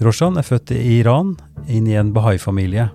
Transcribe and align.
Roshan 0.00 0.38
er 0.40 0.46
født 0.46 0.72
i 0.72 1.00
Iran, 1.00 1.34
inn 1.68 1.88
i 1.88 1.96
en 2.00 2.14
bahai-familie. 2.16 2.88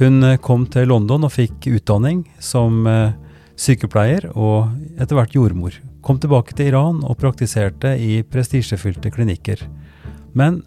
Hun 0.00 0.22
eh, 0.26 0.40
kom 0.42 0.66
til 0.66 0.90
London 0.90 1.26
og 1.26 1.34
fikk 1.36 1.68
utdanning 1.70 2.24
som 2.42 2.86
eh, 2.90 3.14
sykepleier 3.54 4.26
og 4.34 4.72
etter 4.98 5.14
hvert 5.18 5.36
jordmor. 5.36 5.76
Kom 6.04 6.18
tilbake 6.20 6.56
til 6.56 6.72
Iran 6.72 7.00
og 7.06 7.18
praktiserte 7.20 7.94
i 7.96 8.18
prestisjefylte 8.26 9.12
klinikker. 9.14 9.62
Men 10.34 10.60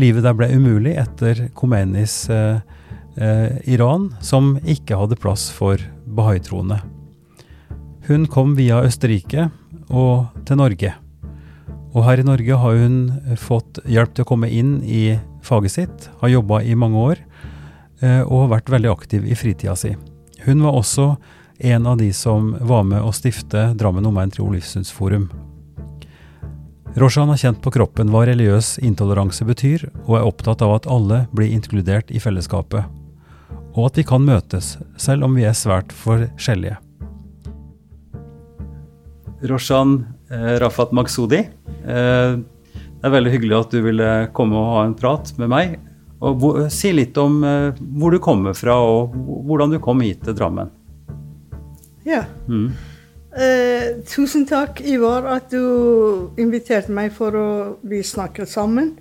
livet 0.00 0.24
der 0.24 0.36
ble 0.36 0.48
umulig 0.56 0.96
etter 0.98 1.46
Khomeinis 1.56 2.24
eh, 2.32 2.64
eh, 3.20 3.56
Iran, 3.68 4.10
som 4.24 4.56
ikke 4.64 4.98
hadde 4.98 5.20
plass 5.20 5.50
for 5.52 5.80
bahai-troende. 6.06 6.80
Hun 8.08 8.28
kom 8.30 8.54
via 8.56 8.80
Østerrike 8.86 9.50
og 9.90 10.32
til 10.46 10.62
Norge. 10.62 10.94
Og 11.96 12.04
her 12.04 12.20
i 12.20 12.26
Norge 12.28 12.58
har 12.60 12.76
hun 12.76 12.98
fått 13.40 13.80
hjelp 13.88 14.12
til 14.12 14.26
å 14.26 14.28
komme 14.28 14.50
inn 14.52 14.82
i 14.84 15.16
faget 15.46 15.72
sitt, 15.72 16.10
har 16.20 16.28
jobba 16.28 16.60
i 16.60 16.76
mange 16.76 17.00
år 17.00 17.22
eh, 18.04 18.20
og 18.20 18.42
har 18.42 18.52
vært 18.58 18.72
veldig 18.74 18.90
aktiv 18.92 19.24
i 19.24 19.38
fritida 19.38 19.72
si. 19.80 19.94
Hun 20.44 20.60
var 20.66 20.76
også 20.76 21.14
en 21.64 21.86
av 21.88 21.96
de 21.96 22.10
som 22.12 22.52
var 22.60 22.84
med 22.84 23.00
å 23.00 23.14
stifte 23.16 23.70
Drammen 23.80 24.04
Omegn 24.06 24.34
Tro 24.34 24.50
Livssynsforum. 24.52 25.30
Roshan 27.00 27.28
har 27.32 27.40
kjent 27.40 27.62
på 27.64 27.72
kroppen 27.72 28.12
hva 28.12 28.26
religiøs 28.28 28.76
intoleranse 28.84 29.44
betyr, 29.48 29.86
og 30.04 30.18
er 30.18 30.28
opptatt 30.28 30.62
av 30.64 30.74
at 30.76 30.88
alle 30.88 31.24
blir 31.32 31.52
inkludert 31.52 32.12
i 32.12 32.20
fellesskapet, 32.20 32.84
og 33.76 33.82
at 33.88 34.00
vi 34.00 34.04
kan 34.08 34.24
møtes, 34.24 34.74
selv 35.00 35.24
om 35.24 35.36
vi 35.36 35.44
er 35.48 35.56
svært 35.56 35.92
forskjellige. 35.96 36.76
Roshan 39.44 39.98
eh, 40.00 40.15
Rafat 40.30 40.92
Maksudi, 40.96 41.38
eh, 41.86 42.38
det 42.96 43.04
er 43.06 43.12
veldig 43.14 43.30
hyggelig 43.30 43.58
at 43.60 43.74
du 43.76 43.82
ville 43.84 44.08
komme 44.34 44.58
og 44.58 44.72
ha 44.72 44.80
en 44.86 44.96
prat 44.98 45.30
med 45.38 45.52
meg. 45.52 45.76
Og 46.26 46.66
si 46.72 46.90
litt 46.96 47.16
om 47.20 47.42
eh, 47.44 47.76
hvor 48.00 48.14
du 48.14 48.18
kommer 48.24 48.56
fra, 48.56 48.78
og 48.80 49.14
hvordan 49.46 49.74
du 49.74 49.78
kom 49.84 50.00
hit 50.02 50.24
til 50.24 50.34
Drammen. 50.38 50.72
Ja. 52.06 52.24
Mm. 52.48 52.70
Eh, 53.36 53.98
tusen 54.08 54.46
takk, 54.48 54.80
Ivar, 54.80 55.26
at 55.28 55.50
du 55.52 56.30
inviterte 56.40 56.94
meg 56.94 57.12
for 57.12 57.36
å 57.36 57.48
vi 57.84 58.00
snakker 58.00 58.48
sammen. 58.48 58.94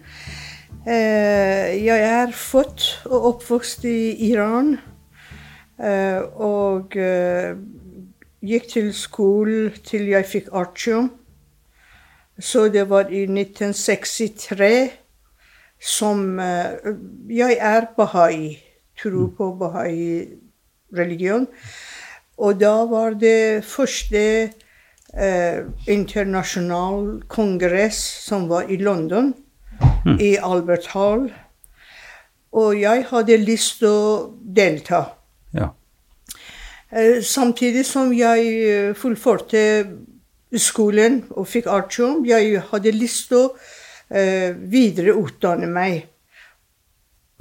Eh, 0.86 1.72
jeg 1.82 2.04
er 2.04 2.36
født 2.36 3.08
og 3.08 3.30
oppvokst 3.32 3.88
i 3.88 4.28
Iran. 4.28 4.76
eh, 5.80 6.22
og 6.36 6.96
eh, 6.96 7.56
gikk 8.46 8.68
til 8.72 8.94
skolen 8.94 9.74
til 9.86 10.08
jeg 10.12 10.26
fikk 10.30 10.52
artium. 10.54 11.12
Så 12.40 12.68
det 12.68 12.90
var 12.90 13.10
i 13.10 13.24
1963 13.24 14.92
som 15.80 16.40
eh, 16.40 16.94
Jeg 17.30 17.58
er 17.60 17.88
bahai. 17.98 18.60
Tror 19.02 19.28
på 19.38 19.52
bahai-religion. 19.60 21.48
Og 22.38 22.60
da 22.60 22.84
var 22.88 23.16
det 23.20 23.64
første 23.64 24.22
eh, 25.16 25.60
internasjonal 25.88 27.22
kongress 27.28 28.00
som 28.28 28.50
var 28.50 28.72
i 28.72 28.78
London, 28.78 29.34
i 30.20 30.36
Albert 30.36 30.88
Hall. 30.94 31.30
Og 32.52 32.82
jeg 32.82 33.06
hadde 33.10 33.38
lyst 33.38 33.80
til 33.80 33.92
å 33.92 34.34
delta. 34.40 35.15
Eh, 36.92 37.22
samtidig 37.22 37.86
som 37.86 38.12
jeg 38.14 38.46
eh, 38.70 38.94
fullførte 38.94 39.62
skolen 40.62 41.24
og 41.34 41.48
fikk 41.50 41.66
artium, 41.68 42.26
jeg 42.28 42.62
hadde 42.70 42.94
lyst 42.94 43.32
til 43.32 43.38
å 43.40 43.48
eh, 44.14 44.54
videreutdanne 44.54 45.68
meg. 45.72 46.06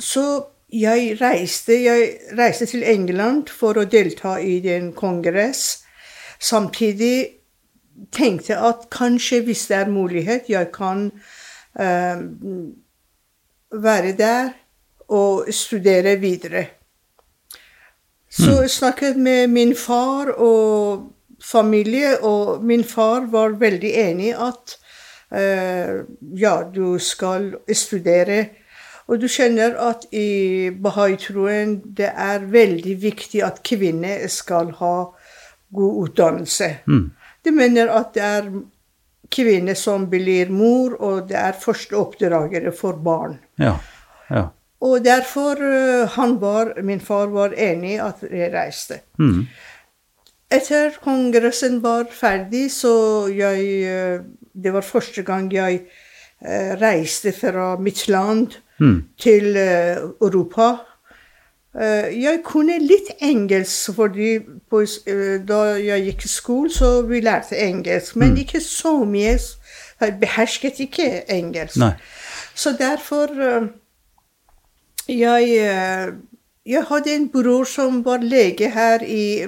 Så 0.01 0.25
jeg 0.73 1.13
reiste, 1.21 1.77
jeg 1.77 2.35
reiste 2.39 2.67
til 2.71 2.83
England 2.89 3.53
for 3.53 3.77
å 3.79 3.85
delta 3.85 4.39
i 4.41 4.59
den 4.65 4.93
kongress. 4.97 5.85
Samtidig 6.41 7.29
tenkte 8.11 8.55
jeg 8.55 8.65
at 8.65 8.89
kanskje 8.91 9.45
hvis 9.45 9.69
det 9.71 9.77
er 9.77 9.93
mulighet, 9.93 10.49
jeg 10.51 10.73
kan 10.75 11.11
være 13.85 14.13
der 14.19 14.51
og 15.15 15.47
studere 15.55 16.17
videre. 16.23 16.84
Så 18.35 18.51
jeg 18.65 18.71
snakket 18.71 19.17
med 19.17 19.53
min 19.55 19.77
far 19.79 20.33
og 20.35 21.11
familie, 21.45 22.17
og 22.23 22.65
min 22.65 22.85
far 22.85 23.29
var 23.31 23.55
veldig 23.61 23.93
enig 24.09 24.33
at 24.35 24.75
uh, 25.31 26.03
ja, 26.41 26.57
du 26.75 26.99
skal 26.99 27.53
studere. 27.73 28.45
Og 29.07 29.21
du 29.21 29.29
skjønner 29.29 29.77
at 29.85 30.07
i 30.17 30.71
bahai-troen 30.83 31.77
det 31.97 32.09
er 32.11 32.47
veldig 32.51 32.95
viktig 33.03 33.43
at 33.45 33.61
kvinner 33.67 34.25
skal 34.33 34.73
ha 34.81 34.95
god 35.75 35.99
utdannelse. 36.07 36.71
De 37.45 37.53
mener 37.53 37.93
at 37.93 38.15
det 38.17 38.25
er 38.25 38.49
kvinner 39.35 39.77
som 39.77 40.07
blir 40.11 40.51
mor, 40.53 40.97
og 41.03 41.29
det 41.29 41.37
er 41.37 41.61
første 41.61 41.97
oppdragere 42.01 42.73
for 42.73 42.97
barn. 43.05 43.39
Ja. 43.61 43.77
ja. 44.31 44.49
Og 44.85 45.05
derfor 45.05 45.61
eh, 45.65 46.09
han 46.17 46.37
var, 46.41 46.75
min 46.85 47.01
far 47.01 47.31
var 47.33 47.55
enig 47.57 47.97
at 48.05 48.21
jeg 48.29 48.53
reiste. 48.53 49.01
Mm. 49.19 49.47
Etter 50.55 50.95
kongressen 51.03 51.81
var 51.83 52.07
ferdig, 52.13 52.69
så 52.73 53.27
jeg 53.33 53.61
eh, 53.89 54.21
Det 54.55 54.73
var 54.73 54.87
første 54.87 55.23
gang 55.23 55.53
jeg 55.53 55.81
eh, 56.47 56.75
reiste 56.79 57.33
fra 57.33 57.77
mitt 57.81 58.09
land 58.09 58.53
til 59.19 59.57
eh, 59.57 59.97
Europa. 60.23 60.77
Jeg 61.75 62.39
kunne 62.47 62.77
litt 62.79 63.09
engelsk, 63.19 63.97
fordi 63.97 64.39
på, 64.71 64.85
da 65.49 65.57
jeg 65.75 66.05
gikk 66.05 66.25
i 66.25 66.29
skolen, 66.31 66.71
så 66.71 66.91
vi 67.03 67.19
lærte 67.21 67.59
engelsk. 67.59 68.15
Men 68.17 68.37
ikke 68.39 68.61
så 68.63 68.93
mye. 69.05 69.33
Jeg 70.01 70.15
behersket 70.21 70.79
ikke 70.87 71.09
engelsk. 71.35 71.81
Nei. 71.83 71.91
Så 72.55 72.77
derfor 72.79 73.35
jeg, 75.09 75.49
eh, 75.61 76.13
jeg 76.65 76.87
hadde 76.89 77.15
en 77.15 77.29
bror 77.33 77.69
som 77.69 78.03
var 78.07 78.25
lege 78.25 78.71
her 78.73 79.05
i 79.05 79.47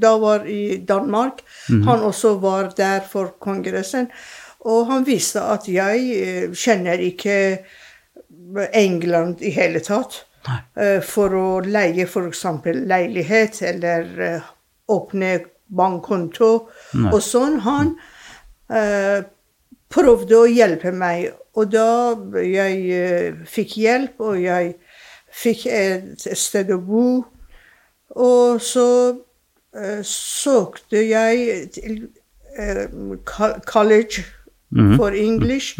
Da 0.00 0.10
var 0.20 0.44
i 0.46 0.76
Danmark. 0.84 1.40
Han 1.68 2.04
også 2.04 2.34
var 2.38 2.72
der 2.76 3.00
for 3.00 3.32
kongressen. 3.40 4.10
Og 4.60 4.86
han 4.90 5.06
visste 5.06 5.40
at 5.40 5.68
jeg 5.68 6.04
eh, 6.14 6.52
kjenner 6.52 7.00
ikke 7.00 7.64
England 8.76 9.40
i 9.40 9.50
hele 9.50 9.80
tatt. 9.80 10.24
Nei. 10.48 10.60
For 11.04 11.34
å 11.34 11.46
leie 11.64 12.06
f.eks. 12.06 12.44
leilighet 12.88 13.62
eller 13.72 14.20
eh, 14.24 14.52
åpne 14.88 15.32
bankkonto 15.68 16.52
og 17.12 17.20
sånn. 17.22 17.58
Han 17.64 17.92
uh, 18.72 19.20
prøvde 19.92 20.38
å 20.38 20.48
hjelpe 20.48 20.92
meg. 20.94 21.30
Og 21.58 21.72
da 21.72 22.14
jeg 22.44 22.74
eh, 22.94 23.38
fikk 23.50 23.74
hjelp, 23.82 24.20
og 24.22 24.36
jeg 24.42 24.74
fikk 25.34 25.64
et 25.72 26.26
sted 26.38 26.70
å 26.70 26.78
bo, 26.86 27.04
og 28.14 28.60
så 28.62 28.84
eh, 29.74 30.00
søkte 30.06 31.02
jeg 31.08 31.68
til 31.74 31.96
eh, 32.58 32.84
co- 33.26 33.58
college 33.66 34.24
for 35.00 35.14
English. 35.16 35.78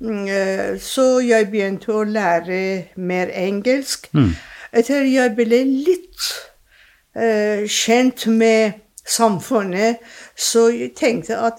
Mm, 0.00 0.24
eh, 0.26 0.78
Så 0.80 1.20
jeg 1.20 1.50
begynte 1.52 1.92
å 1.92 2.04
lære 2.08 2.60
mer 2.96 3.28
engelsk. 3.36 4.08
Etter 4.72 5.04
jeg 5.04 5.34
ble 5.36 5.58
litt 5.66 6.30
kjent 7.66 8.26
med 8.30 8.72
samfunnet, 9.04 9.96
så 10.38 10.68
jeg 10.72 10.92
tenkte 10.96 11.36
at 11.36 11.58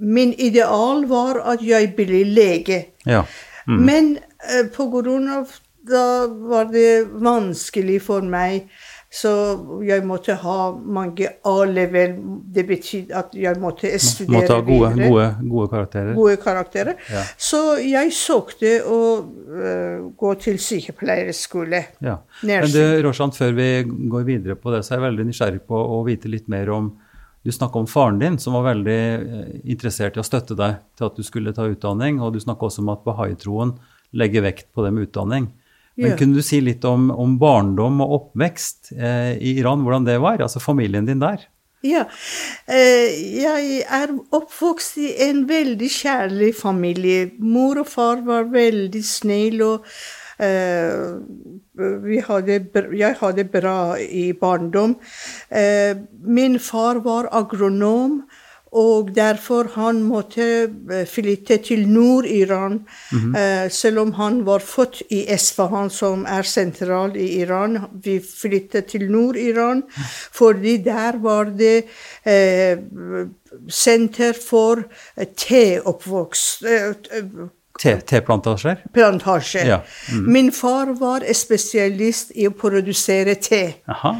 min 0.00 0.34
ideal 0.38 1.04
var 1.10 1.42
at 1.54 1.62
jeg 1.64 1.94
ble 1.96 2.24
lege. 2.24 2.82
Ja. 3.06 3.24
Men 3.68 4.16
eh, 4.16 4.66
på 4.72 4.88
grunn 4.92 5.28
av 5.32 5.50
da 5.88 6.26
var 6.26 6.68
det 6.72 7.08
vanskelig 7.22 8.00
for 8.04 8.24
meg 8.26 8.68
Så 9.08 9.30
jeg 9.88 10.02
måtte 10.04 10.34
ha 10.36 10.56
mange 10.76 11.30
A-level. 11.48 12.18
Det 12.52 12.64
betyr 12.68 13.14
at 13.16 13.32
jeg 13.32 13.56
måtte 13.56 13.88
studere 14.04 14.34
Måtte 14.34 14.58
ha 14.58 14.64
gode, 14.66 14.90
videre. 14.92 15.08
gode, 15.08 15.28
gode 15.48 15.68
karakterer. 15.72 16.10
Gode 16.18 16.36
karakterer. 16.42 16.98
Ja. 17.08 17.22
Så 17.40 17.62
jeg 17.80 18.12
søkte 18.12 18.74
å 18.84 19.00
uh, 19.24 20.10
gå 20.12 20.34
til 20.44 20.60
sykepleierskole. 20.60 21.80
Ja. 22.04 22.18
Men 22.42 22.68
du, 22.68 22.82
Roshan, 23.08 23.32
før 23.32 23.56
vi 23.56 23.70
går 23.88 24.28
videre 24.28 24.58
på 24.60 24.76
det, 24.76 24.82
så 24.84 24.92
er 24.92 25.00
jeg 25.00 25.06
veldig 25.06 25.28
nysgjerrig 25.30 25.64
på 25.72 25.80
å 25.96 26.02
vite 26.04 26.28
litt 26.28 26.52
mer 26.52 26.68
om 26.76 26.92
Du 27.48 27.52
snakka 27.56 27.80
om 27.80 27.86
faren 27.88 28.18
din, 28.20 28.34
som 28.38 28.52
var 28.58 28.66
veldig 28.66 28.96
eh, 29.16 29.44
interessert 29.72 30.18
i 30.18 30.20
å 30.20 30.26
støtte 30.26 30.52
deg 30.58 30.82
til 30.98 31.06
at 31.06 31.16
du 31.16 31.24
skulle 31.24 31.54
ta 31.56 31.64
utdanning, 31.64 32.18
og 32.20 32.34
du 32.34 32.42
snakka 32.44 32.68
også 32.68 32.82
om 32.84 32.90
at 32.92 33.06
bahai-troen 33.06 33.72
legger 34.20 34.44
vekt 34.44 34.66
på 34.76 34.84
det 34.84 34.90
med 34.92 35.06
utdanning. 35.08 35.46
Men 35.96 36.12
Ja. 36.12 36.16
kunne 36.20 36.36
du 36.36 36.42
si 36.44 36.60
litt 36.60 36.84
om, 36.84 37.08
om 37.10 37.38
barndom 37.40 38.02
og 38.04 38.12
oppvekst 38.18 38.92
eh, 38.92 39.32
i 39.40 39.56
Iran, 39.62 39.80
hvordan 39.82 40.04
det 40.04 40.18
var? 40.20 40.44
Altså 40.44 40.60
familien 40.60 41.08
din 41.08 41.24
der? 41.24 41.48
Ja. 41.86 42.04
Eh, 42.68 43.16
jeg 43.40 43.80
er 43.88 44.12
oppvokst 44.34 44.98
i 45.00 45.08
en 45.30 45.44
veldig 45.48 45.88
kjærlig 45.88 46.52
familie. 46.58 47.30
Mor 47.38 47.80
og 47.80 47.88
far 47.88 48.20
var 48.26 48.44
veldig 48.52 49.02
snill, 49.08 49.62
og 49.62 49.86
eh, 50.40 51.18
vi 52.04 52.18
hadde, 52.26 52.60
br- 52.74 52.92
jeg 52.98 53.16
hadde 53.20 53.44
bra 53.44 53.94
i 54.00 54.32
barndom. 54.32 54.96
Eh, 55.50 55.94
min 56.24 56.58
far 56.58 57.00
var 57.04 57.28
agronom. 57.32 58.22
Og 58.78 59.14
derfor 59.16 59.64
han 59.78 60.02
måtte 60.04 60.44
eh, 60.92 61.06
flytte 61.08 61.56
til 61.64 61.86
Nord-Iran, 61.88 62.82
eh, 63.34 63.70
selv 63.72 63.98
om 64.02 64.10
han 64.12 64.42
var 64.44 64.58
født 64.60 64.98
i 65.08 65.22
Esfahan, 65.32 65.88
som 65.88 66.26
er 66.28 66.42
sentral 66.44 67.16
i 67.16 67.40
Iran. 67.40 67.78
Vi 68.04 68.18
flyttet 68.20 68.90
til 68.92 69.06
Nord-Iran 69.10 69.82
fordi 70.36 70.76
der 70.84 71.16
var 71.22 71.44
det 71.56 71.84
eh, 72.28 72.76
senter 73.68 74.36
for 74.36 74.84
teoppvokst. 75.36 76.62
Te- 77.78 78.00
Teplantasjer? 78.00 78.80
plantasje. 78.92 79.62
Ja, 79.66 79.80
Min 80.26 80.50
far 80.52 80.86
var 80.98 81.22
spesialist 81.34 82.32
i 82.34 82.46
å 82.48 82.50
produsere 82.50 83.34
te. 83.34 83.60
Aha. 83.86 84.12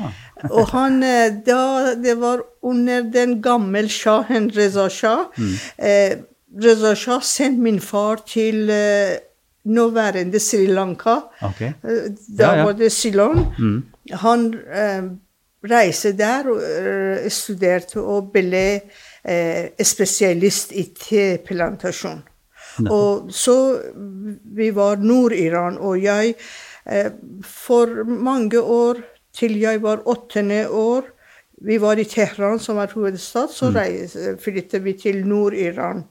Og 0.51 0.69
han 0.71 1.03
eh, 1.03 1.33
da 1.47 1.95
Det 1.99 2.15
var 2.21 2.43
under 2.63 3.03
den 3.03 3.41
gamle 3.43 3.89
sjahen 3.91 4.51
Reza 4.55 4.89
Shah. 4.89 5.25
Eh, 5.79 6.19
Reza 6.63 6.95
Shah 6.95 7.21
sendte 7.21 7.61
min 7.63 7.81
far 7.81 8.23
til 8.27 8.71
eh, 8.71 9.17
nåværende 9.67 10.39
Sri 10.41 10.67
Lanka. 10.71 11.17
Ok. 11.43 11.61
Eh, 11.63 11.75
Da 12.29 12.45
Ja, 12.45 12.55
ja. 12.57 12.65
var 12.65 12.73
det 12.79 12.93
Ceylon. 12.93 13.83
Han 14.23 14.55
eh, 14.55 15.03
reiste 15.69 16.13
der 16.17 16.47
og 16.55 16.63
eh, 16.63 17.29
studerte 17.31 17.99
og 18.01 18.31
ble 18.33 18.81
spesialist 19.85 20.71
i 20.73 20.85
teplantasjon. 20.95 22.23
Og 22.87 23.33
så 23.35 23.55
vi 24.57 24.71
var 24.75 24.97
Nord-Iran, 24.97 25.79
og 25.79 26.03
jeg 26.03 26.35
eh, 26.87 27.11
For 27.43 28.05
mange 28.05 28.61
år, 28.61 29.01
til 29.35 29.59
jeg 29.59 29.83
var 29.83 30.03
åttende 30.07 30.69
år 30.71 31.03
Vi 31.67 31.79
var 31.83 31.99
i 31.99 32.05
Teheran, 32.05 32.59
som 32.59 32.79
er 32.79 32.93
hovedstad, 32.95 33.49
så 33.51 33.71
reiste, 33.75 34.37
flyttet 34.39 34.85
vi 34.85 34.93
til 34.93 35.27
Nord-Iran. 35.27 36.05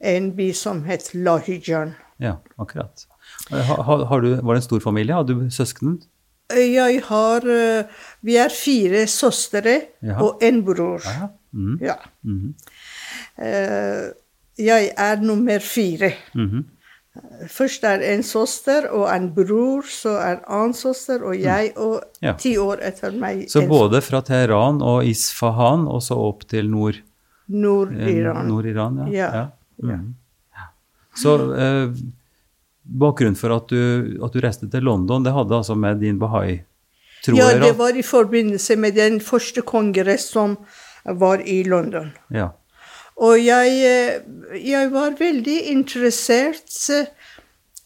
En 0.00 0.30
by 0.36 0.52
som 0.52 0.84
het 0.84 1.10
Lahijan. 1.14 1.92
Ja, 2.20 2.38
akkurat. 2.58 3.06
Har, 3.50 3.82
har, 3.82 4.04
har 4.04 4.20
du, 4.20 4.28
var 4.40 4.54
det 4.54 4.62
en 4.62 4.62
stor 4.62 4.80
familie? 4.80 5.14
Hadde 5.14 5.34
du 5.34 5.50
søsken? 5.50 6.00
Jeg 6.56 7.02
har 7.06 7.44
eh, 7.46 7.84
Vi 8.22 8.36
er 8.36 8.48
fire 8.48 9.06
søstre 9.06 9.80
og 10.20 10.40
en 10.42 10.64
bror. 10.64 11.00
Ja. 11.04 11.28
Mm. 11.52 11.78
Ja. 11.82 11.94
Eh, 13.38 14.10
jeg 14.58 14.92
er 14.96 15.20
nummer 15.24 15.58
fire. 15.60 16.12
Mhm. 16.34 16.64
Først 17.50 17.82
er 17.84 18.02
en 18.12 18.22
søster 18.22 18.86
og 18.94 19.08
en 19.10 19.30
bror, 19.34 19.82
så 19.82 20.12
er 20.22 20.44
annen 20.46 20.74
søster 20.74 21.24
og 21.26 21.34
jeg, 21.40 21.72
og 21.76 22.00
Mm. 22.00 22.22
Ja. 22.22 22.32
ti 22.34 22.56
år 22.56 22.78
etter 22.82 23.12
meg 23.12 23.48
Så 23.50 23.66
både 23.66 24.00
fra 24.00 24.20
Teheran 24.20 24.80
og 24.82 25.04
Isfahan 25.04 25.88
og 25.88 26.02
så 26.02 26.14
opp 26.16 26.46
til 26.48 26.70
nord, 26.70 26.94
eh, 26.94 27.02
Nord-Iran. 27.48 28.46
Nord 28.48 28.64
ja. 29.12 29.32
ja. 29.34 29.48
Ja. 29.82 29.98
Ja. 30.54 30.66
Så 31.16 31.34
eh, 31.56 31.90
bakgrunnen 32.84 33.36
for 33.36 33.56
at 33.56 33.68
du, 33.68 34.18
at 34.24 34.32
du 34.32 34.40
reiste 34.40 34.70
til 34.70 34.82
London, 34.82 35.22
det 35.24 35.32
hadde 35.32 35.56
altså 35.56 35.74
med 35.74 36.00
din 36.00 36.18
bahai-tro 36.18 37.36
Ja, 37.36 37.58
det 37.58 37.76
var 37.78 37.96
i 37.96 38.02
forbindelse 38.02 38.76
med 38.76 38.94
den 38.94 39.20
første 39.20 39.62
kongress 39.62 40.30
som 40.30 40.56
var 41.04 41.40
i 41.40 41.62
London. 41.64 42.12
Ja. 42.30 42.50
Og 43.20 43.44
jeg, 43.44 43.68
eh, 43.84 44.70
jeg 44.70 44.92
var 44.92 45.12
veldig 45.18 45.60
interessert. 45.62 46.90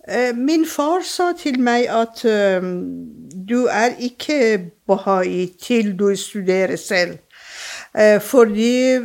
Eh, 0.08 0.36
Min 0.36 0.66
far 0.66 1.02
sa 1.02 1.32
til 1.38 1.60
meg 1.60 1.88
at 1.90 2.24
eh, 2.24 2.62
du 3.48 3.66
er 3.66 3.96
ikke 3.98 4.70
bahai 4.86 5.50
til 5.62 5.98
du 5.98 6.14
studerer 6.16 6.76
selv. 6.76 7.18
Fordi 8.20 8.98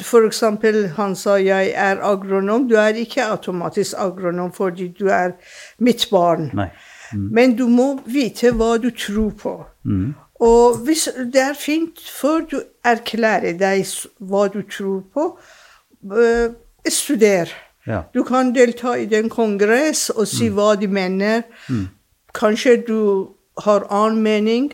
for 0.00 0.24
eksempel 0.24 0.86
han 0.96 1.12
sa 1.16 1.34
jeg 1.36 1.74
er 1.76 1.98
agronom. 2.00 2.64
Du 2.68 2.78
er 2.80 2.96
ikke 2.96 3.26
automatisk 3.28 3.92
agronom 3.98 4.52
fordi 4.52 4.86
du 4.88 5.10
er 5.12 5.34
mitt 5.78 6.06
barn. 6.10 6.48
Mm. 7.12 7.28
Men 7.32 7.56
du 7.56 7.66
må 7.68 7.98
vite 8.06 8.54
hva 8.56 8.78
du 8.80 8.88
tror 8.90 9.34
på. 9.42 9.52
Mm. 9.84 10.14
Og 10.40 10.78
hvis 10.86 11.08
det 11.34 11.42
er 11.42 11.58
fint 11.60 12.00
før 12.20 12.40
du 12.50 12.56
erklærer 12.84 13.52
deg 13.60 13.84
hva 14.18 14.48
du 14.48 14.62
tror 14.64 15.04
på, 15.12 15.26
studer. 16.88 17.52
Ja. 17.86 18.04
Du 18.14 18.22
kan 18.26 18.52
delta 18.54 18.94
i 18.98 19.06
den 19.10 19.30
kongress 19.32 20.08
og 20.14 20.26
si 20.30 20.48
hva 20.54 20.72
de 20.78 20.88
mener. 20.90 21.42
Kanskje 22.36 22.76
du 22.86 22.98
har 23.62 23.84
annen 23.92 24.22
mening. 24.24 24.72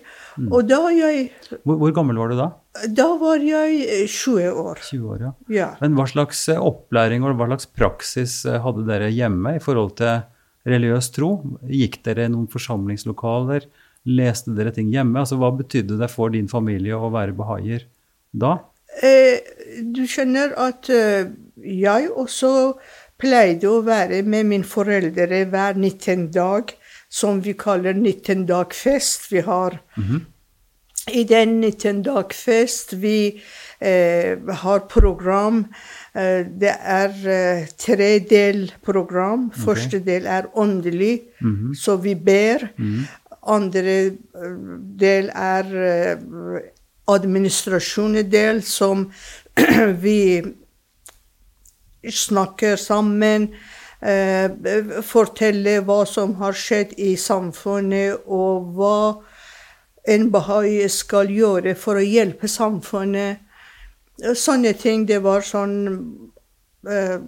Og 0.52 0.68
da, 0.68 0.84
jeg, 0.94 1.32
Hvor, 1.64 1.80
hvor 1.80 1.92
gammel 1.96 2.18
var 2.20 2.30
du 2.30 2.36
da? 2.38 2.52
da 2.94 3.08
var 3.18 3.42
jeg 3.42 3.80
eh, 3.90 4.06
20 4.06 4.52
år. 4.54 4.78
20 4.86 5.08
år, 5.10 5.22
ja. 5.24 5.32
Ja. 5.50 5.68
Men 5.82 5.96
hva 5.98 6.06
slags 6.06 6.44
eh, 6.52 6.60
opplæring 6.62 7.24
og 7.26 7.34
hva 7.40 7.48
slags 7.50 7.66
praksis 7.74 8.36
eh, 8.46 8.60
hadde 8.62 8.84
dere 8.86 9.10
hjemme 9.10 9.56
i 9.56 9.62
forhold 9.62 9.96
til 9.98 10.20
religiøs 10.68 11.10
tro? 11.16 11.32
Gikk 11.66 12.00
dere 12.06 12.28
i 12.28 12.32
noen 12.32 12.46
forsamlingslokaler? 12.52 13.66
Leste 14.08 14.54
dere 14.56 14.70
ting 14.76 14.92
hjemme? 14.94 15.18
Altså, 15.18 15.40
hva 15.40 15.50
betydde 15.58 15.98
det 15.98 16.10
for 16.12 16.30
din 16.34 16.46
familie 16.50 16.96
å 16.96 17.10
være 17.14 17.34
bahaier 17.36 17.88
da? 18.30 18.60
Eh, 19.02 19.38
du 19.94 20.06
skjønner 20.08 20.54
at 20.58 20.88
eh, 20.90 21.28
jeg 21.62 22.08
også 22.10 22.52
pleide 23.18 23.68
å 23.68 23.82
være 23.86 24.22
med 24.22 24.46
mine 24.46 24.66
foreldre 24.66 25.44
hver 25.50 25.78
19 25.78 26.28
dag, 26.34 26.72
som 27.10 27.40
vi 27.44 27.54
kaller 27.58 27.96
19 27.96 28.46
dag 28.48 28.74
fest. 28.74 29.30
Vi 29.32 29.40
har 29.46 29.80
I 31.08 31.24
den 31.24 31.60
19 31.60 32.02
dag 32.04 32.34
fest 32.36 32.92
vi 33.00 33.40
eh, 33.80 34.38
har 34.62 34.80
program. 34.92 35.64
Eh, 36.14 36.44
det 36.60 36.74
er 36.78 37.14
eh, 37.24 37.68
tre 37.78 38.18
del 38.18 38.72
program. 38.84 39.50
Første 39.50 40.00
del 40.04 40.26
er 40.26 40.50
åndelig, 40.54 41.20
så 41.74 41.96
vi 41.96 42.14
ber. 42.14 42.68
Andre 43.48 43.96
eh, 44.06 44.58
del 45.00 45.30
er 45.34 45.72
administrasjonsdel, 47.08 48.62
som 48.62 49.10
vi 50.04 50.42
snakker 52.12 52.76
sammen. 52.76 53.48
Eh, 54.00 54.50
forteller 55.02 55.82
hva 55.82 56.04
som 56.06 56.36
har 56.38 56.54
skjedd 56.54 56.94
i 57.02 57.16
samfunnet, 57.18 58.28
og 58.30 58.68
hva 58.76 58.98
en 60.08 60.28
bahai 60.30 60.86
skal 60.92 61.30
gjøre 61.34 61.74
for 61.76 61.98
å 61.98 62.04
hjelpe 62.04 62.48
samfunnet. 62.48 63.42
Eh, 64.22 64.36
Sånne 64.38 64.72
ting. 64.78 65.06
Det 65.08 65.18
var 65.24 65.42
sånn 65.46 65.74
eh, 66.86 67.18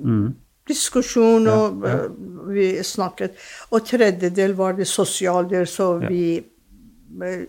diskusjon, 0.70 1.48
og 1.50 1.82
ja. 1.84 1.96
ja. 1.96 2.06
vi 2.54 2.70
snakket. 2.86 3.36
Og 3.74 3.84
tredjedel 3.90 4.54
var 4.58 4.78
det 4.78 4.86
sosiale, 4.88 5.66
så 5.66 5.96
Ja. 6.00 6.08
vi 6.08 6.24
eh, 6.38 6.49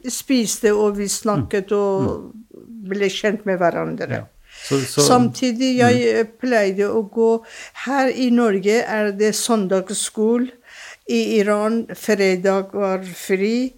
spiste, 0.09 0.73
og 0.73 0.97
vi 0.97 1.07
snakket 1.11 1.71
og 1.75 2.31
ble 2.91 3.09
kjent 3.13 3.45
med 3.45 3.59
hverandre. 3.61 4.21
Ja. 4.21 4.27
Så, 4.51 4.81
så, 4.85 5.01
Samtidig 5.01 5.77
jeg 5.79 6.01
eh, 6.11 6.25
pleide 6.27 6.89
å 6.91 7.05
gå 7.07 7.29
Her 7.85 8.11
i 8.11 8.27
Norge 8.35 8.81
er 8.83 9.13
det 9.15 9.31
søndagsskole. 9.39 10.51
I 11.11 11.39
Iran 11.39 11.85
fredag 11.97 12.75
var 12.77 13.01
fri, 13.03 13.71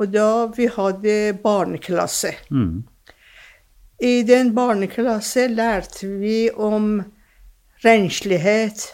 og 0.00 0.14
da 0.14 0.46
vi 0.54 0.66
hadde 0.70 1.16
barneklasse. 1.42 2.32
Mm. 2.50 2.80
I 4.00 4.14
den 4.26 4.54
barneklasse 4.56 5.44
lærte 5.52 6.08
vi 6.22 6.48
om 6.50 7.02
renslighet, 7.84 8.86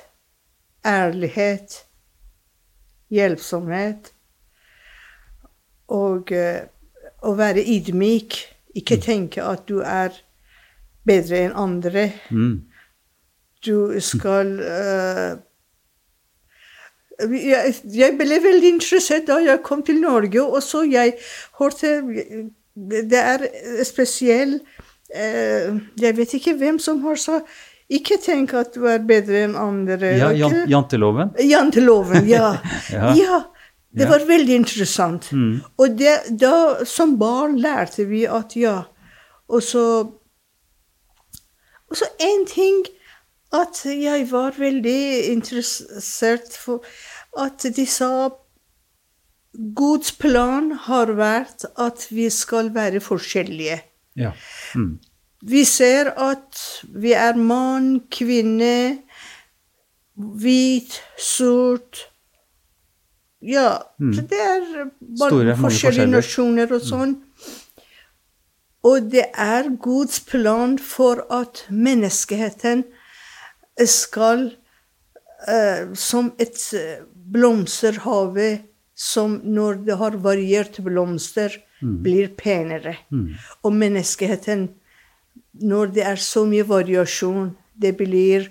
ærlighet, 0.84 1.78
hjelpsomhet 3.14 4.15
og 5.92 6.32
eh, 6.34 6.66
å 7.26 7.34
være 7.38 7.64
ydmyk. 7.64 8.38
Ikke 8.76 8.98
tenke 9.00 9.44
at 9.44 9.64
du 9.68 9.80
er 9.80 10.14
bedre 11.06 11.46
enn 11.46 11.54
andre. 11.56 12.10
Mm. 12.30 12.56
Du 13.66 13.96
skal 14.04 14.50
uh, 14.60 15.38
jeg, 17.16 17.74
jeg 17.96 18.16
ble 18.18 18.38
veldig 18.44 18.74
interessert 18.76 19.24
da 19.30 19.38
jeg 19.40 19.62
kom 19.64 19.80
til 19.86 20.02
Norge, 20.02 20.42
og 20.42 20.60
så 20.62 20.84
jeg 20.84 21.16
hørte 21.58 21.96
Det 22.76 23.22
er 23.22 23.46
spesiell 23.88 24.58
uh, 24.60 25.78
Jeg 25.96 26.16
vet 26.18 26.36
ikke 26.36 26.54
hvem 26.60 26.78
som 26.78 27.00
har 27.08 27.16
sagt 27.18 27.48
Ikke 27.88 28.20
tenk 28.22 28.52
at 28.54 28.76
du 28.76 28.84
er 28.90 29.00
bedre 29.06 29.46
enn 29.46 29.56
andre. 29.56 30.12
Ja, 30.18 30.30
jan, 30.36 30.56
janteloven? 30.68 31.32
Janteloven, 31.40 32.28
ja. 32.28 32.56
Ja. 32.92 33.12
ja. 33.16 33.42
Det 33.96 34.08
var 34.10 34.26
veldig 34.28 34.54
interessant. 34.54 35.30
Mm. 35.32 35.62
Og 35.80 35.98
det, 35.98 36.16
da, 36.40 36.84
som 36.84 37.16
barn 37.20 37.56
lærte 37.62 38.04
vi 38.10 38.26
at 38.28 38.56
ja. 38.56 38.82
Og 39.48 39.62
så 39.62 39.84
Og 41.86 41.94
så 41.96 42.06
en 42.18 42.46
ting 42.50 42.80
at 43.54 43.84
jeg 43.86 44.26
var 44.30 44.56
veldig 44.58 45.30
interessert 45.30 46.56
for 46.58 46.82
at 47.38 47.62
de 47.76 47.84
sa 47.86 48.28
Guds 49.76 50.10
plan 50.18 50.72
har 50.88 51.12
vært 51.16 51.64
at 51.78 52.08
vi 52.10 52.26
skal 52.30 52.74
være 52.74 53.00
forskjellige. 53.00 53.78
Ja. 54.18 54.32
Mm. 54.74 54.98
Vi 55.46 55.62
ser 55.64 56.10
at 56.18 56.58
vi 56.90 57.12
er 57.12 57.38
mann, 57.38 58.00
kvinne, 58.10 58.98
hvit, 60.16 60.98
sort 61.20 62.08
Ja, 63.42 63.82
så 64.00 64.22
det 64.28 64.38
er 64.40 64.84
Mm. 64.84 65.16
Store, 65.16 65.56
forskjellige. 65.56 66.06
Mm. 66.06 66.10
nasjoner 66.16 66.72
og 66.72 66.80
sånn. 66.82 67.16
Og 68.84 69.10
det 69.10 69.26
er 69.34 69.68
Guds 69.82 70.20
plan 70.20 70.78
for 70.78 71.24
at 71.30 71.64
menneskeheten 71.70 72.84
skal 73.84 74.52
eh, 75.48 75.92
som 75.94 76.32
et 76.38 76.56
eh, 76.74 77.02
blomsterhave 77.32 78.62
som 78.94 79.40
når 79.44 79.84
det 79.84 79.96
har 79.98 80.10
variert 80.10 80.78
blomster, 80.84 81.50
Mm. 81.82 82.02
blir 82.02 82.28
penere. 82.28 82.96
Og 83.62 83.72
menneskeheten, 83.72 84.70
når 85.60 85.86
det 85.92 86.04
er 86.06 86.16
så 86.16 86.46
mye 86.48 86.64
variasjon, 86.64 87.50
det 87.78 87.96
blir 87.98 88.48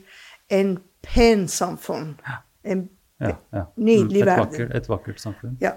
en 0.52 0.78
pen 1.02 1.48
samfunn. 1.48 2.20
En 2.64 2.88
Ja, 3.20 3.36
ja. 3.54 3.64
Nydelig 3.78 4.22
et 4.22 4.28
verden. 4.28 4.46
Vakkert, 4.46 4.76
et 4.76 4.90
vakkert 4.90 5.22
samfunn. 5.22 5.58
ja. 5.62 5.72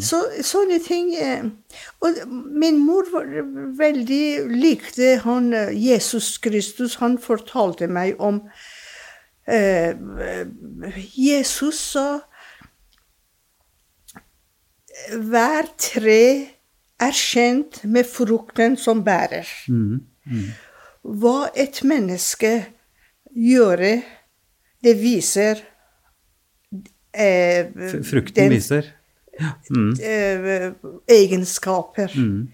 Så 0.00 0.18
sånne 0.44 0.76
ting 0.84 1.14
eh, 1.16 1.44
Og 2.04 2.18
min 2.28 2.76
mor 2.84 3.06
var 3.12 3.28
veldig 3.78 4.48
likte 4.52 5.14
han 5.24 5.52
eh, 5.56 5.72
Jesus 5.72 6.36
Kristus. 6.44 6.98
Han 7.00 7.16
fortalte 7.20 7.88
meg 7.88 8.20
om 8.20 8.42
eh, 9.48 9.96
Jesus 11.16 11.80
sa 11.94 12.06
Hver 15.16 15.72
tre 15.80 16.22
er 16.98 17.14
kjent 17.14 17.84
med 17.86 18.08
frukten 18.08 18.76
som 18.76 19.04
bærer. 19.06 19.48
Mm. 19.68 20.00
Mm. 20.26 20.48
Hva 21.22 21.48
et 21.56 21.78
menneske 21.86 22.50
gjør, 23.32 23.84
det 24.84 24.94
viser 24.98 25.62
eh, 27.12 27.66
Frukten 28.04 28.50
viser. 28.50 28.94
Mm. 29.70 29.92
eh, 30.02 30.72
egenskaper. 31.06 32.12
Mm. 32.16 32.48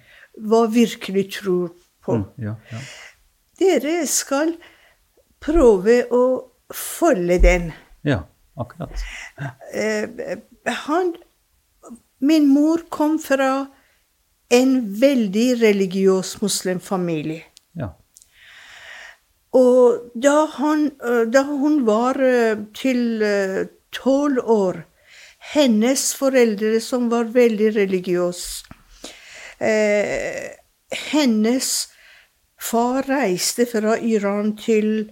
Hva 0.44 0.64
virkelig 0.68 1.26
tror 1.38 1.72
på. 2.04 2.18
Mm. 2.20 2.24
Ja, 2.44 2.54
ja. 2.72 2.82
Dere 3.58 4.00
skal 4.10 4.56
prøve 5.44 6.02
å 6.10 6.24
følge 6.74 7.38
den. 7.42 7.72
ja, 8.04 8.24
akkurat. 8.56 9.04
Eh, 9.72 10.38
han 10.86 11.14
Min 12.24 12.46
mor 12.48 12.80
kom 12.88 13.18
fra 13.20 13.66
en 14.48 14.70
veldig 15.00 15.48
religiøs 15.60 16.38
muslimfamilie. 16.40 17.42
Ja. 17.76 17.90
Og 19.52 20.10
da, 20.14 20.46
han, 20.56 20.86
eh, 21.04 21.24
da 21.28 21.42
hun 21.44 21.82
var 21.86 22.16
eh, 22.22 22.62
til 22.74 23.22
eh, 23.22 23.66
tolv 23.94 24.38
år 24.50 24.82
Hennes 25.54 26.02
foreldre, 26.16 26.78
som 26.80 27.10
var 27.12 27.24
veldig 27.34 27.72
religiøse 27.76 28.64
eh, 29.60 30.54
Hennes 31.10 31.68
far 32.60 33.04
reiste 33.08 33.66
fra 33.68 33.96
Iran 34.00 34.54
til 34.56 35.10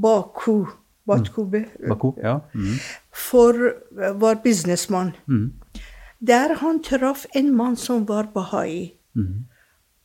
Baku, 0.00 0.64
Batkube, 1.06 1.64
Baku. 1.88 2.12
Ja. 2.22 2.38
Mm. 2.54 2.78
for 3.12 3.54
var 4.18 4.34
businessmann. 4.44 5.12
Mm. 5.28 5.52
Der 6.26 6.54
han 6.60 6.82
traff 6.82 7.26
en 7.34 7.50
mann 7.56 7.76
som 7.76 8.06
var 8.08 8.30
bahai, 8.34 8.92
Mm. 9.14 9.44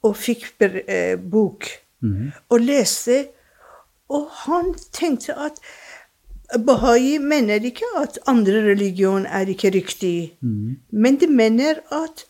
og 0.04 0.16
fikk 0.18 0.54
eh, 0.88 1.16
bok 1.18 1.66
Mm. 2.02 2.32
og 2.50 2.60
leste. 2.60 3.28
Og 4.10 4.28
han 4.46 4.74
tenkte 4.94 5.34
at 5.38 5.60
Bahai 6.66 7.18
mener 7.22 7.60
ikke 7.66 7.86
at 8.02 8.18
andre 8.28 8.62
religion 8.72 9.26
er 9.26 9.46
ikke 9.48 9.70
riktig, 9.76 10.38
Mm. 10.42 10.78
men 10.92 11.20
de 11.20 11.28
mener 11.28 11.76
at 11.92 12.26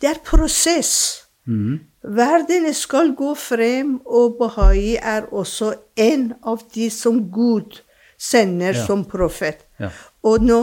det 0.00 0.08
er 0.10 0.18
prosess. 0.24 1.22
Mm. 1.46 1.78
Verden 2.04 2.74
skal 2.74 3.14
gå 3.16 3.34
frem, 3.34 4.00
og 4.06 4.36
Bahai 4.38 4.96
er 4.96 5.22
også 5.32 5.74
en 5.96 6.32
av 6.44 6.58
de 6.74 6.90
som 6.90 7.30
Gud 7.30 7.80
sender 8.18 8.72
Ja. 8.74 8.86
som 8.86 9.04
profet. 9.04 9.58
Ja. 9.80 9.90
Og, 10.22 10.40
nå, 10.42 10.60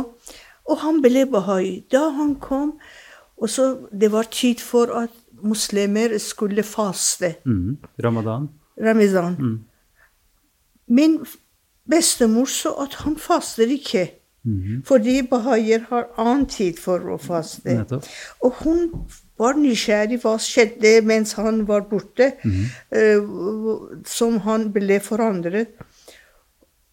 og 0.70 0.78
han 0.78 1.02
ble 1.02 1.26
Bahai. 1.26 1.84
Da 1.92 2.10
han 2.10 2.36
kom, 2.36 2.80
og 3.38 3.50
så 3.50 3.88
det 4.00 4.12
var 4.12 4.24
tid 4.24 4.56
for 4.60 4.86
at 4.98 5.10
muslimer 5.44 6.18
skulle 6.20 6.64
faste. 6.64 7.36
Mm. 7.46 7.78
Ramadan. 8.04 8.50
Ramadan. 8.82 9.36
Mm. 9.40 9.60
Min 10.88 11.20
f- 11.26 11.38
bestemor 11.89 12.50
så 12.51 12.74
at 12.84 13.00
han 13.03 13.17
faster 13.20 13.70
ikke. 13.72 14.10
Mm. 14.48 14.84
Fordi 14.88 15.22
bahaier 15.27 15.88
har 15.89 16.08
annen 16.17 16.46
tid 16.48 16.79
for 16.79 17.03
å 17.12 17.17
faste. 17.20 17.74
Nettopp. 17.82 18.06
Og 18.46 18.62
hun 18.63 18.84
var 19.38 19.58
nysgjerrig 19.60 20.22
hva 20.24 20.38
skjedde 20.41 21.01
mens 21.06 21.36
han 21.38 21.65
var 21.67 21.88
borte, 21.89 22.32
eh, 22.91 23.32
som 24.08 24.39
han 24.48 24.70
ble 24.74 25.00
forandret. 25.03 25.75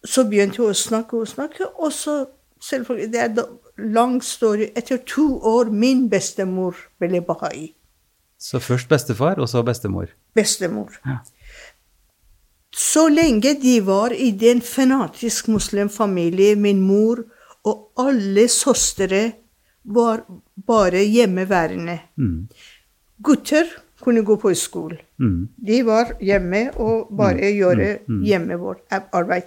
Så 0.05 0.27
begynte 0.29 0.61
hun 0.61 0.73
å 0.73 0.77
snakke 0.77 1.21
og 1.21 1.29
snakke, 1.31 1.69
og 1.79 1.93
så 1.93 2.25
selvfølgelig, 2.61 3.11
Det 3.11 3.21
er 3.21 3.29
en 3.29 3.93
lang 3.93 4.23
story. 4.23 4.69
Etter 4.75 4.97
to 4.97 5.39
år 5.39 5.71
min 5.71 6.09
bestemor 6.09 6.75
ble 6.99 7.21
bahai. 7.21 7.73
Så 8.39 8.59
først 8.59 8.89
bestefar, 8.89 9.39
og 9.39 9.49
så 9.49 9.63
bestemor. 9.63 10.07
Bestemor. 10.35 10.91
Ja. 11.05 11.17
Så 12.75 13.07
lenge 13.07 13.53
de 13.61 13.79
var 13.87 14.11
i 14.11 14.31
den 14.35 14.59
fanatisk 14.61 15.47
muslimfamilie, 15.47 16.55
min 16.59 16.81
mor 16.83 17.21
og 17.63 18.07
alle 18.07 18.47
søstre 18.51 19.21
var 19.85 20.25
bare 20.67 21.05
hjemmeværende. 21.05 21.99
Mm. 22.17 22.47
Gutter 23.23 23.65
kunne 24.01 24.25
gå 24.25 24.35
på 24.35 24.53
skole. 24.53 24.97
Mm. 25.17 25.47
De 25.67 25.85
var 25.85 26.15
hjemme 26.21 26.67
og 26.75 27.15
bare 27.17 27.51
gjøre 27.55 27.97
hjemmearbeid. 28.25 29.01
arbeid. 29.11 29.43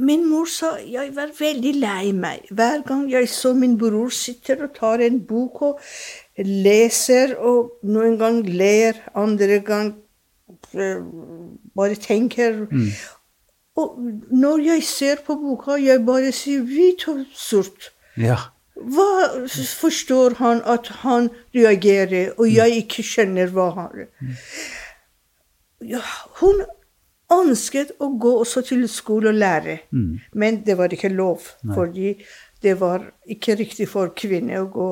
min 0.00 0.28
mor 0.28 0.44
sa 0.44 0.66
jeg 0.86 1.12
var 1.14 1.30
veldig 1.38 1.74
lei 1.74 2.12
meg. 2.12 2.48
Hver 2.50 2.82
gang 2.86 3.10
jeg 3.10 3.28
så 3.28 3.54
min 3.54 3.78
bror 3.78 4.08
sitter 4.08 4.64
og 4.64 4.74
tar 4.74 5.04
en 5.04 5.20
bok 5.26 5.62
og 5.62 5.80
leser, 6.38 7.34
og 7.38 7.72
noen 7.82 8.18
gang 8.20 8.42
ler, 8.46 8.94
andre 9.14 9.58
gang 9.66 9.94
eh, 10.74 11.02
bare 11.76 11.94
tenker. 12.00 12.62
Og 13.80 13.98
når 14.30 14.64
jeg 14.66 14.82
ser 14.84 15.20
på 15.26 15.36
boka, 15.40 15.76
jeg 15.80 16.02
bare 16.06 16.32
sier 16.32 16.62
hvit 16.66 17.06
og 17.08 17.24
sort. 17.34 17.90
Ja. 18.18 18.36
Hva 18.80 19.44
forstår 19.80 20.38
han 20.40 20.62
at 20.64 20.88
han 21.02 21.28
reagerer, 21.54 22.32
og 22.38 22.48
jeg 22.48 22.84
ikke 22.86 23.02
skjønner 23.04 23.50
hva 23.52 23.66
han 23.76 24.06
ja, 25.84 26.00
Hun 26.40 26.62
ønsket 27.30 27.92
å 28.02 28.08
gå 28.20 28.32
også 28.40 28.62
til 28.66 28.86
skole 28.90 29.30
og 29.30 29.34
lære, 29.38 29.78
Mm. 29.92 30.18
men 30.34 30.62
det 30.66 30.76
var 30.78 30.88
ikke 30.92 31.08
lov. 31.12 31.40
Fordi 31.74 32.14
det 32.62 32.80
var 32.80 33.04
ikke 33.28 33.54
riktig 33.60 33.88
for 33.88 34.08
kvinner 34.16 34.64
å 34.64 34.70
gå 34.72 34.88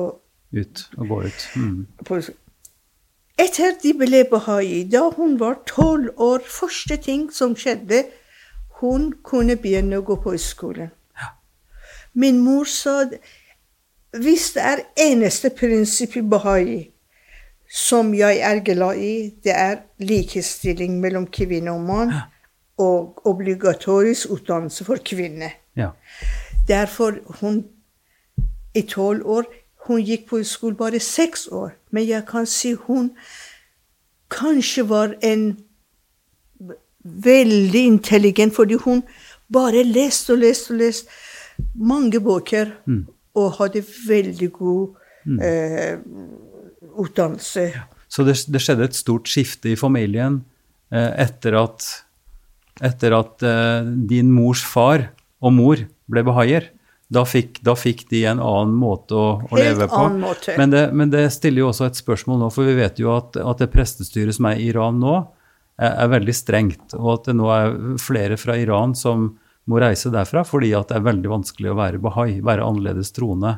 Ut 0.53 0.85
og 0.97 1.07
gå 1.07 1.21
ut. 1.23 1.49
Mm. 1.55 1.87
Etter 3.39 3.75
de 3.83 3.93
ble 3.95 4.23
bahai, 4.31 4.83
da 4.91 5.09
hun 5.15 5.37
var 5.39 5.61
tolv 5.69 6.09
år, 6.17 6.41
første 6.45 6.97
ting 6.97 7.29
som 7.33 7.55
skjedde, 7.55 8.03
hun 8.81 9.11
kunne 9.23 9.55
begynne 9.55 9.99
å 9.99 10.05
gå 10.07 10.17
på 10.23 10.35
skolen. 10.41 10.89
Min 12.13 12.39
mor 12.41 12.65
sa 12.65 13.03
hvis 14.17 14.51
det 14.55 14.63
er 14.65 14.79
eneste 14.97 15.51
prinsipp 15.53 16.15
i 16.17 16.23
Bahai 16.25 16.89
som 17.69 18.13
jeg 18.17 18.39
er 18.41 18.63
glad 18.65 18.97
i, 18.97 19.29
det 19.43 19.53
er 19.53 19.75
likestilling 20.01 20.97
mellom 20.99 21.27
kvinne 21.29 21.71
og 21.71 21.83
mann, 21.85 22.13
og 22.81 23.27
obligatorisk 23.29 24.31
utdannelse 24.33 24.87
for 24.87 24.97
kvinner. 25.05 25.53
Ja. 25.77 25.91
Derfor 26.67 27.19
hun 27.41 27.67
i 28.73 28.81
tolv 28.81 29.25
år 29.25 29.45
Hun 29.87 30.03
gikk 30.03 30.27
på 30.29 30.43
skole 30.43 30.75
bare 30.75 30.99
seks 30.99 31.47
år, 31.47 31.71
men 31.91 32.07
jeg 32.07 32.25
kan 32.27 32.45
si 32.49 32.73
hun 32.73 33.13
kanskje 34.29 34.83
var 34.89 35.15
en 35.25 35.57
veldig 37.03 37.85
intelligent, 37.85 38.53
fordi 38.55 38.77
hun 38.83 39.03
bare 39.53 39.83
leste 39.87 40.35
og 40.35 40.43
leste 40.43 40.73
og 40.73 40.81
leste 40.83 41.07
mange 41.75 42.19
bøker, 42.23 42.75
og 43.35 43.55
hadde 43.59 43.83
veldig 44.07 44.51
god 44.51 45.39
eh, 45.43 45.97
utdannelse. 46.99 47.69
Så 48.09 48.25
det, 48.25 48.35
det 48.49 48.61
skjedde 48.63 48.87
et 48.89 48.97
stort 48.97 49.29
skifte 49.29 49.73
i 49.73 49.79
familien 49.79 50.41
eh, 50.91 51.11
etter 51.25 51.57
at, 51.59 51.85
etter 52.81 53.15
at 53.17 53.45
eh, 53.45 53.89
din 54.09 54.31
mors 54.33 54.63
far 54.65 55.09
og 55.39 55.55
mor 55.55 55.83
ble 56.09 56.25
bahaier. 56.25 56.71
Da 57.09 57.23
fikk, 57.25 57.57
da 57.65 57.73
fikk 57.73 58.03
de 58.11 58.21
en 58.29 58.41
annen 58.43 58.75
måte 58.77 59.17
å, 59.17 59.29
å 59.41 59.57
leve 59.57 59.87
på. 59.89 60.01
måte. 60.21 60.53
Men 60.61 60.69
det, 60.69 60.83
men 60.93 61.09
det 61.09 61.23
stiller 61.33 61.63
jo 61.63 61.71
også 61.71 61.87
et 61.89 61.97
spørsmål 61.97 62.43
nå, 62.43 62.49
for 62.53 62.69
vi 62.69 62.75
vet 62.77 63.01
jo 63.01 63.09
at, 63.15 63.39
at 63.41 63.63
det 63.63 63.71
prestestyret 63.73 64.37
som 64.37 64.45
er 64.51 64.61
i 64.61 64.67
Iran 64.69 64.99
nå, 65.01 65.15
er, 65.81 65.95
er 66.05 66.11
veldig 66.13 66.35
strengt. 66.37 66.93
Og 66.99 67.15
at 67.15 67.31
det 67.31 67.37
nå 67.39 67.49
er 67.55 67.79
flere 68.01 68.37
fra 68.37 68.59
Iran 68.61 68.93
som 68.97 69.31
må 69.69 69.81
reise 69.81 70.11
derfra 70.13 70.43
fordi 70.47 70.71
at 70.77 70.91
det 70.91 70.99
er 70.99 71.07
veldig 71.07 71.33
vanskelig 71.33 71.71
å 71.71 71.79
være 71.79 72.01
bahai, 72.03 72.29
være 72.45 72.65
annerledes 72.65 73.13
troende. 73.15 73.57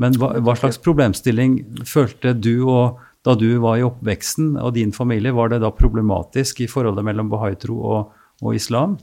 Men 0.00 0.16
hva, 0.20 0.32
hva 0.44 0.54
slags 0.56 0.80
problemstilling 0.80 1.60
følte 1.88 2.32
du 2.38 2.62
og 2.68 3.04
da 3.26 3.34
du 3.36 3.48
var 3.60 3.80
i 3.80 3.84
oppveksten 3.84 4.54
og 4.62 4.76
din 4.76 4.92
familie, 4.94 5.34
var 5.34 5.50
det 5.52 5.60
da 5.64 5.72
problematisk 5.74 6.62
i 6.64 6.68
forholdet 6.70 7.04
mellom 7.04 7.28
bahaitro 7.32 7.76
og, 7.76 8.12
og 8.40 8.54
islam? 8.56 8.96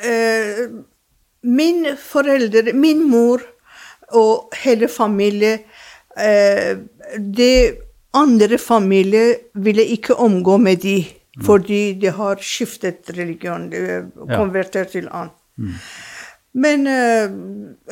Eh, 0.00 0.64
min 1.42 1.96
foreldre, 1.96 2.72
min 2.72 3.02
mor 3.10 3.42
og 4.16 4.56
hele 4.62 4.88
familie 4.88 5.60
eh, 6.18 6.76
Det 7.16 7.78
andre 8.14 8.58
familie 8.58 9.36
ville 9.54 9.84
ikke 9.84 10.14
omgå 10.14 10.56
med 10.58 10.82
de, 10.82 11.06
fordi 11.44 11.94
de 12.00 12.10
har 12.10 12.42
skiftet 12.42 13.10
religion, 13.16 13.70
de 13.70 13.78
konvertert 13.78 14.36
konvertert 14.36 14.88
til 14.96 15.08
annen. 15.08 15.76
Men 16.52 16.86
eh, 16.86 17.30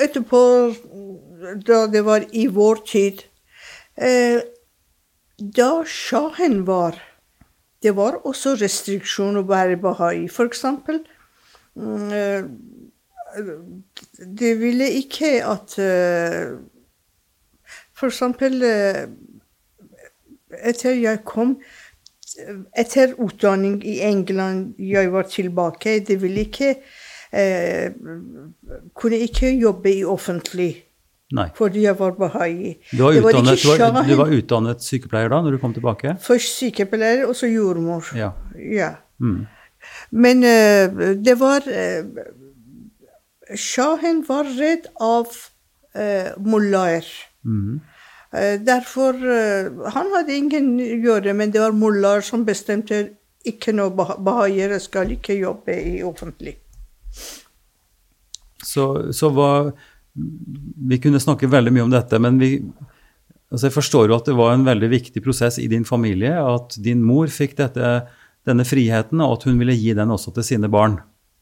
etterpå, 0.02 0.40
da 1.66 1.84
det 1.86 2.02
var 2.06 2.24
i 2.34 2.48
vår 2.50 2.80
tid 2.88 3.22
eh, 3.94 4.40
Da 5.38 5.84
sjahen 5.86 6.64
var 6.66 6.98
Det 7.82 7.92
var 7.94 8.18
også 8.26 8.56
restriksjoner 8.58 9.44
å 9.44 9.46
være 9.46 9.76
bahai. 9.78 10.26
For 10.26 10.50
eksempel 10.50 11.04
mm, 11.78 12.10
eh, 12.10 12.48
Det 14.40 14.54
ville 14.60 14.88
ikke 14.98 15.32
at 15.46 15.78
eh, 15.78 16.54
For 17.96 18.10
eksempel 18.10 18.62
eh, 18.62 19.04
Etter 20.64 20.96
jeg 20.98 21.22
kom 21.28 21.58
Etter 22.78 23.14
utdanning 23.18 23.80
i 23.82 23.98
England, 24.06 24.74
jeg 24.78 25.12
var 25.12 25.26
tilbake, 25.26 25.98
det 26.06 26.20
ville 26.22 26.44
ikke 26.46 26.74
eh, 27.32 27.90
Kunne 28.94 29.22
ikke 29.26 29.50
jobbe 29.58 29.94
i 29.94 30.04
offentlig 30.04 30.72
Nei. 31.36 31.50
fordi 31.56 31.82
jeg 31.84 31.98
var 31.98 32.14
bahai. 32.16 32.78
Du 32.90 33.02
var, 33.02 33.12
utdannet, 33.12 33.60
du, 33.60 33.68
var, 33.68 34.04
du 34.08 34.14
var 34.16 34.30
utdannet 34.32 34.84
sykepleier 34.84 35.28
da 35.28 35.42
når 35.44 35.58
du 35.58 35.60
kom 35.60 35.74
tilbake? 35.76 36.14
Først 36.24 36.54
sykepleier, 36.56 37.26
og 37.28 37.36
så 37.36 37.50
jordmor. 37.50 38.06
Ja. 38.16 38.30
Ja. 38.56 38.94
Mm. 39.20 39.42
Men 40.10 40.44
uh, 40.44 41.00
det 41.24 41.36
var 41.40 41.68
eh, 41.68 42.04
Sjahen 43.56 44.24
var 44.28 44.48
redd 44.58 44.90
av 45.00 45.30
uh, 45.96 46.34
mullaer. 46.44 47.06
Mm. 47.46 47.78
Eh, 48.30 48.60
derfor 48.60 49.14
eh, 49.14 49.72
Han 49.94 50.10
hadde 50.12 50.36
ingen 50.36 50.74
å 50.76 50.88
gjøre, 51.06 51.32
men 51.36 51.52
det 51.52 51.62
var 51.62 51.76
mullaer 51.76 52.24
som 52.24 52.44
bestemte 52.44 53.00
ikke 53.48 53.72
noe 53.72 53.94
bah- 53.96 54.18
bahaiere 54.20 54.76
skal 54.84 55.14
ikke 55.14 55.38
jobbe 55.38 55.72
i 55.72 55.94
offentlig. 56.04 56.58
Så, 58.64 59.14
så 59.16 59.30
hva 59.32 59.70
Vi 60.18 60.98
kunne 60.98 61.20
snakke 61.22 61.48
veldig 61.48 61.72
mye 61.72 61.86
om 61.86 61.92
dette, 61.92 62.18
men 62.18 62.40
vi 62.42 62.50
altså 63.48 63.68
Jeg 63.68 63.76
forstår 63.78 64.10
jo 64.10 64.16
at 64.18 64.26
det 64.28 64.36
var 64.36 64.52
en 64.52 64.66
veldig 64.66 64.90
viktig 64.92 65.22
prosess 65.24 65.56
i 65.62 65.70
din 65.72 65.86
familie, 65.88 66.34
at 66.36 66.76
din 66.84 67.00
mor 67.00 67.30
fikk 67.32 67.56
dette, 67.56 67.92
denne 68.44 68.66
friheten, 68.68 69.22
og 69.24 69.38
at 69.38 69.48
hun 69.48 69.56
ville 69.62 69.76
gi 69.78 69.94
den 69.96 70.12
også 70.12 70.34
til 70.36 70.44
sine 70.44 70.68
barn. 70.68 70.98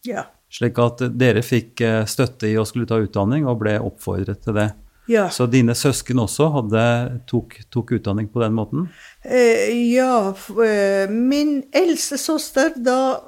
Ja. 0.07 0.29
Slik 0.57 0.79
at 0.81 1.03
dere 1.21 1.43
fikk 1.45 1.83
eh, 1.85 2.03
støtte 2.09 2.49
i 2.49 2.57
å 2.57 2.65
skulle 2.65 2.89
ta 2.89 2.97
utdanning, 3.03 3.45
og 3.45 3.61
ble 3.61 3.77
oppfordret 3.83 4.41
til 4.47 4.57
det. 4.57 4.71
ja. 5.11 5.27
Så 5.31 5.45
dine 5.53 5.75
søsken 5.77 6.23
også 6.23 6.49
hadde, 6.55 6.85
tok, 7.29 7.59
tok 7.71 7.93
utdanning 7.99 8.31
på 8.33 8.41
den 8.41 8.57
måten? 8.57 8.87
Eh, 9.21 9.69
ja, 9.93 10.33
eh, 10.65 11.13
min 11.13 11.59
eldste 11.73 12.19
søster, 12.19 12.73
da 12.77 13.21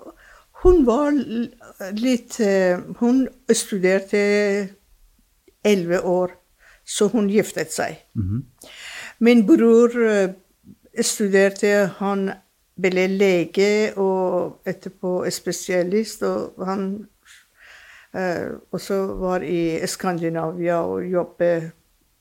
Hun 0.58 0.80
var 0.82 1.12
litt 1.94 2.40
eh, 2.42 2.80
Hun 2.98 3.28
studerte 3.54 4.22
elleve 5.62 6.00
år, 6.02 6.32
så 6.82 7.06
hun 7.12 7.28
giftet 7.30 7.70
seg. 7.70 8.00
Min 9.20 9.44
bror 9.46 9.94
studerte 10.98 11.92
Han 12.00 12.30
ble 12.78 13.06
lege 13.12 13.92
og 13.98 14.66
etterpå 14.66 15.20
spesialist, 15.34 16.22
og 16.26 16.66
han 16.66 16.88
eh, 18.14 18.54
også 18.72 19.00
var 19.20 19.42
i 19.44 19.80
Skandinavia 19.86 20.80
og 20.84 21.04
jobbet 21.10 21.70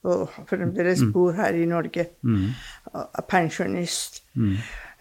og 0.08 0.28
fremdeles 0.48 1.00
bor 1.12 1.32
her 1.36 1.56
i 1.58 1.64
Norge. 1.66 2.06
Mm. 2.22 2.52
Pensjonist. 3.28 4.22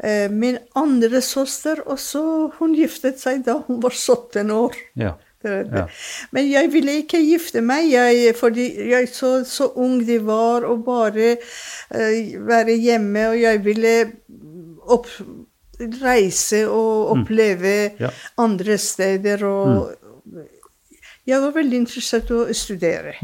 Eh, 0.04 0.28
Min 0.32 0.58
andre 0.76 1.22
søster 1.22 1.80
også, 1.86 2.24
hun 2.60 2.74
giftet 2.76 3.20
seg 3.22 3.44
da 3.46 3.60
hun 3.68 3.80
var 3.84 3.94
17 3.96 4.52
år. 4.52 4.76
Ja. 4.96 5.14
Ja. 5.48 5.84
Men 6.34 6.48
jeg 6.50 6.72
ville 6.74 6.96
ikke 7.04 7.20
gifte 7.24 7.62
meg, 7.62 7.92
jeg, 7.94 8.34
fordi 8.36 8.66
jeg 8.90 9.08
så, 9.14 9.44
så 9.48 9.70
ung 9.80 10.02
de 10.08 10.18
var, 10.26 10.66
og 10.66 10.82
bare 10.84 11.36
uh, 11.38 12.48
være 12.50 12.74
hjemme, 12.82 13.28
og 13.30 13.38
jeg 13.40 13.62
ville 13.64 13.94
opp, 14.90 15.08
reise 16.02 16.64
og 16.68 17.14
oppleve 17.14 17.76
Ja. 18.02 18.10
andre 18.38 18.78
steder. 18.82 19.46
Og 19.46 19.94
Jeg 21.28 21.44
var 21.44 21.52
veldig 21.58 21.82
interessert 21.84 22.30
i 22.32 22.36
å 22.38 22.46
studere. 22.56 23.18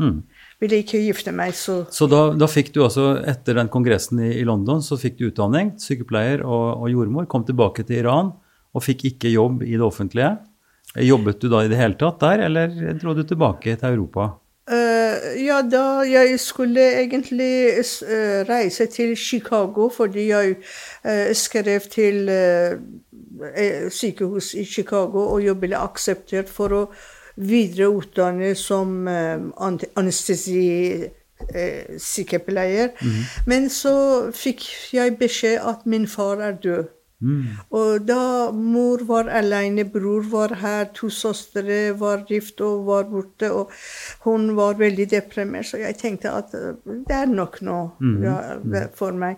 Ville 0.60 0.80
ikke 0.84 1.00
gifte 1.00 1.32
meg, 1.36 1.56
så 1.56 1.84
Så 1.92 2.08
da, 2.12 2.26
da 2.36 2.48
fikk 2.52 2.74
du 2.76 2.82
altså, 2.84 3.13
etter 3.28 3.56
den 3.60 3.72
kongressen 3.72 4.20
i, 4.20 4.34
i 4.42 4.46
London, 4.48 4.84
så 4.84 5.00
fikk 5.00 5.18
du 5.20 5.30
utdanning, 5.30 5.74
sykepleier 5.80 6.44
og, 6.44 6.84
og 6.84 6.92
jordmor, 6.92 7.28
kom 7.32 7.48
tilbake 7.48 7.88
til 7.88 8.04
Iran 8.04 8.34
og 8.74 8.84
fikk 8.84 9.06
ikke 9.13 9.32
jobb 9.32 9.63
i 9.63 9.76
det 9.78 9.86
offentlige. 9.86 10.36
Jobbet 11.00 11.42
du 11.42 11.50
da 11.50 11.63
i 11.63 11.72
det 11.72 11.80
hele 11.80 11.98
tatt 11.98 12.20
der, 12.22 12.46
eller 12.50 12.96
dro 13.02 13.16
du 13.18 13.24
tilbake 13.26 13.76
til 13.80 13.96
Europa? 13.96 14.34
Uh, 14.63 15.34
ja, 15.44 15.58
da 15.68 16.04
jeg 16.08 16.38
skulle 16.39 16.84
egentlig 17.02 17.50
eh, 17.76 18.44
reise 18.48 18.86
til 18.88 19.12
Chicago 19.20 19.89
fordi 19.92 20.30
jeg 20.30 20.54
uh, 21.04 21.34
skrev 21.36 21.89
til 21.92 22.30
uh, 22.32 23.89
sykehus 23.92 24.54
i 24.56 24.63
Chicago, 24.63 25.26
og 25.34 25.44
jeg 25.44 25.58
ble 25.60 25.76
akseptert 25.76 26.48
for 26.48 26.78
å 26.78 26.86
videreutdanne 27.36 28.56
som 28.56 29.08
uh, 29.08 29.50
Mm. 33.02 33.24
Men 33.46 33.69
så 33.69 33.96
fikk 34.32 34.65
jeg 34.93 35.17
beskjed 35.19 35.60
at 35.60 35.86
min 35.86 36.08
far 36.08 36.41
er 36.41 36.60
død. 36.63 36.84
Og 37.71 38.05
da 38.07 38.51
mor 38.51 39.03
var 39.07 39.29
alene, 39.31 39.86
bror 39.89 40.25
var 40.31 40.55
her, 40.62 40.86
to 40.93 41.09
søstre 41.09 41.93
var 41.99 42.25
gift 42.29 42.62
og 42.62 42.86
var 42.86 43.03
borte, 43.12 43.51
og 43.51 43.71
hun 44.25 44.55
var 44.57 44.73
veldig 44.79 45.09
deprimert, 45.12 45.65
så 45.69 45.77
jeg 45.81 45.97
tenkte 45.97 46.31
at 46.31 46.53
eh, 46.53 46.73
det 47.07 47.15
er 47.15 47.25
nok 47.31 47.62
nå 47.62 47.77
ja, 48.23 48.38
for 48.95 49.12
meg. 49.12 49.38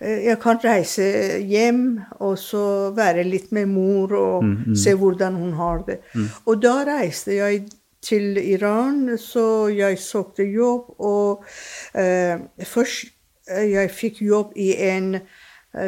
Eh, 0.00 0.24
Jeg 0.26 0.40
kan 0.40 0.60
reise 0.64 1.06
hjem 1.44 2.00
og 2.20 2.38
så 2.38 2.92
være 2.96 3.24
litt 3.24 3.52
med 3.52 3.66
mor 3.68 4.12
og 4.16 4.44
se 4.76 4.94
hvordan 4.94 5.34
hun 5.34 5.52
har 5.60 5.84
det. 5.86 6.00
Og 6.46 6.62
da 6.62 6.78
reiste 6.88 7.34
jeg 7.36 7.66
til 8.06 8.36
Iran, 8.38 9.18
så 9.18 9.66
jeg 9.72 9.98
søkte 9.98 10.44
jobb, 10.46 10.94
og 11.02 11.44
eh, 11.94 12.38
først 12.64 13.10
eh, 13.50 13.66
jeg 13.72 13.90
fikk 13.90 14.22
jobb 14.22 14.52
i 14.56 14.72
en 14.88 15.14
eh, 15.18 15.22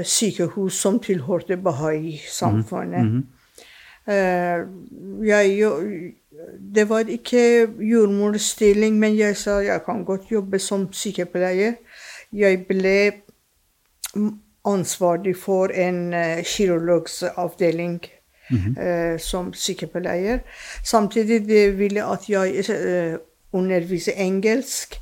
sykehus 0.05 0.75
som 0.81 0.99
tilhørte 1.01 1.57
Bahai-samfunnet. 1.57 3.23
Eh, 4.09 4.59
jeg, 5.29 5.59
jo- 5.61 5.81
det 6.75 6.89
var 6.89 6.99
ikke 7.09 7.69
jordmorstilling, 7.81 8.99
men 8.99 9.17
jeg 9.19 9.37
sa 9.37 9.59
jeg 9.65 9.81
kan 9.85 10.05
godt 10.05 10.31
jobbe 10.31 10.59
som 10.59 10.89
sykepleier. 10.93 11.73
Jeg 12.33 12.67
ble 12.69 13.13
ansvarlig 14.65 15.37
for 15.37 15.67
en 15.75 16.15
uh, 16.15 16.43
kirurgsavdeling 16.45 18.01
eh, 18.79 19.19
som 19.21 19.53
sykepleier. 19.53 20.39
Samtidig 20.85 21.43
det 21.49 21.79
ville 21.79 22.05
at 22.05 22.29
jeg 22.29 22.65
uh, 22.71 23.19
undervise 23.53 24.13
engelsk, 24.15 25.01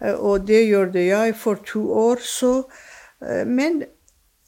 Eh, 0.00 0.14
og 0.14 0.46
det 0.48 0.62
gjorde 0.68 1.02
jeg 1.06 1.34
for 1.36 1.54
to 1.66 1.92
år. 1.92 2.16
Så, 2.24 2.62
eh, 3.28 3.46
men 3.46 3.82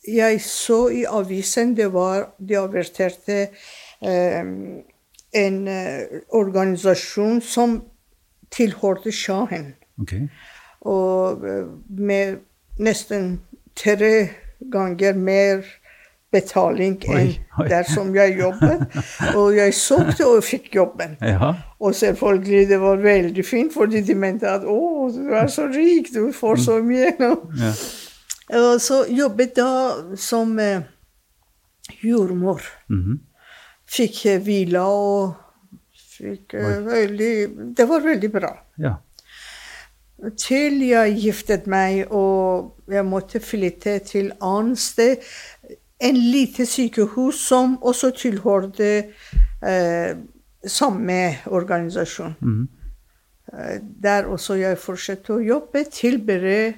jeg 0.08 0.40
så 0.40 0.88
i 0.88 1.04
avisen 1.04 1.76
det 1.76 1.92
var 1.92 2.34
De 2.48 2.58
averterte 2.58 3.48
eh, 4.02 4.44
en 5.34 5.68
eh, 5.68 6.20
organisasjon 6.30 7.40
som 7.40 7.82
tilhørte 8.54 9.12
sjahen. 9.12 9.74
Ok. 10.00 10.12
Og 10.80 11.46
eh, 11.48 11.64
med 11.88 12.36
nesten 12.78 13.40
tre 13.76 14.28
ganger 14.72 15.16
mer 15.18 15.64
betaling 16.34 16.96
enn 17.10 17.34
der 17.68 17.86
som 17.88 18.14
jeg 18.14 18.38
jobbet. 18.38 18.86
Og 19.38 19.56
jeg 19.56 19.74
søkte 19.74 20.26
og 20.26 20.44
fikk 20.44 20.74
jobben. 20.74 21.16
Ja. 21.22 21.52
Og 21.80 21.94
selvfølgelig 21.94 22.68
det 22.68 22.80
var 22.80 22.96
veldig 23.02 23.44
fint, 23.46 23.74
fordi 23.74 24.00
de 24.02 24.14
mente 24.18 24.48
at 24.50 24.66
å, 24.66 25.10
du 25.14 25.30
er 25.34 25.46
så 25.46 25.68
rik, 25.70 26.10
du 26.14 26.32
får 26.34 26.56
så 26.66 26.80
mye. 26.82 27.14
nå». 27.20 27.36
ja. 27.60 27.70
Og 28.52 28.80
så 28.80 29.04
jobbet 29.08 29.56
da 29.56 29.70
som 30.16 30.58
eh, 30.58 30.82
jordmor. 32.02 32.60
-hmm. 32.88 33.18
Fikk 33.86 34.26
eh, 34.26 34.42
hvile 34.42 34.80
og 34.80 35.34
fikk 36.18 36.54
eh, 36.54 36.86
veldig 36.86 37.48
Det 37.76 37.88
var 37.88 38.00
veldig 38.00 38.32
bra. 38.32 38.52
ja. 38.78 38.94
Til 40.38 40.80
jeg 40.86 41.16
giftet 41.20 41.66
meg 41.66 42.06
og 42.10 42.76
jeg 42.88 43.04
måtte 43.04 43.40
flytte 43.40 43.98
til 43.98 44.32
annet 44.40 44.78
sted. 44.78 45.16
En 46.00 46.16
lite 46.16 46.66
sykehus 46.66 47.34
som 47.48 47.78
også 47.82 48.10
tilhørte 48.10 49.12
eh, 49.66 50.16
samme 50.66 51.36
organisasjon. 51.46 52.34
Mm 52.40 52.62
-hmm. 52.62 52.68
der 54.02 54.24
også 54.24 54.54
jeg 54.54 54.78
fortsatte 54.78 55.32
å 55.32 55.38
jobbe 55.38 55.84
til 55.92 56.26
bare 56.26 56.74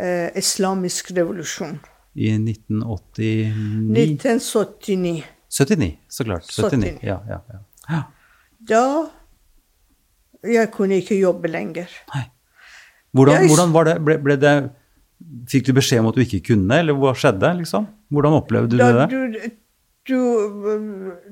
eh, 0.00 0.30
islamisk 0.36 1.10
revolusjon. 1.16 1.78
I 2.14 2.30
1989 2.38 3.52
1979. 3.94 5.24
79, 5.50 5.98
så 6.08 6.24
klart. 6.24 6.44
79. 6.46 6.98
79. 6.98 6.98
Ja, 7.02 7.18
ja, 7.28 7.38
ja. 7.52 7.58
ja. 7.90 8.02
Da 8.68 8.84
jeg 10.44 10.70
kunne 10.74 10.96
ikke 11.00 11.18
jobbe 11.20 11.48
lenger. 11.48 11.86
Hvordan, 13.14 13.34
Jeg- 13.42 13.48
hvordan 13.48 13.72
var 13.72 13.84
det? 13.84 13.98
Ble, 14.04 14.18
ble 14.18 14.36
det 14.36 14.70
Fikk 15.48 15.66
du 15.66 15.72
beskjed 15.72 16.00
om 16.02 16.06
at 16.10 16.14
du 16.18 16.20
ikke 16.20 16.40
kunne, 16.50 16.74
eller 16.78 16.92
hva 16.98 17.14
skjedde? 17.16 17.48
liksom? 17.56 17.86
Hvordan 18.12 18.32
opplevde 18.42 18.70
du 18.74 18.76
Da 18.76 19.06
det? 19.06 19.10
du, 19.10 19.50
du 20.10 20.16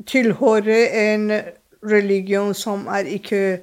tilhører 0.06 1.12
en 1.12 1.26
religion 1.84 2.54
som 2.54 2.86
er 2.86 3.04
ikke 3.10 3.60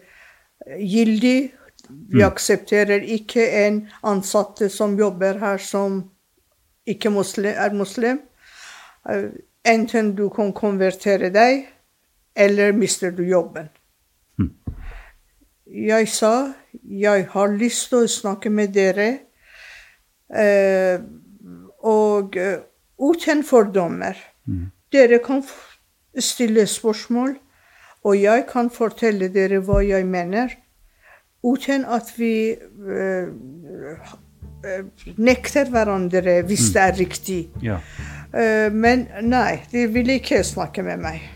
gyldig. 0.77 1.51
Vi 1.89 2.23
aksepterer 2.23 3.03
ikke 3.17 3.45
en 3.65 3.83
ansatte 4.03 4.69
som 4.69 4.97
jobber 4.99 5.39
her 5.41 5.57
som 5.57 6.03
ikke 6.89 7.09
muslim, 7.13 7.53
er 7.55 7.73
muslim. 7.73 8.19
Eh, 9.09 9.29
Enten 9.67 10.13
du 10.15 10.29
kan 10.31 10.53
konvertere 10.55 11.29
deg, 11.35 11.65
eller 12.35 12.71
mister 12.73 13.11
du 13.11 13.23
jobben. 13.27 13.67
Jeg 15.69 16.07
sa 16.09 16.53
jeg 16.83 17.27
har 17.33 17.51
lyst 17.53 17.89
til 17.91 18.05
å 18.05 18.09
snakke 18.09 18.49
med 18.49 18.71
dere. 18.73 19.09
Eh, 20.29 21.01
og 21.85 22.37
eh, 22.37 22.61
uten 22.97 23.43
fordommer. 23.43 24.17
Dere 24.91 25.19
kan 25.21 25.43
stille 26.17 26.65
spørsmål, 26.65 27.35
og 28.03 28.17
jeg 28.17 28.47
kan 28.49 28.71
fortelle 28.73 29.29
dere 29.33 29.59
hva 29.61 29.83
jeg 29.85 30.07
mener, 30.09 30.55
uten 31.45 31.85
at 31.87 32.11
vi 32.17 32.51
eh, 32.51 33.27
eh, 34.65 34.85
nekter 35.17 35.71
hverandre 35.71 36.41
hvis 36.47 36.69
det 36.75 36.85
er 36.85 36.95
riktig. 36.99 37.41
Ja. 37.63 37.79
Eh, 38.33 38.67
men 38.73 39.07
nei, 39.25 39.61
de 39.71 39.87
ville 39.91 40.19
ikke 40.19 40.43
snakke 40.45 40.85
med 40.85 41.03
meg. 41.03 41.27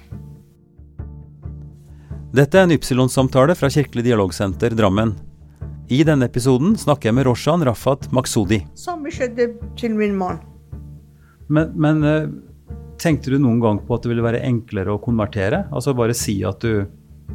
Dette 2.34 2.58
er 2.58 2.66
en 2.66 2.74
Ypsilon-samtale 2.74 3.54
fra 3.56 3.70
Kirkelig 3.70 4.08
dialogsenter 4.08 4.74
Drammen. 4.78 5.14
I 5.94 6.02
denne 6.08 6.26
episoden 6.26 6.74
snakker 6.80 7.12
jeg 7.12 7.18
med 7.20 7.28
Roshan 7.28 7.62
Rafat 7.68 8.08
Maksudi. 8.16 8.64
Samme 8.80 9.12
skjedde 9.14 9.52
til 9.78 9.94
min 10.00 10.16
mann. 10.18 10.40
Men, 11.54 11.76
men 11.78 12.02
tenkte 12.98 13.34
du 13.34 13.38
noen 13.42 13.60
gang 13.62 13.82
på 13.86 13.94
at 13.94 14.06
det 14.06 14.10
ville 14.14 14.26
være 14.26 14.42
enklere 14.48 14.96
å 14.96 15.02
konvertere? 15.04 15.66
Altså 15.76 15.94
bare 15.98 16.16
si 16.18 16.40
at, 16.48 16.64
du, 16.64 16.88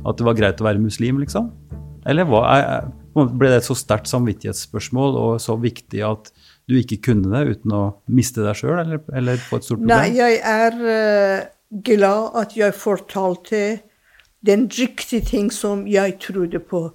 at 0.03 0.19
det 0.19 0.27
var 0.27 0.39
greit 0.39 0.63
å 0.63 0.67
være 0.67 0.83
muslim, 0.83 1.21
liksom? 1.23 1.53
Eller 2.09 2.29
er, 2.41 2.89
ble 3.15 3.51
det 3.51 3.61
et 3.61 3.67
så 3.67 3.77
sterkt 3.77 4.09
samvittighetsspørsmål 4.11 5.19
og 5.21 5.43
så 5.45 5.59
viktig 5.61 6.01
at 6.07 6.31
du 6.69 6.77
ikke 6.79 7.01
kunne 7.09 7.33
det 7.33 7.59
uten 7.59 7.75
å 7.77 7.83
miste 8.13 8.45
deg 8.45 8.57
sjøl, 8.57 8.79
eller, 8.83 9.03
eller 9.17 9.41
få 9.41 9.61
et 9.61 9.67
stort 9.67 9.81
problem? 9.81 9.93
Nei, 9.93 10.17
jeg 10.17 10.41
er 10.45 10.81
eh, 10.95 11.47
glad 11.85 12.41
at 12.43 12.57
jeg 12.57 12.77
fortalte 12.77 13.63
den 14.47 14.67
riktige 14.73 15.25
ting 15.25 15.53
som 15.53 15.87
jeg 15.91 16.19
trodde 16.23 16.61
på. 16.61 16.87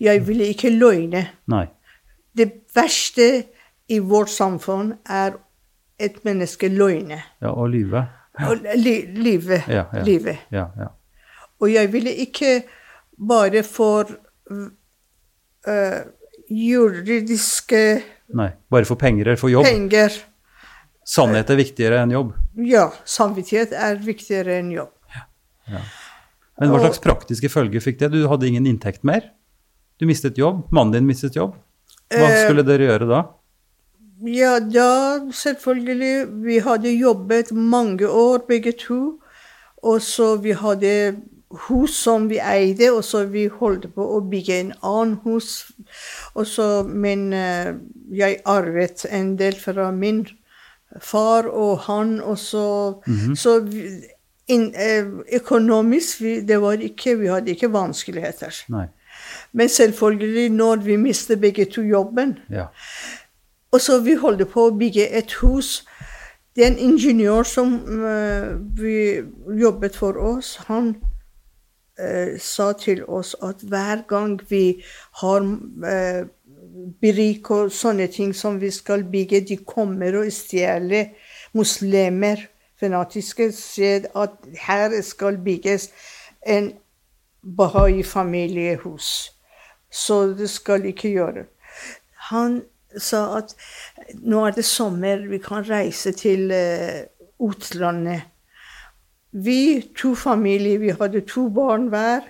Jeg 0.00 0.26
ville 0.26 0.50
ikke 0.52 0.72
løgne. 0.74 1.26
Nei. 1.50 1.66
Det 2.36 2.50
verste 2.74 3.28
i 3.90 3.98
vårt 3.98 4.30
samfunn 4.30 4.94
er 5.08 5.38
et 6.00 6.22
menneske 6.24 6.68
løgne. 6.68 7.20
Ja, 7.42 7.52
og 7.52 7.70
lyve. 7.74 8.06
Og 8.46 8.64
li 8.78 8.94
livet. 9.18 9.66
Ja, 9.68 9.84
ja. 9.92 10.02
livet. 10.06 10.46
Ja, 10.52 10.70
ja. 10.78 10.92
Og 11.60 11.72
jeg 11.72 11.92
ville 11.92 12.12
ikke 12.22 12.62
bare 13.28 13.62
for 13.66 14.08
eh, 14.50 16.00
juridiske 16.50 17.82
Nei. 18.34 18.50
Bare 18.70 18.86
for 18.86 18.94
penger 19.00 19.26
eller 19.26 19.40
for 19.40 19.50
jobb. 19.50 19.64
penger. 19.66 20.14
Sannhet 21.10 21.48
er 21.50 21.58
viktigere 21.58 21.98
enn 22.04 22.12
jobb. 22.14 22.28
Ja, 22.62 22.84
samvittighet 23.08 23.72
er 23.74 23.96
viktigere 23.98 24.60
enn 24.60 24.68
jobb. 24.70 24.92
Men 26.60 26.70
hva 26.70 26.78
slags 26.84 27.00
praktiske 27.02 27.50
følger 27.50 27.82
fikk 27.82 27.98
det? 28.02 28.12
Du 28.14 28.20
hadde 28.30 28.46
ingen 28.46 28.68
inntekt 28.70 29.02
mer? 29.02 29.24
Du 29.98 30.06
mistet 30.06 30.38
jobb? 30.38 30.62
Mannen 30.70 30.92
din 31.00 31.08
mistet 31.08 31.34
jobb? 31.38 31.56
Hva 32.12 32.28
Eh, 32.30 32.44
skulle 32.44 32.62
dere 32.66 32.86
gjøre 32.86 33.08
da? 33.10 33.20
Ja, 34.30 34.58
da 34.60 34.86
selvfølgelig. 35.32 36.28
Vi 36.44 36.58
hadde 36.60 36.92
jobbet 36.94 37.50
mange 37.52 38.06
år, 38.06 38.44
begge 38.46 38.72
to. 38.78 39.18
Og 39.82 39.98
så 40.04 40.36
vi 40.42 40.52
hadde 40.52 40.94
hus 41.68 41.94
som 41.98 42.28
vi 42.30 42.38
eide, 42.38 42.92
og 42.94 43.02
så 43.04 43.24
vi 43.26 43.46
holdt 43.48 43.88
på 43.94 44.04
å 44.16 44.20
bygge 44.30 44.60
en 44.60 44.72
annen 44.86 45.16
hus. 45.24 45.72
Og 46.34 46.46
så, 46.46 46.82
men 46.86 47.32
eh, 47.32 47.72
jeg 48.14 48.38
arvet 48.46 49.06
en 49.10 49.32
del 49.38 49.54
fra 49.58 49.90
min 49.90 50.26
far 51.02 51.46
og 51.50 51.78
han, 51.88 52.20
og 52.22 52.38
så 52.38 52.62
Så 53.36 53.58
vi, 53.66 53.82
inn- 54.48 54.74
eh, 54.74 55.04
økonomisk 55.40 56.20
vi, 56.20 56.40
det 56.40 56.60
var 56.62 56.72
ikke, 56.82 57.16
vi 57.18 57.26
hadde 57.30 57.50
ikke 57.54 57.72
vanskeligheter. 57.72 58.54
Nei. 58.68 58.86
Men 59.52 59.68
selvfølgelig, 59.68 60.48
når 60.50 60.76
vi 60.86 60.96
mistet 60.96 61.40
begge 61.40 61.64
to 61.64 61.82
jobben, 61.82 62.38
Ja. 62.50 62.66
og 63.72 63.80
så 63.80 63.98
vi 64.02 64.14
holdt 64.14 64.48
på 64.50 64.68
å 64.68 64.78
bygge 64.78 65.08
et 65.18 65.32
hus. 65.42 65.84
Det 66.56 66.64
er 66.64 66.70
en 66.72 66.78
ingeniør 66.78 67.42
som 67.46 67.74
eh, 68.06 68.54
vi 68.80 69.22
jobbet 69.60 69.94
for 69.96 70.12
oss. 70.18 70.56
Han 70.66 70.96
sa 72.40 72.72
til 72.78 73.04
oss 73.04 73.34
at 73.44 73.62
hver 73.62 74.04
gang 74.08 74.38
vi 74.50 74.82
har 75.20 75.44
brik 77.00 77.50
og 77.50 77.72
sånne 77.74 78.06
ting 78.12 78.32
som 78.36 78.60
vi 78.60 78.70
skal 78.72 79.04
bygge, 79.10 79.42
de 79.48 79.56
kommer 79.66 80.16
og 80.20 80.30
stjeler 80.32 81.10
muslimer, 81.56 82.46
fanatiske, 82.80 83.50
sier 83.52 84.08
at 84.16 84.36
her 84.66 84.94
skal 85.04 85.38
bygges 85.44 85.90
en 86.46 86.72
Bahai-familiehus. 87.40 89.32
Så 89.90 90.26
det 90.36 90.50
skal 90.50 90.84
ikke 90.84 91.08
gjøre. 91.08 91.44
Han 92.30 92.60
sa 92.98 93.22
at 93.38 93.54
nå 94.20 94.44
er 94.46 94.56
det 94.56 94.64
sommer, 94.64 95.24
vi 95.30 95.38
kan 95.42 95.64
reise 95.66 96.12
til 96.12 96.50
eh, 96.52 97.06
utlandet. 97.40 98.28
Vi, 99.32 99.82
to 99.96 100.14
familier, 100.18 100.78
vi 100.78 100.90
hadde 100.90 101.20
to 101.20 101.48
barn 101.54 101.88
hver, 101.92 102.20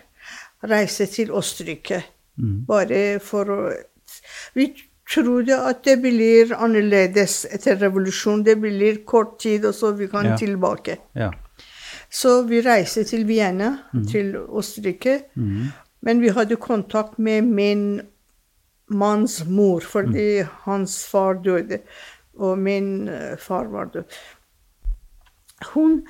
reiste 0.68 1.06
til 1.06 1.30
Østerrike. 1.32 2.02
Bare 2.68 3.18
for 3.20 3.44
å 3.52 3.72
Vi 4.54 4.66
trodde 5.10 5.56
at 5.68 5.82
det 5.84 5.98
blir 6.02 6.52
annerledes 6.56 7.44
etter 7.50 7.76
revolusjonen. 7.80 8.44
Det 8.44 8.56
blir 8.60 9.04
kort 9.04 9.38
tid, 9.40 9.64
og 9.64 9.74
så 9.74 9.92
vi 9.96 10.06
kan 10.08 10.24
Ja. 10.26 10.36
tilbake. 10.36 10.96
ja. 11.16 11.30
Så 12.10 12.42
vi 12.48 12.60
reiste 12.60 13.04
til 13.04 13.24
Vienna, 13.26 13.78
til 14.10 14.34
Østerrike. 14.34 15.22
Men 16.02 16.20
vi 16.20 16.28
hadde 16.28 16.56
kontakt 16.56 17.18
med 17.18 17.42
min 17.44 18.00
manns 18.88 19.44
mor, 19.46 19.80
fordi 19.80 20.42
hans 20.64 21.06
far 21.06 21.34
døde. 21.34 21.78
Og 22.38 22.58
min 22.58 23.08
eh, 23.08 23.36
far 23.38 23.64
var 23.68 23.84
død. 23.84 24.04
Hun, 25.60 26.06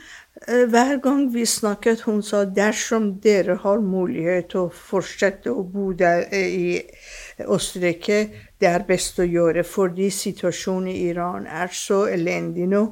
eh, 0.47 0.67
hver 0.71 1.01
gang 1.03 1.27
vi 1.35 1.45
snakket, 1.47 2.05
hun 2.07 2.23
sa 2.23 2.45
dersom 2.45 3.21
dere 3.21 3.57
har 3.65 3.83
mulighet 3.83 4.53
til 4.53 4.69
å 4.69 4.71
fortsette 4.71 5.51
å 5.51 5.65
bo 5.67 5.91
der 5.93 6.29
eh, 6.31 6.55
i 6.55 7.45
Østerrike, 7.51 8.21
det 8.61 8.69
er 8.71 8.87
best 8.87 9.19
å 9.19 9.27
gjøre, 9.27 9.65
fordi 9.67 10.11
situasjonen 10.15 10.89
i 10.93 11.11
Iran 11.11 11.47
er 11.47 11.75
så 11.75 12.05
elendig 12.09 12.69
nå 12.71 12.85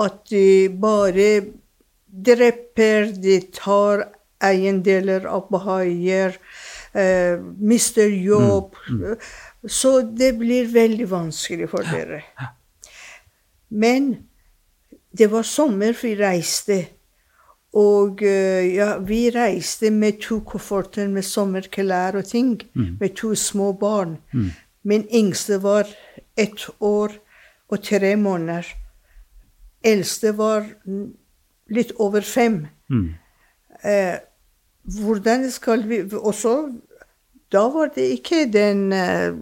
at 0.00 0.22
de 0.30 0.68
bare 0.80 1.28
dreper, 2.10 3.12
de 3.22 3.40
tar 3.54 4.06
eiendeler 4.40 5.26
av 5.28 5.48
bahaier, 5.52 6.36
eh, 6.94 7.36
mister 7.58 8.08
jobb. 8.08 8.76
Så 9.68 10.00
det 10.02 10.32
blir 10.38 10.70
veldig 10.72 11.10
vanskelig 11.10 11.68
for 11.68 11.84
dere. 11.84 12.22
Men 13.68 14.29
det 15.18 15.30
var 15.30 15.42
sommer 15.42 15.96
vi 16.02 16.14
reiste. 16.18 16.80
Og 17.76 18.22
eh, 18.26 18.74
ja, 18.74 18.96
vi 18.98 19.28
reiste 19.30 19.90
med 19.94 20.20
to 20.22 20.40
kofferter 20.46 21.08
med 21.08 21.22
sommerklær 21.22 22.18
og 22.18 22.26
ting. 22.26 22.56
Med 23.00 23.14
to 23.16 23.34
små 23.34 23.72
barn. 23.72 24.18
Min 24.82 25.06
yngste 25.14 25.62
var 25.62 25.86
ett 26.36 26.68
år 26.80 27.12
og 27.68 27.82
tre 27.82 28.16
måneder. 28.16 28.66
Eldste 29.84 30.32
var 30.36 30.66
mm, 30.84 31.12
litt 31.70 31.92
over 31.98 32.20
fem. 32.20 32.66
Eh, 33.84 34.16
hvordan 35.00 35.50
skal 35.50 35.88
vi 35.88 36.02
Også 36.12 36.72
da 37.52 37.66
var 37.68 37.90
det 37.94 38.06
ikke 38.14 38.44
den 38.52 38.92
eh, 38.92 39.34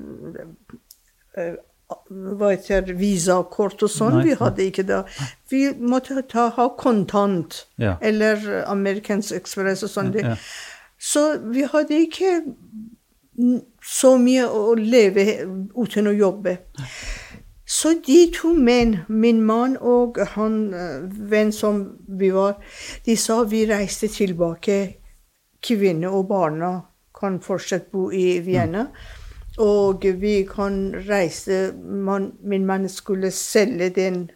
eh, 1.37 1.55
hva 1.89 2.51
heter 2.53 2.93
visakort 2.99 3.83
og 3.85 3.93
sånn. 3.93 4.21
Vi 4.25 4.35
hadde 4.37 4.67
ikke 4.69 4.85
det. 4.89 5.03
Vi 5.53 5.63
måtte 5.81 6.23
ta, 6.29 6.49
ha 6.57 6.69
kontant. 6.77 7.63
Ja. 7.81 7.97
Eller 8.05 8.65
Americans 8.69 9.33
Express 9.33 9.85
og 9.87 9.93
sånn. 9.93 10.13
Ja. 10.17 10.37
Så 10.99 11.25
vi 11.53 11.65
hadde 11.69 12.03
ikke 12.05 12.35
mm, 13.39 13.61
så 13.85 14.17
mye 14.21 14.49
å 14.51 14.75
leve 14.79 15.27
uten 15.77 16.11
å 16.11 16.17
jobbe. 16.17 16.59
Så 17.69 17.95
de 18.05 18.23
to 18.33 18.55
menn, 18.57 19.03
min 19.09 19.43
mann 19.45 19.77
og 19.77 20.17
han 20.35 20.61
eh, 20.73 21.01
venn 21.05 21.53
som 21.53 21.83
vi 22.09 22.31
var, 22.33 22.57
de 23.05 23.17
sa 23.21 23.43
vi 23.49 23.67
reiste 23.69 24.09
tilbake. 24.13 24.79
Kvinner 25.65 26.15
og 26.17 26.29
barna 26.31 26.73
kan 27.19 27.41
fortsatt 27.45 27.91
bo 27.93 28.09
i 28.15 28.39
Vienna. 28.45 28.89
Og 29.59 30.05
vi 30.21 30.43
kan 30.47 30.95
reise 31.09 31.73
man, 31.83 32.33
Min 32.45 32.67
mann 32.67 32.89
skulle 32.89 33.31
selge 33.31 33.89
den 33.91 34.31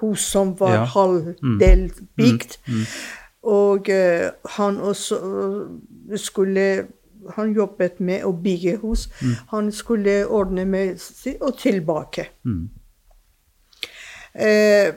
hus 0.00 0.20
som 0.30 0.54
var 0.60 0.74
Ja. 0.74 0.84
halvdelt 0.84 2.00
bygd. 2.16 2.58
Og 3.42 3.88
uh, 3.88 4.30
han 4.50 4.78
også 4.80 5.16
eh, 6.12 6.18
skulle 6.18 6.86
Han 7.36 7.52
jobbet 7.56 8.00
med 8.00 8.24
å 8.24 8.32
bygge 8.32 8.76
hus. 8.82 9.08
Han 9.50 9.72
skulle 9.72 10.26
ordne 10.28 10.64
med 10.64 10.98
og 11.40 11.58
tilbake. 11.58 12.26
Uh, 14.34 14.92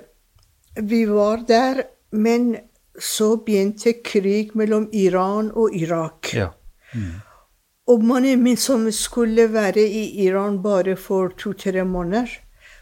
vi 0.84 1.06
var 1.06 1.38
der, 1.48 1.82
men 2.12 2.56
så 3.00 3.36
begynte 3.46 3.94
krig 4.04 4.56
mellom 4.56 4.90
Iran 4.94 5.52
og 5.56 5.76
Irak. 5.76 6.34
Ja. 6.34 6.48
Og 7.88 8.04
mannen 8.04 8.44
min 8.44 8.58
som 8.58 8.92
skulle 8.92 9.54
være 9.54 9.84
i 9.88 10.26
Iran 10.26 10.62
bare 10.64 10.96
for 10.96 11.32
to-tre 11.38 11.86
måneder, 11.86 12.28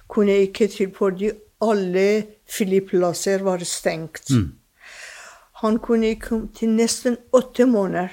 kunne 0.08 0.38
ikke 0.38 0.68
til 0.68 0.94
fordi 0.98 1.32
alle 1.62 2.26
flyplasser 2.50 3.44
var 3.44 3.64
stengt. 3.64 4.32
Han 5.62 5.80
kunne 5.80 6.08
ikke 6.08 6.28
komme 6.28 6.50
til 6.56 6.70
nesten 6.70 7.18
åtte 7.34 7.66
måneder. 7.66 8.08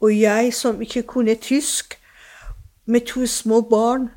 Og 0.00 0.20
jeg 0.20 0.54
som 0.54 0.82
ikke 0.82 1.02
kunne 1.02 1.34
tysk, 1.34 1.98
med 2.86 3.00
to 3.00 3.26
små 3.26 3.60
barn 3.60 4.10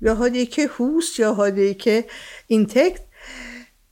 Jeg 0.00 0.16
hadde 0.16 0.38
ikke 0.38 0.68
hus, 0.68 1.18
jeg 1.18 1.34
hadde 1.34 1.64
ikke 1.68 2.04
inntekt. 2.48 3.02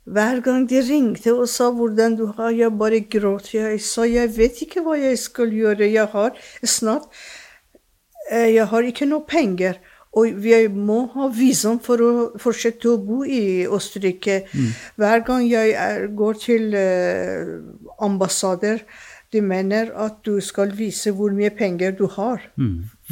Hver 0.09 0.41
gang 0.41 0.65
de 0.71 0.81
ringte 0.81 1.35
og 1.35 1.49
sa 1.49 1.71
'hvordan 1.71 2.17
du 2.17 2.27
har', 2.27 2.57
jeg 2.57 2.79
bare 2.79 3.01
gråt. 3.01 3.55
Jeg 3.55 3.81
sa 3.81 4.03
'jeg 4.03 4.37
vet 4.37 4.63
ikke 4.63 4.81
hva 4.81 4.95
jeg 4.97 5.19
skal 5.19 5.51
gjøre'. 5.51 5.93
Jeg 5.93 6.07
har 6.07 6.31
snart 6.65 7.05
eh, 8.31 8.55
Jeg 8.55 8.67
har 8.67 8.83
ikke 8.83 9.07
noe 9.07 9.25
penger. 9.29 9.75
Og 10.17 10.45
jeg 10.45 10.71
må 10.71 11.07
ha 11.13 11.29
visum 11.29 11.79
for 11.79 12.01
å 12.01 12.13
fortsette 12.41 12.89
å 12.89 12.97
bo 12.97 13.25
i 13.25 13.67
Østerrike. 13.67 14.49
Hver 14.97 15.25
gang 15.27 15.45
jeg 15.51 16.09
går 16.17 16.33
til 16.33 16.75
eh, 16.75 17.61
ambassader, 18.01 18.79
de 19.33 19.43
mener 19.45 19.91
at 19.93 20.23
du 20.25 20.41
skal 20.41 20.73
vise 20.77 21.11
hvor 21.13 21.35
mye 21.37 21.51
penger 21.51 21.93
du 21.99 22.07
har 22.15 22.41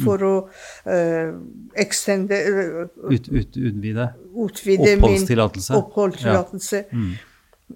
for 0.03 0.23
å 0.25 0.33
uh, 0.49 1.35
extende, 1.77 2.39
uh, 2.47 3.11
Ut, 3.11 3.29
ut, 3.29 3.57
utvide. 3.57 4.07
utvide 4.33 4.95
min 4.97 5.21
Oppholdstillatelse. 5.77 6.81
Ja. 6.81 6.97
Mm. 6.97 7.13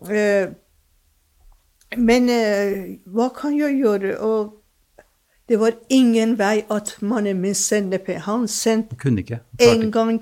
Uh, 0.10 0.56
men 1.98 2.30
eh, 2.32 3.00
hva 3.12 3.30
kan 3.36 3.56
jeg 3.58 3.82
gjøre? 3.82 4.16
Og 4.24 4.58
det 5.50 5.60
var 5.60 5.76
ingen 5.92 6.38
vei 6.40 6.62
at 6.72 6.96
mannen 7.04 7.42
min 7.44 7.56
sendte 7.58 8.00
penger. 8.00 8.28
Han 8.30 8.48
sendte. 8.48 8.96
En 9.60 9.90
gang 9.92 10.22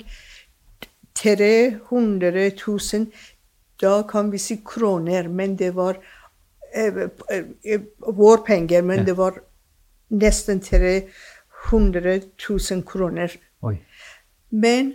300 1.14 2.50
000. 2.68 3.06
Da 3.80 4.02
kan 4.04 4.32
vi 4.32 4.38
si 4.38 4.60
kroner, 4.66 5.30
men 5.30 5.56
det 5.56 5.76
var 5.76 6.00
eh, 6.74 7.04
eh, 7.64 7.82
vår 8.00 8.38
penger. 8.48 8.82
Men 8.82 9.06
det 9.06 9.18
var 9.18 9.42
nesten 10.10 10.60
300 10.60 12.20
000 12.50 12.84
kroner. 12.86 13.36
Oi. 13.62 13.78
Men 14.50 14.94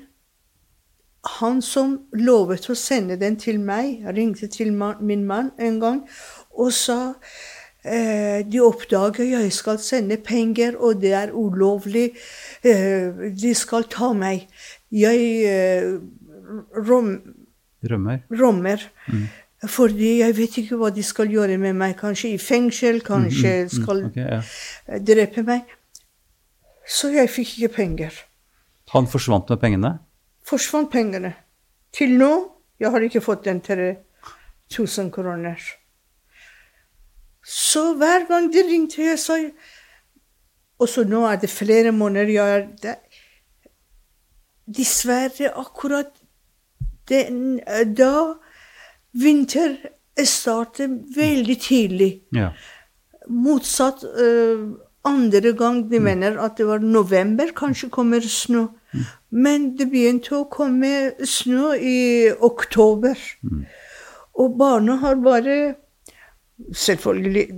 han 1.40 1.60
som 1.64 1.98
lovet 2.12 2.68
å 2.68 2.76
sende 2.76 3.16
den 3.20 3.36
til 3.40 3.60
meg, 3.62 4.04
ringte 4.16 4.48
til 4.52 4.74
min 4.74 5.24
mann 5.26 5.52
en 5.58 5.78
gang 5.80 6.00
og 6.52 6.72
sa 6.76 7.14
eh, 7.84 8.42
de 8.46 8.60
oppdager 8.64 9.30
jeg 9.30 9.52
skal 9.54 9.78
sende 9.82 10.18
penger, 10.20 10.76
og 10.76 11.00
det 11.02 11.14
er 11.16 11.32
ulovlig. 11.32 12.10
Eh, 12.64 13.30
de 13.32 13.54
skal 13.56 13.88
ta 13.90 14.12
meg. 14.16 14.46
Jeg 14.94 15.24
eh, 15.48 15.94
rom, 16.76 17.16
Rømmer. 17.84 18.22
rommer. 18.40 18.86
Fordi 19.70 20.18
jeg 20.18 20.36
vet 20.36 20.58
ikke 20.60 20.76
hva 20.76 20.90
de 20.92 21.02
skal 21.02 21.30
gjøre 21.32 21.58
med 21.58 21.76
meg. 21.78 21.94
Kanskje 21.96 22.34
i 22.34 22.38
fengsel, 22.38 23.00
kanskje 23.04 23.54
skal 23.72 24.06
okay, 24.10 24.26
ja. 24.36 24.40
eh, 24.88 25.00
drepe 25.00 25.44
meg. 25.46 25.70
Så 26.84 27.12
jeg 27.14 27.30
fikk 27.32 27.54
ikke 27.58 27.76
penger. 27.76 28.18
Han 28.92 29.08
forsvant 29.08 29.48
med 29.48 29.62
pengene? 29.62 29.94
forsvant 30.44 30.90
pengene. 30.92 31.32
Til 31.94 32.18
nå 32.18 32.32
jeg 32.80 32.90
har 32.90 33.06
ikke 33.06 33.22
fått 33.22 33.46
den 33.46 33.60
3000 33.64 35.10
kroner. 35.14 35.60
Så 37.44 37.92
hver 38.00 38.26
gang 38.28 38.50
de 38.52 38.64
ringte, 38.66 39.02
jeg 39.04 39.18
sa 39.18 39.38
Og 40.78 40.88
så 40.88 41.04
nå 41.04 41.22
er 41.28 41.36
det 41.36 41.50
flere 41.50 41.92
måneder 41.92 42.32
jeg 42.32 42.56
er 42.56 42.66
der. 42.82 42.96
Dessverre, 44.66 45.52
akkurat 45.54 46.10
den, 47.08 47.60
da 47.96 48.34
vinter 49.14 49.76
starter 50.24 50.88
veldig 51.16 51.56
tidlig 51.60 52.10
Ja. 52.34 52.52
motsatt 53.28 54.04
uh, 54.04 54.74
andre 55.04 55.52
gang 55.52 55.82
de 55.90 56.00
mener 56.00 56.38
at 56.40 56.56
det 56.56 56.66
var 56.66 56.78
november, 56.78 57.52
kanskje 57.56 57.90
kommer 57.90 58.20
snø. 58.20 58.68
Men 59.30 59.74
det 59.76 59.90
begynte 59.90 60.36
å 60.38 60.44
komme 60.48 61.12
snø 61.26 61.74
i 61.76 62.30
oktober. 62.40 63.18
Og 64.34 64.54
barna 64.58 64.96
har 65.02 65.16
bare 65.16 65.74
Selvfølgelig 66.54 67.48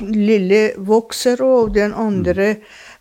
lille 0.00 0.72
vokser, 0.76 1.38
og 1.38 1.74
den 1.74 1.92
andre 1.94 2.56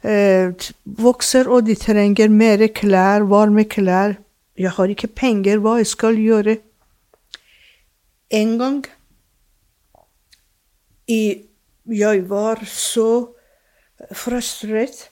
eh, 0.05 0.51
vokser, 0.85 1.49
og 1.49 1.65
de 1.65 1.73
trenger 1.75 2.29
mer 2.29 2.67
klær, 2.67 3.25
varme 3.25 3.65
klær. 3.65 4.13
Jeg 4.59 4.69
har 4.77 4.93
ikke 4.93 5.09
penger, 5.17 5.57
hva 5.57 5.79
jeg 5.79 5.89
skal 5.89 6.21
gjøre? 6.21 6.59
En 8.29 8.57
gang 8.59 8.83
i, 11.09 11.21
jeg 11.89 12.29
var 12.29 12.61
så 12.69 13.09
frustrert. 14.13 15.09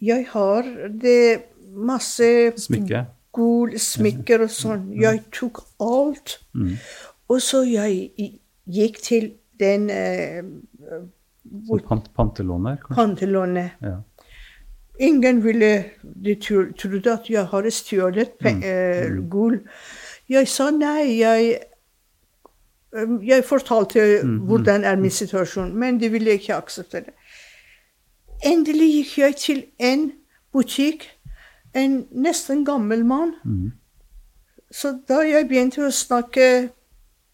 Jeg 0.00 0.26
har 0.32 0.66
det 1.02 1.42
masse 1.70 2.52
Smykke. 2.58 3.04
Gul 3.32 3.76
smykker 3.78 4.42
og 4.42 4.50
sånn. 4.50 4.88
Jeg 4.98 5.22
tok 5.30 5.62
alt. 5.84 6.40
Og 7.30 7.38
så 7.44 7.62
jeg 7.62 8.10
gikk 8.66 8.98
til 9.04 9.28
den 9.60 9.86
eh, 9.94 10.42
pant, 11.86 12.08
pantelåner, 12.16 12.80
kanskje? 12.82 12.96
pantelånet. 12.96 13.84
Ja. 13.86 14.00
Ingen 15.00 15.40
ville 15.44 15.70
De 16.02 16.34
trodde 16.76 17.12
at 17.12 17.30
jeg 17.30 17.46
hadde 17.52 17.70
stjålet 17.72 18.34
mm. 18.42 18.62
eh, 18.66 19.14
gull. 19.30 19.60
Jeg 20.30 20.48
sa 20.48 20.70
nei, 20.70 21.18
jeg 21.20 21.58
Jeg 23.22 23.44
fortalte 23.44 24.00
hvordan 24.46 24.84
er 24.84 24.96
min 24.96 25.10
situasjon, 25.10 25.74
men 25.78 26.00
de 26.00 26.08
ville 26.10 26.30
ikke 26.34 26.54
akseptere. 26.54 27.12
Endelig 28.44 28.88
gikk 28.94 29.18
jeg 29.18 29.36
til 29.36 29.60
en 29.78 30.12
butikk, 30.52 31.04
en 31.74 32.06
nesten 32.10 32.64
gammel 32.66 33.04
mann. 33.06 33.32
Så 34.70 34.90
da 35.08 35.20
jeg 35.22 35.46
begynte 35.48 35.86
å 35.86 35.90
snakke 35.90 36.70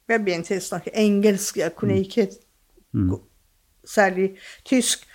Jeg 0.08 0.20
begynte 0.24 0.56
å 0.56 0.60
snakke 0.60 0.90
engelsk, 0.94 1.56
jeg 1.56 1.72
kunne 1.76 1.96
ikke 2.00 2.28
gå- 2.94 3.22
særlig 3.84 4.36
tysk. 4.64 5.06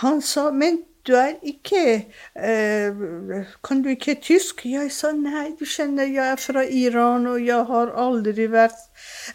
Han 0.00 0.22
sa, 0.22 0.50
men 0.50 0.78
du 1.06 1.12
er 1.12 1.34
ikke 1.42 2.06
eh, 2.34 3.44
Kan 3.64 3.82
du 3.82 3.88
ikke 3.92 4.16
tysk? 4.22 4.64
Jeg 4.66 4.92
sa 4.92 5.12
nei, 5.12 5.50
du 5.58 5.64
skjønner, 5.68 6.08
jeg 6.08 6.32
er 6.32 6.40
fra 6.40 6.64
Iran, 6.64 7.26
og 7.26 7.44
jeg 7.44 7.66
har 7.68 7.92
aldri 8.00 8.46
vært 8.52 8.78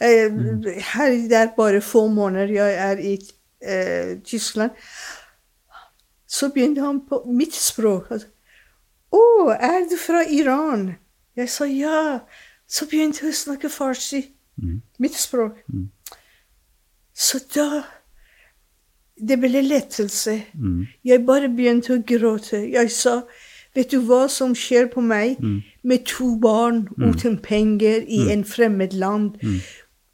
eh, 0.01 0.33
her. 0.93 1.15
Det 1.29 1.37
er 1.37 1.53
bare 1.57 1.81
få 1.81 2.07
måneder 2.07 2.53
jeg 2.53 2.79
er 2.87 3.03
i 3.03 3.13
eh, 3.61 4.17
Tyskland. 4.25 4.71
Så 6.29 6.49
begynte 6.53 6.81
han 6.85 7.03
på 7.09 7.23
mitt 7.25 7.55
språk. 7.57 8.11
Å, 9.09 9.23
er 9.53 9.85
du 9.89 9.97
fra 9.97 10.23
Iran? 10.25 10.91
Jeg 11.37 11.49
sa 11.49 11.65
ja. 11.69 12.19
Så 12.69 12.85
begynte 12.89 13.25
jeg 13.25 13.33
å 13.33 13.39
snakke 13.43 13.71
farsi. 13.73 14.25
Mitt 14.99 15.15
språk. 15.17 15.61
Så 17.13 17.39
da 17.55 17.83
Det 19.27 19.39
ble 19.39 19.61
lettelse. 19.61 20.41
Jeg 21.05 21.25
bare 21.25 21.49
begynte 21.49 21.93
å 21.97 22.03
gråte. 22.05 22.63
Jeg 22.71 22.91
sa 22.91 23.21
Vet 23.75 23.91
du 23.91 23.99
hva 24.01 24.23
som 24.27 24.55
skjer 24.57 24.87
på 24.89 25.01
meg 25.01 25.37
med 25.85 26.07
to 26.09 26.31
barn 26.41 26.87
uten 26.97 27.37
penger 27.37 28.01
i 28.07 28.31
en 28.33 28.41
fremmed 28.43 28.95
land? 28.97 29.37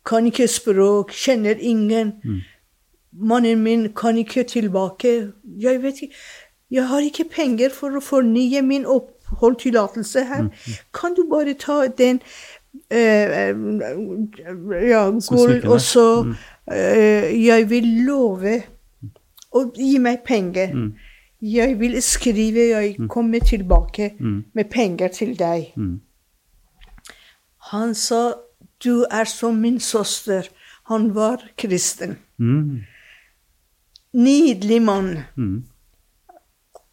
Kan 0.05 0.27
ikke 0.27 0.47
språk, 0.47 1.13
kjenner 1.15 1.55
ingen. 1.55 2.13
Mannen 3.15 3.63
min 3.63 3.93
kan 3.93 4.17
ikke 4.17 4.43
tilbake. 4.43 5.31
Jeg 5.59 5.83
vet 5.83 6.01
ikke 6.01 6.15
Jeg 6.71 6.87
har 6.87 6.99
ikke 6.99 7.29
penger 7.29 7.69
for 7.69 7.95
å 7.95 8.01
fornye 8.01 8.61
min 8.61 8.85
oppholdstillatelse 8.85 10.23
her. 10.25 10.47
Kan 10.93 11.15
du 11.15 11.23
bare 11.29 11.53
ta 11.53 11.87
den 11.87 12.21
Uh, 12.91 13.55
ja, 14.83 15.05
gull, 15.29 15.61
og 15.63 15.81
så 15.81 16.25
uh, 16.27 17.45
Jeg 17.45 17.69
vil 17.69 17.87
love 18.03 18.61
å 19.55 19.65
gi 19.75 19.97
meg 20.03 20.23
penger. 20.27 20.73
Jeg 21.45 21.79
vil 21.79 21.95
skrive, 22.03 22.69
jeg 22.71 23.07
kommer 23.09 23.39
tilbake 23.39 24.13
med 24.19 24.69
penger 24.71 25.13
til 25.13 25.35
deg. 25.39 25.71
Han 27.71 27.95
sa, 27.97 28.33
du 28.83 29.05
er 29.11 29.25
som 29.29 29.61
min 29.61 29.79
søster. 29.79 30.49
Han 30.91 31.15
var 31.15 31.41
kristen. 31.57 32.17
Mm. 32.37 32.83
Nydelig 34.13 34.81
mann. 34.81 35.17
Mm. 35.35 35.63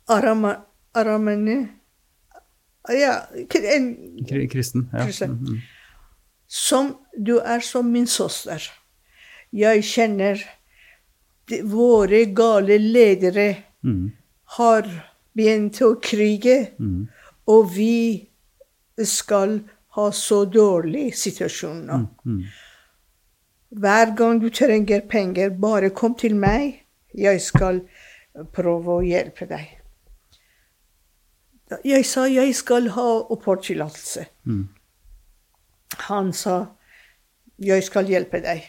Arama, 0.08 0.56
aramene 0.94 1.68
Ja, 2.88 3.12
en, 3.74 3.96
Kristen. 4.50 4.88
Ja. 4.92 5.04
Kristen. 5.04 5.30
Mm. 5.30 5.60
som 6.48 6.96
du 7.26 7.38
er 7.38 7.60
som 7.60 7.86
min 7.86 8.06
søster. 8.06 8.62
Jeg 9.52 9.84
kjenner 9.84 10.42
de, 11.52 11.60
våre 11.68 12.24
gale 12.34 12.78
ledere 12.80 13.46
Mm. 13.84 14.12
har 14.56 14.86
begynt 15.36 15.80
å 15.82 15.94
krige, 16.00 16.56
Mm. 16.78 17.08
og 17.48 17.70
vi 17.74 18.28
skal 19.04 19.60
ha 19.96 20.10
så 20.10 20.44
dårlig 20.46 21.14
situasjon 21.18 21.80
nå. 21.86 21.98
Mm. 22.26 22.42
Hver 23.72 24.14
gang 24.16 24.38
du 24.40 24.48
trenger 24.50 25.00
penger, 25.08 25.50
bare 25.50 25.90
kom 25.90 26.14
til 26.14 26.34
meg. 26.36 26.82
Jeg 27.14 27.40
skal 27.40 27.80
prøve 28.52 28.86
å 28.98 29.02
hjelpe 29.04 29.46
deg. 29.48 29.78
Jeg 31.84 32.04
sa 32.04 32.26
jeg 32.28 32.54
skal 32.54 32.88
ha 32.92 33.08
oppholdstillatelse. 33.32 34.26
Mm. 34.46 34.68
Han 36.08 36.32
sa 36.32 36.66
jeg 37.58 37.84
skal 37.86 38.04
hjelpe 38.10 38.40
deg. 38.44 38.62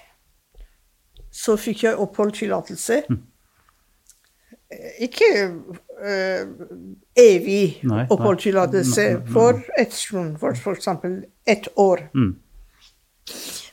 Så 1.33 1.55
fikk 1.57 1.83
jeg 1.87 1.97
oppholdstillatelse. 1.97 3.01
Ikke 5.01 5.29
uh, 5.49 6.45
evig 7.17 7.81
oppholdstillatelse 8.09 9.09
mm, 9.09 9.19
mm. 9.19 9.33
for 9.33 9.61
et 9.79 9.93
stund, 9.93 10.37
for 10.41 10.53
f.eks. 10.53 10.87
ett 11.47 11.69
år. 11.75 12.07
Mm. 12.13 12.35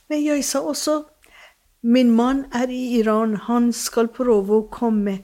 Men 0.08 0.24
jeg 0.24 0.44
sa 0.44 0.64
også 0.64 1.02
min 1.82 2.10
mann 2.10 2.44
er 2.52 2.68
i 2.68 2.98
Iran, 2.98 3.36
han 3.36 3.72
skal 3.72 4.10
prøve 4.12 4.58
å 4.58 4.66
komme. 4.72 5.22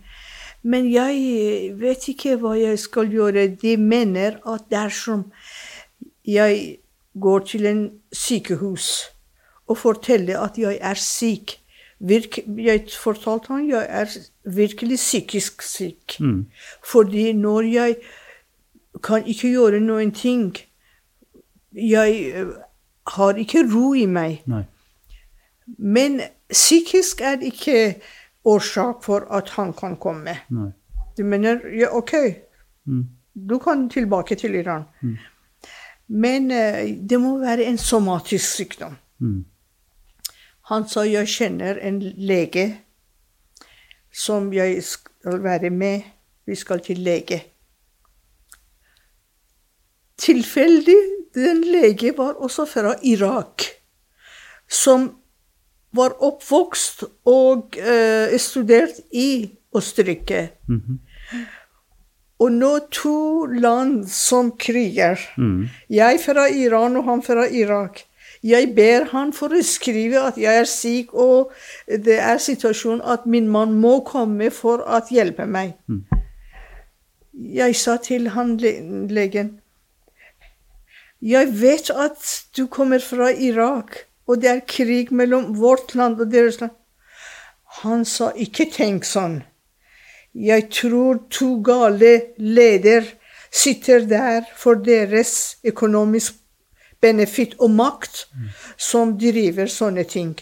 Men 0.64 0.88
jeg 0.88 1.74
vet 1.78 2.08
ikke 2.08 2.38
hva 2.40 2.54
jeg 2.56 2.78
skal 2.80 3.12
gjøre. 3.12 3.50
De 3.60 3.76
mener 3.76 4.38
at 4.48 4.64
dersom 4.72 5.28
jeg 6.24 6.78
går 7.20 7.44
til 7.52 7.68
en 7.68 7.82
sykehus 8.12 8.88
og 9.66 9.78
forteller 9.78 10.40
at 10.40 10.58
jeg 10.58 10.78
er 10.80 10.98
syk 11.00 11.58
virk, 11.98 12.38
Jeg 12.56 12.88
fortalte 13.02 13.48
han 13.52 13.68
jeg 13.70 13.86
er 13.88 14.06
virkelig 14.44 14.96
psykisk 14.96 15.62
syk. 15.62 16.16
Mm. 16.20 16.46
Fordi 16.84 17.32
når 17.32 17.60
jeg 17.72 17.96
kan 19.02 19.26
ikke 19.26 19.48
gjøre 19.50 19.80
noen 19.80 20.12
ting 20.12 20.56
Jeg 21.72 22.22
eh, 22.34 22.46
har 23.06 23.34
ikke 23.36 23.64
ro 23.74 23.92
i 23.94 24.06
meg. 24.06 24.42
Nei. 24.46 24.62
Men 25.78 26.20
psykisk 26.52 27.20
er 27.20 27.42
ikke 27.44 28.00
årsak 28.44 29.02
for 29.04 29.26
at 29.34 29.50
han 29.50 29.72
kan 29.72 29.96
komme. 29.96 30.36
Nei. 30.50 30.70
Du 31.18 31.24
mener 31.24 31.60
ja, 31.78 31.88
OK, 31.96 32.12
Mm. 32.86 33.04
du 33.48 33.58
kan 33.58 33.88
tilbake 33.90 34.34
til 34.34 34.54
Iran. 34.54 34.84
Men 36.08 36.50
eh, 36.50 36.96
det 37.10 37.20
må 37.20 37.38
være 37.38 37.64
en 37.64 37.78
somatisk 37.78 38.44
sykdom. 38.54 38.94
Mm. 39.18 39.44
Han 40.70 40.86
sa 40.90 41.04
jeg 41.06 41.28
kjenner 41.30 41.78
en 41.78 42.00
lege 42.02 42.66
som 44.16 44.48
jeg 44.54 44.80
skal 44.82 45.42
være 45.44 45.70
med. 45.70 46.02
Vi 46.46 46.54
skal 46.58 46.80
til 46.82 46.98
lege. 47.06 47.42
Tilfeldig, 50.18 50.96
den 51.34 51.62
lege 51.70 52.12
var 52.16 52.40
også 52.42 52.64
fra 52.66 52.94
Irak. 53.02 53.62
Som 54.68 55.10
var 55.96 56.16
oppvokst 56.24 57.04
og 57.30 57.78
eh, 57.78 58.34
studert 58.40 58.98
i 59.12 59.50
Østerrike. 59.76 60.48
Mhm. 60.66 60.98
Og 62.38 62.52
nå 62.52 62.72
to 62.92 63.46
land 63.46 64.08
som 64.12 64.50
kriger. 64.60 65.16
Mm. 65.40 65.68
Jeg 65.88 66.18
fra 66.20 66.50
Iran 66.52 66.96
og 67.00 67.04
han 67.04 67.22
fra 67.24 67.46
Irak. 67.48 68.02
Jeg 68.46 68.74
ber 68.76 69.08
han 69.10 69.32
for 69.34 69.50
å 69.50 69.60
skrive 69.66 70.20
at 70.28 70.36
jeg 70.38 70.60
er 70.62 70.68
syk, 70.70 71.14
og 71.14 71.52
det 71.88 72.18
er 72.22 72.38
situasjonen 72.42 73.02
at 73.02 73.24
min 73.26 73.48
mann 73.50 73.74
må 73.82 73.98
komme 74.06 74.52
for 74.54 74.84
å 74.86 75.00
hjelpe 75.10 75.48
meg. 75.50 75.74
Jeg 77.34 77.74
sa 77.76 77.96
til 78.00 78.30
han 78.36 78.54
legen 78.60 79.56
Jeg 81.20 81.50
vet 81.58 81.90
at 81.90 82.22
du 82.56 82.66
kommer 82.70 83.02
fra 83.02 83.32
Irak, 83.32 84.06
og 84.28 84.40
det 84.42 84.52
er 84.52 84.64
krig 84.68 85.10
mellom 85.10 85.50
vårt 85.58 85.94
land 85.98 86.20
og 86.20 86.30
deres 86.30 86.60
land. 86.60 86.72
Han 87.82 88.04
sa 88.08 88.30
ikke 88.32 88.70
tenk 88.72 89.04
sånn. 89.04 89.40
Jeg 90.32 90.68
tror 90.70 91.24
to 91.32 91.56
gale 91.64 92.14
leder 92.38 93.04
sitter 93.50 94.06
der 94.06 94.44
for 94.56 94.78
deres 94.78 95.56
økonomisk 95.64 96.45
benefit 97.00 97.54
og 97.60 97.70
makt, 97.70 98.26
som 98.76 99.16
driver 99.18 99.66
sånne 99.70 100.04
ting. 100.08 100.34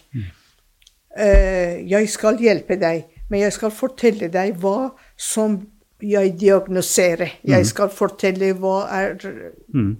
Eh, 1.16 1.81
jeg 1.91 2.09
skal 2.11 2.39
hjelpe 2.43 2.76
deg, 2.81 3.05
men 3.31 3.41
jeg 3.41 3.53
skal 3.53 3.70
fortelle 3.70 4.29
deg 4.33 4.57
hva 4.62 4.93
som 5.16 5.61
jeg 6.03 6.35
diagnoserer. 6.41 7.39
Jeg 7.47 7.66
skal 7.66 7.89
fortelle 7.89 8.53
hva 8.59 8.89
er 8.93 9.18
Mm. 9.74 9.97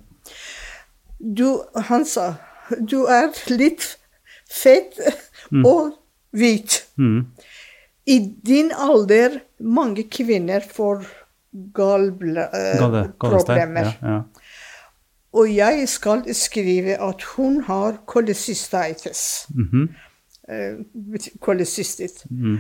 du, 1.21 1.63
Han 1.89 2.05
sa 2.05 2.37
du 2.85 3.05
er 3.07 3.31
litt 3.53 3.97
fett 4.49 4.99
og 5.65 5.95
hvit. 6.33 6.85
Mm. 6.99 7.27
I 8.07 8.19
din 8.47 8.73
alder 8.73 9.41
mange 9.61 10.05
kvinner 10.11 10.61
får 10.61 11.05
Gale, 11.75 12.49
eh, 12.53 12.81
problemer. 13.21 13.85
Ja, 13.85 13.93
ja. 14.03 14.23
Og 15.35 15.55
jeg 15.55 15.89
skal 15.89 16.35
skrive 16.35 16.95
at 17.03 17.23
hun 17.23 17.63
har 17.63 17.97
kolesistitis. 18.07 19.47
-hmm. 19.51 19.89
eh, 20.49 20.75
Mm. 22.31 22.59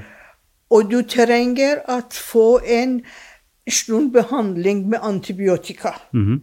Og 0.70 0.90
du 0.90 1.02
trenger 1.02 1.76
å 1.88 2.00
få 2.10 2.60
en 2.66 3.02
stund 3.70 4.12
behandling 4.12 4.88
med 4.88 4.98
antibiotika. 5.02 5.90
Mhm. 6.12 6.40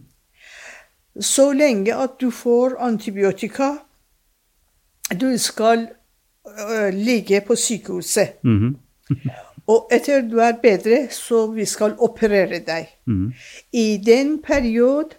Så 1.20 1.52
lenge 1.52 1.94
at 1.94 2.10
du 2.20 2.30
får 2.30 2.78
antibiotika, 2.80 3.76
du 5.20 5.38
skal 5.38 5.88
uh, 6.46 6.94
ligge 6.94 7.40
på 7.46 7.56
sykehuset. 7.56 8.28
Mhm. 8.44 8.76
Og 9.66 9.88
etter 9.94 10.24
du 10.26 10.40
er 10.42 10.56
bedre, 10.62 11.06
så 11.10 11.46
vi 11.52 11.64
skal 11.64 11.94
operere 11.98 12.58
deg. 12.66 12.88
Mhm. 13.06 13.32
I 13.72 14.02
den 14.06 14.42
periode 14.42 15.14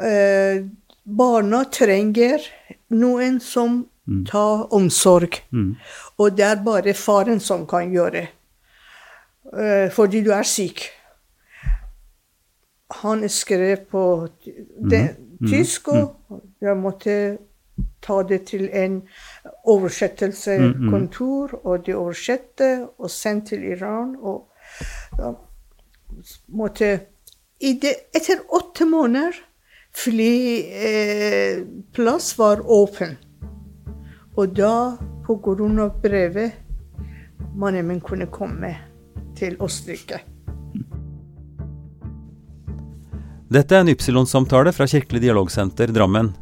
øh, 0.00 0.64
barna 1.04 1.64
trenger 1.72 2.44
noen 2.90 3.40
som 3.40 3.86
tar 4.28 4.72
omsorg. 4.72 5.40
Mm. 5.50 5.76
Og 6.18 6.36
det 6.36 6.44
er 6.44 6.64
bare 6.64 6.94
faren 6.94 7.40
som 7.40 7.66
kan 7.66 7.90
gjøre. 7.92 8.26
eh, 9.52 9.90
fordi 9.92 10.24
du 10.24 10.30
er 10.30 10.42
syk. 10.42 10.80
Han 12.90 13.28
skrev 13.28 13.76
på 13.90 14.28
det, 14.90 15.16
tysk, 15.48 15.88
og 15.88 16.14
jeg 16.60 16.76
måtte 16.76 17.38
ta 18.02 18.22
det 18.22 18.46
til 18.46 18.70
en 18.72 19.02
oversettelseskontor, 19.64 21.60
og 21.64 21.86
de 21.86 21.94
oversette 21.94 22.88
og 22.98 23.10
sendte 23.10 23.46
til 23.48 23.64
Iran. 23.72 24.16
Og 24.16 24.48
da 25.18 25.32
måtte 26.48 27.00
i 27.60 27.78
det, 27.82 27.94
Etter 28.14 28.40
åtte 28.48 28.84
måneder 28.86 29.47
flyplass 29.96 31.62
eh, 32.32 32.38
var 32.38 32.60
åpen. 32.64 33.16
Og 34.38 34.48
da, 34.54 34.96
på 35.26 35.34
grunn 35.42 35.78
av 35.82 36.00
brevet, 36.02 36.52
mannen 37.58 37.86
min 37.88 38.00
kunne 38.00 38.26
komme 38.30 38.76
til 39.38 39.56
Østerrike. 39.62 40.18
Dette 43.48 43.72
er 43.74 43.80
en 43.80 43.88
Ypsilon-samtale 43.88 44.72
fra 44.76 44.86
Kirkelig 44.86 45.22
dialogsenter 45.24 45.88
Drammen. 45.94 46.34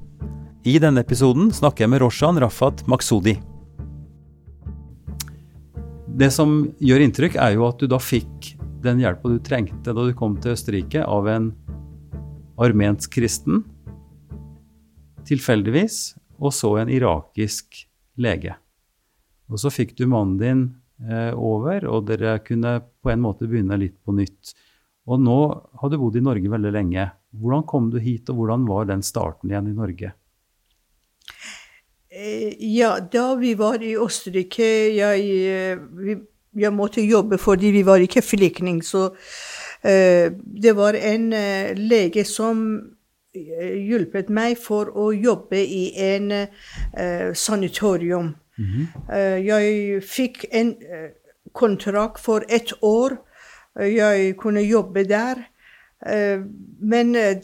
I 0.67 0.81
denne 0.83 1.05
episoden 1.07 1.53
snakker 1.55 1.85
jeg 1.85 1.93
med 1.93 2.03
Roshan 2.03 2.41
Rafat 2.43 2.83
Maksudi. 2.91 3.37
Det 6.19 6.33
som 6.35 6.65
gjør 6.83 7.05
inntrykk, 7.05 7.37
er 7.39 7.55
jo 7.55 7.69
at 7.69 7.79
du 7.79 7.87
da 7.93 8.01
fikk 8.03 8.57
den 8.83 8.99
hjelpa 9.03 9.31
du 9.31 9.39
trengte 9.45 9.95
da 9.95 10.07
du 10.07 10.11
kom 10.19 10.35
til 10.43 10.57
Østerrike, 10.57 11.05
av 11.07 11.29
en 11.31 11.53
armensk 12.57 13.13
kristen, 13.19 13.65
tilfeldigvis, 15.27 16.17
og 16.41 16.55
så 16.55 16.77
en 16.81 16.93
irakisk 16.93 17.83
lege. 18.21 18.57
Og 19.51 19.61
så 19.63 19.71
fikk 19.73 19.95
du 19.99 20.07
mannen 20.11 20.39
din 20.41 20.63
eh, 21.07 21.33
over, 21.35 21.87
og 21.91 22.07
dere 22.09 22.39
kunne 22.45 22.79
på 23.03 23.13
en 23.13 23.23
måte 23.23 23.49
begynne 23.49 23.79
litt 23.81 23.99
på 24.05 24.15
nytt. 24.17 24.55
Og 25.07 25.23
nå 25.23 25.39
har 25.81 25.91
du 25.91 25.99
bodd 26.01 26.19
i 26.19 26.25
Norge 26.25 26.51
veldig 26.51 26.73
lenge. 26.75 27.11
Hvordan 27.37 27.67
kom 27.69 27.91
du 27.93 28.01
hit, 28.03 28.31
og 28.33 28.41
hvordan 28.41 28.65
var 28.69 28.89
den 28.89 29.05
starten 29.07 29.53
igjen 29.53 29.71
i 29.71 29.77
Norge? 29.77 30.15
Eh, 32.11 32.57
Ja, 32.59 32.97
da 33.01 33.35
vi 33.37 33.55
var 33.55 33.83
i 33.85 33.95
Østerrike 34.01 34.67
jeg, 34.97 35.29
eh, 35.53 36.17
jeg 36.57 36.73
måtte 36.73 37.05
jobbe 37.05 37.39
fordi 37.39 37.71
vi 37.75 37.83
var 37.85 38.01
ikke 38.01 38.25
flyktninger. 38.25 38.83
Så 38.83 39.11
det 40.63 40.73
var 40.77 40.95
en 40.95 41.33
eh, 41.33 41.75
lege 41.77 42.25
som 42.27 42.63
eh, 43.37 43.77
hjulpet 43.87 44.29
meg 44.33 44.57
for 44.59 44.91
å 44.99 45.13
jobbe 45.15 45.61
i 45.63 45.85
en 46.09 46.33
eh, 46.33 47.33
sanatorium. 47.35 48.35
Eh, 49.13 49.37
jeg 49.47 50.01
fikk 50.03 50.47
en 50.51 50.75
eh, 50.83 51.11
kontrakt 51.53 52.21
for 52.25 52.45
ett 52.49 52.73
år. 52.83 53.19
Eh, 53.79 53.93
Jeg 53.95 54.37
kunne 54.41 54.63
jobbe 54.65 55.05
der. 55.05 55.45
Eh, 56.07 56.41
Men 56.81 57.15
eh, 57.17 57.37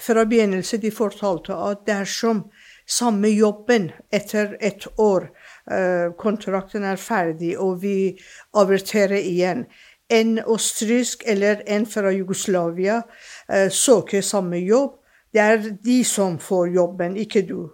fra 0.00 0.24
begynnelsen 0.24 0.80
de 0.80 0.90
fortalte 0.90 1.54
at 1.56 1.86
dersom 1.86 2.44
samme 2.90 3.28
jobben 3.28 3.90
etter 4.12 4.56
et 4.60 4.86
år, 4.98 5.30
eh, 5.70 6.10
kontrakten 6.18 6.82
er 6.84 6.96
ferdig, 6.96 7.52
og 7.58 7.80
vi 7.82 8.18
averterer 8.54 9.20
igjen, 9.20 9.66
en 10.10 10.38
østerriksk 10.54 11.22
eller 11.26 11.62
en 11.66 11.86
fra 11.86 12.10
Jugoslavia 12.10 13.02
eh, 13.50 13.70
søker 13.70 14.20
samme 14.20 14.58
jobb, 14.58 14.96
det 15.32 15.40
er 15.40 15.62
de 15.84 16.04
som 16.04 16.38
får 16.38 16.66
jobben, 16.74 17.16
ikke 17.16 17.42
du. 17.46 17.70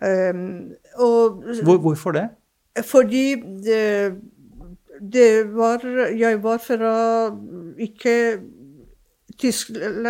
Um, 0.00 0.70
og 0.96 1.42
Hvor, 1.62 1.76
hvorfor 1.76 2.12
det? 2.16 2.28
fordi 2.84 3.34
det, 3.64 4.12
det 5.12 5.56
var 5.56 5.80
Jeg 6.18 6.42
var 6.42 6.56
fra 6.56 7.36
ikke 7.78 8.38
Tyskland, 9.38 10.06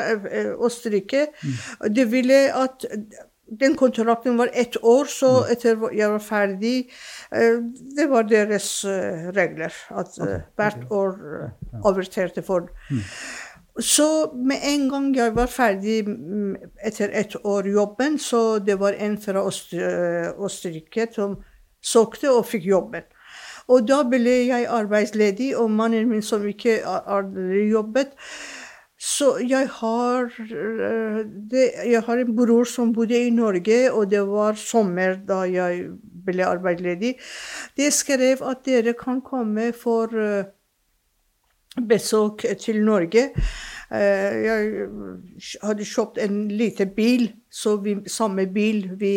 Østerrike. 0.66 1.26
Mm. 1.42 1.94
Det 1.94 2.12
ville 2.12 2.34
at 2.34 2.86
den 3.60 3.76
kontrakten 3.76 4.38
var 4.38 4.50
ett 4.54 4.76
år, 4.82 5.04
så 5.10 5.30
etter 5.50 5.80
jeg 5.96 6.10
var 6.12 6.22
ferdig 6.22 6.90
eh, 7.34 7.58
Det 7.96 8.06
var 8.10 8.22
deres 8.30 8.84
eh, 8.84 9.30
regler. 9.34 9.74
At 9.90 10.18
eh, 10.22 10.40
hvert 10.56 10.84
år 10.90 11.16
averterte 11.84 12.42
for 12.42 12.70
så 13.80 14.32
med 14.34 14.60
en 14.66 14.88
gang 14.90 15.04
jeg 15.16 15.32
var 15.36 15.46
ferdig 15.48 16.02
mm, 16.04 16.56
etter 16.84 17.12
et 17.16 17.36
år 17.44 17.68
jobben, 17.70 18.18
så 18.18 18.58
det 18.58 18.74
var 18.80 18.92
en 18.98 19.14
fra 19.18 19.40
Øst- 19.46 19.78
Østerrike 20.44 21.06
som 21.14 21.38
søkte 21.80 22.32
og 22.34 22.44
fikk 22.50 22.66
jobben. 22.66 23.06
Og 23.70 23.86
da 23.88 24.02
ble 24.02 24.34
jeg 24.50 24.66
arbeidsledig, 24.66 25.52
og 25.56 25.70
mannen 25.70 26.08
min 26.10 26.22
som 26.22 26.42
ikke 26.46 26.80
jobbet. 27.70 28.10
Så 29.00 29.38
jeg 29.48 29.68
har, 29.78 30.26
det, 31.50 31.62
jeg 31.88 32.02
har 32.04 32.20
en 32.20 32.34
bror 32.36 32.68
som 32.68 32.92
bodde 32.92 33.16
i 33.16 33.30
Norge, 33.32 33.78
og 33.92 34.10
det 34.12 34.20
var 34.28 34.58
sommer 34.60 35.14
da 35.24 35.46
jeg 35.48 35.86
ble 36.26 36.44
arbeidsledig. 36.44 37.14
De 37.80 37.88
skrev 37.90 38.44
at 38.44 38.60
dere 38.66 38.92
kan 39.00 39.22
komme 39.24 39.70
for 39.72 40.12
øh, 40.12 40.44
besøk 41.88 42.44
til 42.60 42.82
Norge. 42.84 43.30
Eh, 43.90 44.36
Jeg 44.44 44.88
hadde 45.62 45.88
kjøpt 45.88 46.20
en 46.20 46.42
liten 46.52 46.92
bil, 46.94 47.30
så 47.50 47.78
vi, 47.80 47.96
samme 48.06 48.46
bil 48.52 48.84
vi 49.00 49.14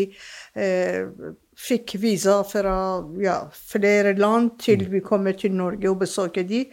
eh, 0.56 1.12
fikk 1.60 1.98
visa 2.00 2.40
fra 2.48 2.78
ja, 3.20 3.36
flere 3.52 4.16
land 4.16 4.56
til 4.64 4.88
vi 4.96 5.04
kommer 5.04 5.36
til 5.36 5.52
Norge 5.60 5.92
og 5.92 6.00
besøker 6.08 6.48
de. 6.48 6.66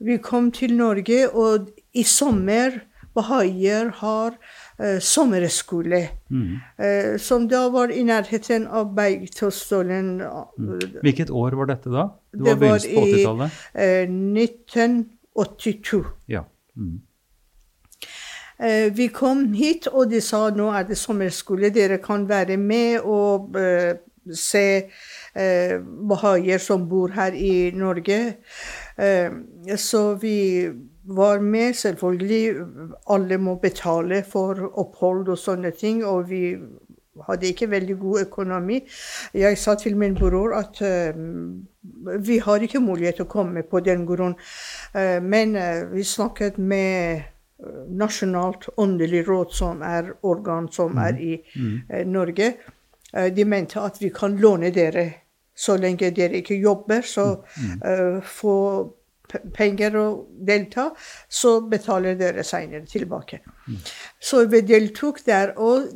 Vi 0.00 0.16
kom 0.18 0.50
til 0.50 0.74
Norge, 0.80 1.28
og 1.30 1.68
i 1.94 2.02
sommer 2.04 2.80
bahaier 3.14 3.90
har 3.98 4.32
eh, 4.80 4.98
sommerskole. 5.04 5.98
Eh, 6.78 7.16
som 7.20 7.44
da 7.48 7.66
var 7.68 7.90
i 7.92 8.02
nærheten 8.08 8.64
av 8.66 8.94
Beitostølen. 8.96 10.22
Hvilket 11.04 11.30
år 11.30 11.52
var 11.60 11.66
dette 11.74 11.92
da? 11.92 12.06
Det 12.32 12.44
Det 12.44 12.54
var 12.60 12.68
var 12.70 12.78
på 12.78 13.06
i 13.06 13.24
80-tallet? 13.24 13.50
eh, 13.74 14.08
1982. 14.08 16.04
Ja. 16.28 16.44
Mm. 16.76 17.00
Eh, 18.58 18.92
Vi 18.96 19.08
kom 19.08 19.52
hit, 19.52 19.86
og 19.92 20.10
de 20.10 20.20
sa 20.20 20.48
nå 20.50 20.70
er 20.72 20.82
det 20.88 20.96
sommerskole, 20.98 21.70
dere 21.74 21.98
kan 21.98 22.28
være 22.28 22.56
med 22.56 23.00
og 23.04 23.56
eh, 23.56 23.94
se 24.32 24.88
eh, 25.34 25.78
bahaier 26.08 26.58
som 26.62 26.88
bor 26.88 27.08
her 27.12 27.32
i 27.34 27.70
Norge. 27.74 28.36
Eh, 28.98 29.30
så 29.76 30.14
vi 30.20 30.70
var 31.04 31.40
med, 31.40 31.74
selvfølgelig. 31.74 32.54
Alle 33.10 33.38
må 33.38 33.54
betale 33.62 34.22
for 34.28 34.60
opphold 34.78 35.28
og 35.28 35.38
sånne 35.38 35.70
ting, 35.70 36.04
og 36.04 36.30
vi 36.30 36.54
hadde 37.26 37.46
ikke 37.46 37.70
veldig 37.70 37.98
god 37.98 38.20
økonomi. 38.20 38.80
Jeg 39.34 39.58
sa 39.58 39.74
til 39.74 39.96
min 39.96 40.14
bror 40.14 40.54
at 40.56 40.80
uh, 40.80 41.18
vi 42.26 42.38
har 42.38 42.64
ikke 42.64 42.80
mulighet 42.80 43.20
til 43.20 43.26
å 43.26 43.32
komme 43.34 43.62
på 43.62 43.82
den 43.84 44.06
grunn. 44.08 44.38
Uh, 44.94 45.18
men 45.20 45.56
uh, 45.56 45.92
vi 45.92 46.06
snakket 46.08 46.58
med 46.58 47.28
Nasjonalt 47.88 48.68
åndelig 48.76 49.28
råd, 49.28 49.52
som 49.54 49.82
er 49.86 50.12
organ 50.22 50.68
som 50.72 50.96
er 50.98 51.18
i 51.20 51.34
eh, 51.90 52.06
Norge. 52.06 52.54
Eh, 53.12 53.28
de 53.34 53.44
mente 53.44 53.80
at 53.80 54.00
vi 54.02 54.10
kan 54.14 54.36
låne 54.40 54.72
dere 54.74 55.04
så 55.54 55.76
lenge 55.76 56.10
dere 56.16 56.40
ikke 56.40 56.56
jobber, 56.58 57.04
så 57.06 57.26
eh, 57.84 58.18
få 58.24 58.56
penger 59.54 59.96
og 60.00 60.28
delta, 60.46 60.90
så 61.28 61.60
betaler 61.70 62.14
dere 62.20 62.44
senere 62.44 62.86
tilbake. 62.86 63.40
Så 64.20 64.46
vi 64.46 64.60
deltok 64.60 65.24
der. 65.26 65.54
Og 65.56 65.88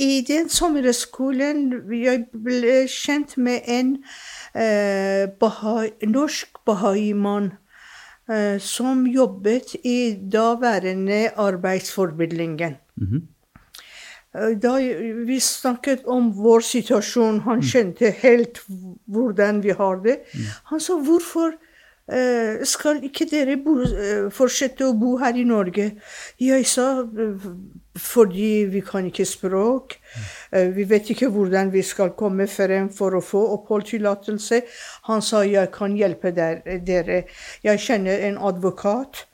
i 0.00 0.20
den 0.24 0.48
sommerskolen 0.48 1.66
jeg 1.92 2.22
ble 2.32 2.84
kjent 2.88 3.36
med 3.36 3.66
en 3.68 3.96
eh, 4.54 5.26
bahai, 5.40 5.90
norsk 6.08 6.62
bahai-mann 6.64 7.50
eh, 8.30 8.56
som 8.64 9.04
jobbet 9.06 9.76
i 9.84 10.16
daværende 10.32 11.28
arbeidsformidlingen. 11.36 12.78
Mm 12.96 13.06
-hmm. 13.06 13.28
Da 14.62 14.76
vi 15.26 15.40
snakket 15.40 16.04
om 16.06 16.30
vår 16.36 16.60
situasjon, 16.60 17.40
han 17.40 17.62
skjønte 17.62 18.12
helt 18.22 18.60
hvordan 19.06 19.62
vi 19.62 19.70
har 19.70 19.96
det. 20.04 20.18
Han 20.64 20.80
sa 20.80 20.92
'Hvorfor 20.92 21.52
skal 22.66 23.04
ikke 23.06 23.26
dere 23.30 23.56
bo, 23.62 23.76
eh, 23.82 24.30
fortsette 24.34 24.82
å 24.86 24.94
bo 24.98 25.16
her 25.18 25.36
i 25.36 25.44
Norge?' 25.44 25.92
Jeg 26.40 26.66
sa 26.66 27.00
eh, 27.00 27.48
'fordi 27.96 28.64
vi 28.70 28.80
kan 28.80 29.06
ikke 29.06 29.24
språk'. 29.24 29.96
Eh, 30.52 30.68
Vi 30.74 30.84
vet 30.84 31.10
ikke 31.10 31.30
hvordan 31.30 31.72
vi 31.72 31.82
skal 31.82 32.10
komme 32.10 32.46
frem 32.46 32.88
for 32.90 33.10
å 33.10 33.20
få 33.22 33.42
oppholdstillatelse. 33.56 34.62
Han 35.04 35.22
sa 35.22 35.42
'jeg 35.44 35.70
kan 35.72 35.96
hjelpe 35.96 36.34
der, 36.34 36.62
dere'. 36.86 37.24
Jeg 37.62 37.78
kjenner 37.78 38.18
en 38.28 38.38
advokat 38.38 39.26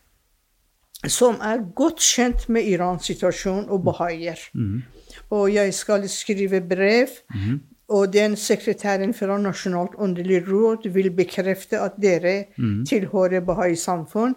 som 1.09 1.35
er 1.41 1.59
godt 1.75 2.01
kjent 2.01 2.49
med 2.49 2.65
Irans 2.65 3.05
situasjon 3.05 3.69
og 3.71 3.85
bahaier. 3.85 4.39
Og 5.31 5.53
jeg 5.55 5.75
skal 5.75 6.09
skrive 6.09 6.61
brev, 6.61 7.09
og 7.89 8.13
den 8.13 8.37
sekretæren 8.37 9.15
fra 9.15 9.39
Nasjonalt 9.39 9.95
åndelig 9.99 10.41
råd 10.49 10.89
vil 10.91 11.11
bekrefte 11.11 11.79
at 11.81 11.99
dere 12.03 12.45
tilhører 12.89 13.45
Bahai-samfunn. 13.47 14.35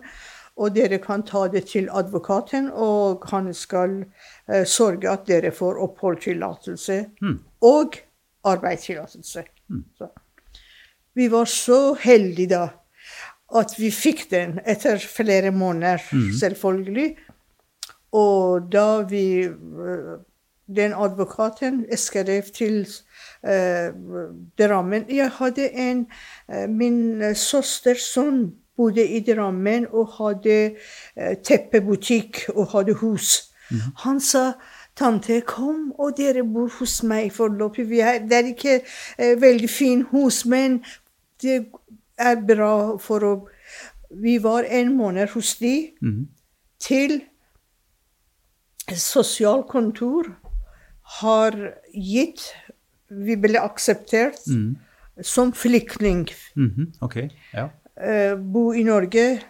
Og 0.59 0.75
dere 0.75 0.97
kan 0.99 1.23
ta 1.23 1.47
det 1.47 1.65
til 1.71 1.87
advokaten, 1.91 2.67
og 2.73 3.23
han 3.31 3.53
skal 3.53 4.01
eh, 4.51 4.65
sørge 4.67 5.07
at 5.09 5.23
dere 5.27 5.53
får 5.55 5.79
oppholdstillatelse 5.79 7.05
og 7.61 7.95
arbeidstillatelse. 8.43 9.43
Mm. 9.69 9.83
Vi 11.15 11.31
var 11.31 11.45
så 11.45 11.95
heldige 12.03 12.49
da 12.51 12.67
at 13.55 13.73
vi 13.79 13.89
fikk 13.91 14.27
den 14.31 14.59
etter 14.67 14.99
flere 15.01 15.51
måneder, 15.51 15.97
selvfølgelig. 16.39 17.15
Og 18.11 18.71
da 18.71 19.01
vi 19.09 19.43
eh, 19.45 20.17
Den 20.75 20.93
advokaten 20.93 21.85
skrev 21.97 22.43
til 22.53 22.85
Drammen 23.43 25.05
Jeg 25.07 25.31
hadde 25.37 25.69
en 25.71 26.07
eh, 26.49 26.67
Min 26.67 27.21
eh, 27.21 27.35
søsters 27.35 28.09
sønn 28.13 28.49
bodde 28.79 29.05
i 29.07 29.19
Drammen 29.23 29.87
og 29.91 30.11
hadde 30.17 30.57
eh, 31.15 31.37
teppebutikk 31.43 32.45
og 32.55 32.71
hadde 32.73 32.97
hus. 32.99 33.51
Han 34.03 34.19
sa 34.19 34.53
Tante, 34.99 35.41
kom, 35.47 35.93
og 35.95 36.17
dere 36.17 36.41
bor 36.43 36.67
hos 36.79 36.97
meg 37.07 37.29
foreløpig. 37.31 37.85
Det 38.27 38.35
er 38.35 38.49
ikke 38.49 38.79
eh, 38.81 39.35
veldig 39.41 39.69
fint 39.71 40.09
hus, 40.11 40.41
men 40.45 40.81
det 41.41 41.69
er 42.19 42.41
bra 42.47 42.97
for 42.99 43.23
å 43.23 43.33
Vi 44.09 44.39
var 44.41 44.65
en 44.65 44.95
måned 44.97 45.29
hos 45.35 45.51
de, 45.61 45.93
til 46.81 47.11
sosialkontor 48.97 50.31
har 51.21 51.57
gitt 51.93 52.47
Vi 53.09 53.35
ble 53.41 53.61
akseptert 53.61 54.39
som 55.21 55.53
flyktning. 55.53 56.29
Mm 56.55 56.69
-hmm. 56.69 57.03
okay. 57.05 57.29
ja. 57.53 57.69
uh, 58.07 58.39
bo 58.39 58.73
i 58.73 58.83
Norge. 58.83 59.41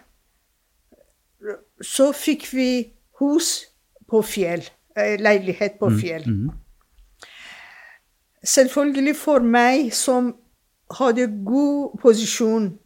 Så 1.80 2.12
fikk 2.12 2.54
vi 2.54 2.92
hus 3.20 3.66
på 4.08 4.22
fjell. 4.22 4.64
Uh, 4.98 5.22
Leilighet 5.22 5.78
på 5.78 5.90
fjell. 5.90 6.50
Selvfølgelig 8.44 9.16
for 9.16 9.40
meg 9.40 9.92
som 9.94 10.36
hadde 10.98 11.26
god 11.44 11.98
posisjon 12.02 12.78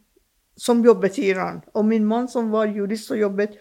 som 0.56 0.84
jobbet 0.84 1.18
i 1.18 1.28
Iran, 1.30 1.62
og 1.74 1.84
min 1.84 2.04
mann 2.04 2.28
som 2.28 2.52
var 2.52 2.66
jurist 2.66 3.10
og 3.10 3.18
jobbet 3.18 3.56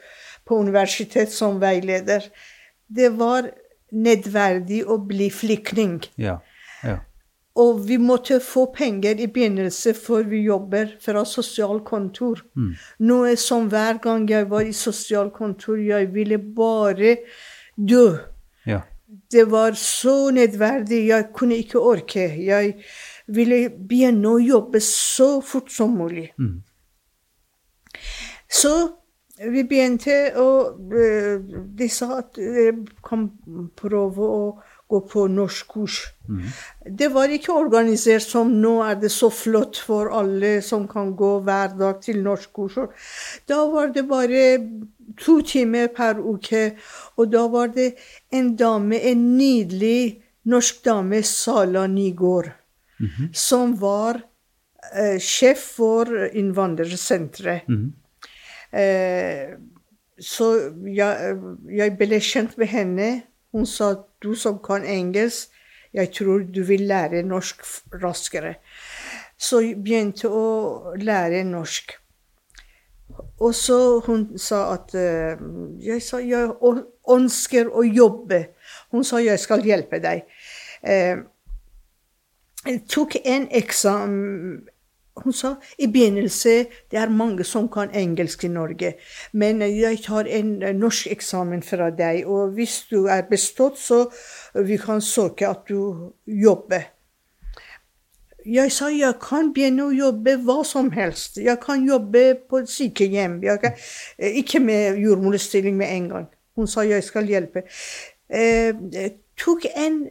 på 0.45 0.57
universitet 0.59 1.31
som 1.31 1.61
veileder. 1.61 2.21
Det 2.87 3.09
var 3.17 3.49
nedverdig 3.91 4.83
å 4.89 4.97
bli 4.97 5.29
flyktning. 5.33 6.01
Ja. 6.17 6.39
Ja. 6.83 6.99
Og 7.55 7.83
vi 7.87 7.99
måtte 8.01 8.39
få 8.41 8.65
penger 8.73 9.19
i 9.21 9.27
begynnelsen 9.29 9.93
før 9.93 10.23
vi 10.25 10.39
jobber 10.47 10.95
fra 11.01 11.21
sosialkontor. 11.25 12.41
Noe 13.05 13.35
som 13.37 13.67
hver 13.69 13.99
gang 14.01 14.25
jeg 14.29 14.47
var 14.49 14.65
i 14.65 14.73
sosialkontor, 14.73 15.77
jeg 15.77 16.09
ville 16.15 16.39
bare 16.39 17.17
dø. 17.77 18.17
ja. 18.65 18.81
Det 19.31 19.43
var 19.51 19.75
så 19.77 20.31
nedverdig. 20.33 21.07
Jeg 21.07 21.27
kunne 21.33 21.55
ikke 21.61 21.79
orke. 21.79 22.23
Jeg 22.45 22.73
ville 23.27 23.69
begynne 23.69 24.27
å 24.27 24.41
jobbe 24.41 24.81
så 24.81 25.41
fort 25.45 25.69
som 25.71 25.93
mulig. 25.93 26.31
Så 28.49 28.73
vi 29.37 29.63
begynte 29.65 30.15
å 30.37 30.49
eh, 30.93 31.41
De 31.77 31.87
sa 31.89 32.19
at 32.19 32.35
dere 32.37 32.73
kan 33.05 33.27
prøve 33.77 34.27
å 34.29 34.43
gå 34.93 35.01
på 35.09 35.27
norskkurs. 35.31 35.99
Det 36.85 37.09
var 37.13 37.31
ikke 37.33 37.55
organisert 37.57 38.25
som 38.25 38.51
nå 38.61 38.75
er 38.85 38.99
det 39.01 39.11
så 39.11 39.29
flott 39.33 39.79
for 39.81 40.11
alle 40.13 40.55
som 40.65 40.87
kan 40.87 41.13
gå 41.17 41.31
hver 41.45 41.77
dag 41.79 42.01
til 42.03 42.21
norskkurs. 42.23 42.77
Da 43.49 43.63
var 43.73 43.93
det 43.95 44.05
bare 44.09 44.43
to 45.19 45.41
timer 45.41 45.89
per 45.95 46.19
uke, 46.21 46.75
og 47.17 47.31
da 47.33 47.47
var 47.47 47.73
det 47.75 47.93
en 48.31 48.53
dame, 48.55 49.01
en 49.01 49.25
nydelig 49.37 50.21
norsk 50.49 50.83
dame, 50.85 51.23
Sala 51.23 51.87
Nygård, 51.87 52.51
som 53.33 53.75
var 53.79 54.21
eh, 54.93 55.19
sjef 55.19 55.67
for 55.77 56.09
innvandrersenteret. 56.33 57.69
Eh, 58.73 59.53
så 60.19 60.49
jeg, 60.87 61.37
jeg 61.73 61.95
ble 61.99 62.19
kjent 62.21 62.57
med 62.57 62.67
henne. 62.71 63.09
Hun 63.53 63.67
sa 63.69 63.93
du 64.23 64.33
som 64.39 64.59
kan 64.63 64.85
engelsk, 64.85 65.49
jeg 65.93 66.09
tror 66.15 66.45
du 66.49 66.63
vil 66.65 66.87
lære 66.89 67.21
norsk 67.21 67.61
raskere. 68.01 68.55
Så 69.37 69.59
jeg 69.61 69.75
begynte 69.83 70.29
å 70.29 70.93
lære 70.97 71.43
norsk. 71.45 71.93
Og 73.43 73.53
så 73.55 73.99
hun 74.07 74.23
sa 74.41 74.63
at 74.73 74.95
eh, 74.97 75.37
Jeg 75.85 76.01
sa 76.01 76.17
jeg 76.23 76.49
ønsker 77.09 77.69
å 77.69 77.83
jobbe. 77.85 78.39
Hun 78.91 79.05
sa 79.05 79.21
jeg 79.21 79.37
skal 79.39 79.65
hjelpe 79.65 79.99
deg. 80.01 80.23
Eh, 80.81 81.21
jeg 82.63 82.79
tok 82.89 83.19
en 83.25 83.49
eksamen 83.51 84.63
Hun 85.15 85.33
sa 85.33 85.55
i 85.77 85.87
begynnelsen 85.87 86.71
det 86.91 86.97
er 86.97 87.11
mange 87.13 87.45
som 87.45 87.67
kan 87.69 87.91
engelsk 87.93 88.43
i 88.47 88.49
Norge, 88.49 88.95
men 89.33 89.61
jeg 89.61 90.01
tar 90.05 90.25
en 90.25 90.55
eh, 90.63 90.73
norsk 90.75 91.11
eksamen 91.13 91.61
fra 91.63 91.91
deg, 91.93 92.25
og 92.25 92.55
hvis 92.57 92.79
du 92.89 93.05
er 93.05 93.27
bestått, 93.29 93.77
så 93.77 94.07
vi 94.57 94.77
kan 94.81 95.01
søke 95.01 95.47
at 95.47 95.69
du 95.69 96.09
jobber. 96.25 96.89
Jeg 98.43 98.71
sa 98.75 98.89
jeg 98.91 99.15
kan 99.23 99.53
begynne 99.55 99.85
å 99.85 99.93
jobbe 99.95 100.35
hva 100.43 100.63
som 100.67 100.89
helst. 100.91 101.37
Jeg 101.39 101.61
kan 101.63 101.85
jobbe 101.87 102.23
på 102.49 102.59
et 102.59 102.69
sykehjem. 102.69 103.37
Kan, 103.61 103.77
eh, 104.17 104.39
ikke 104.41 104.59
med 104.59 104.99
jordmorstilling 104.99 105.77
med 105.77 105.93
en 105.93 106.09
gang. 106.09 106.27
Hun 106.55 106.67
sa 106.67 106.81
jeg 106.81 107.03
skal 107.03 107.29
hjelpe. 107.29 107.63
Eh, 108.29 108.73
jeg 108.91 109.15
tok 109.37 109.65
en 109.75 110.09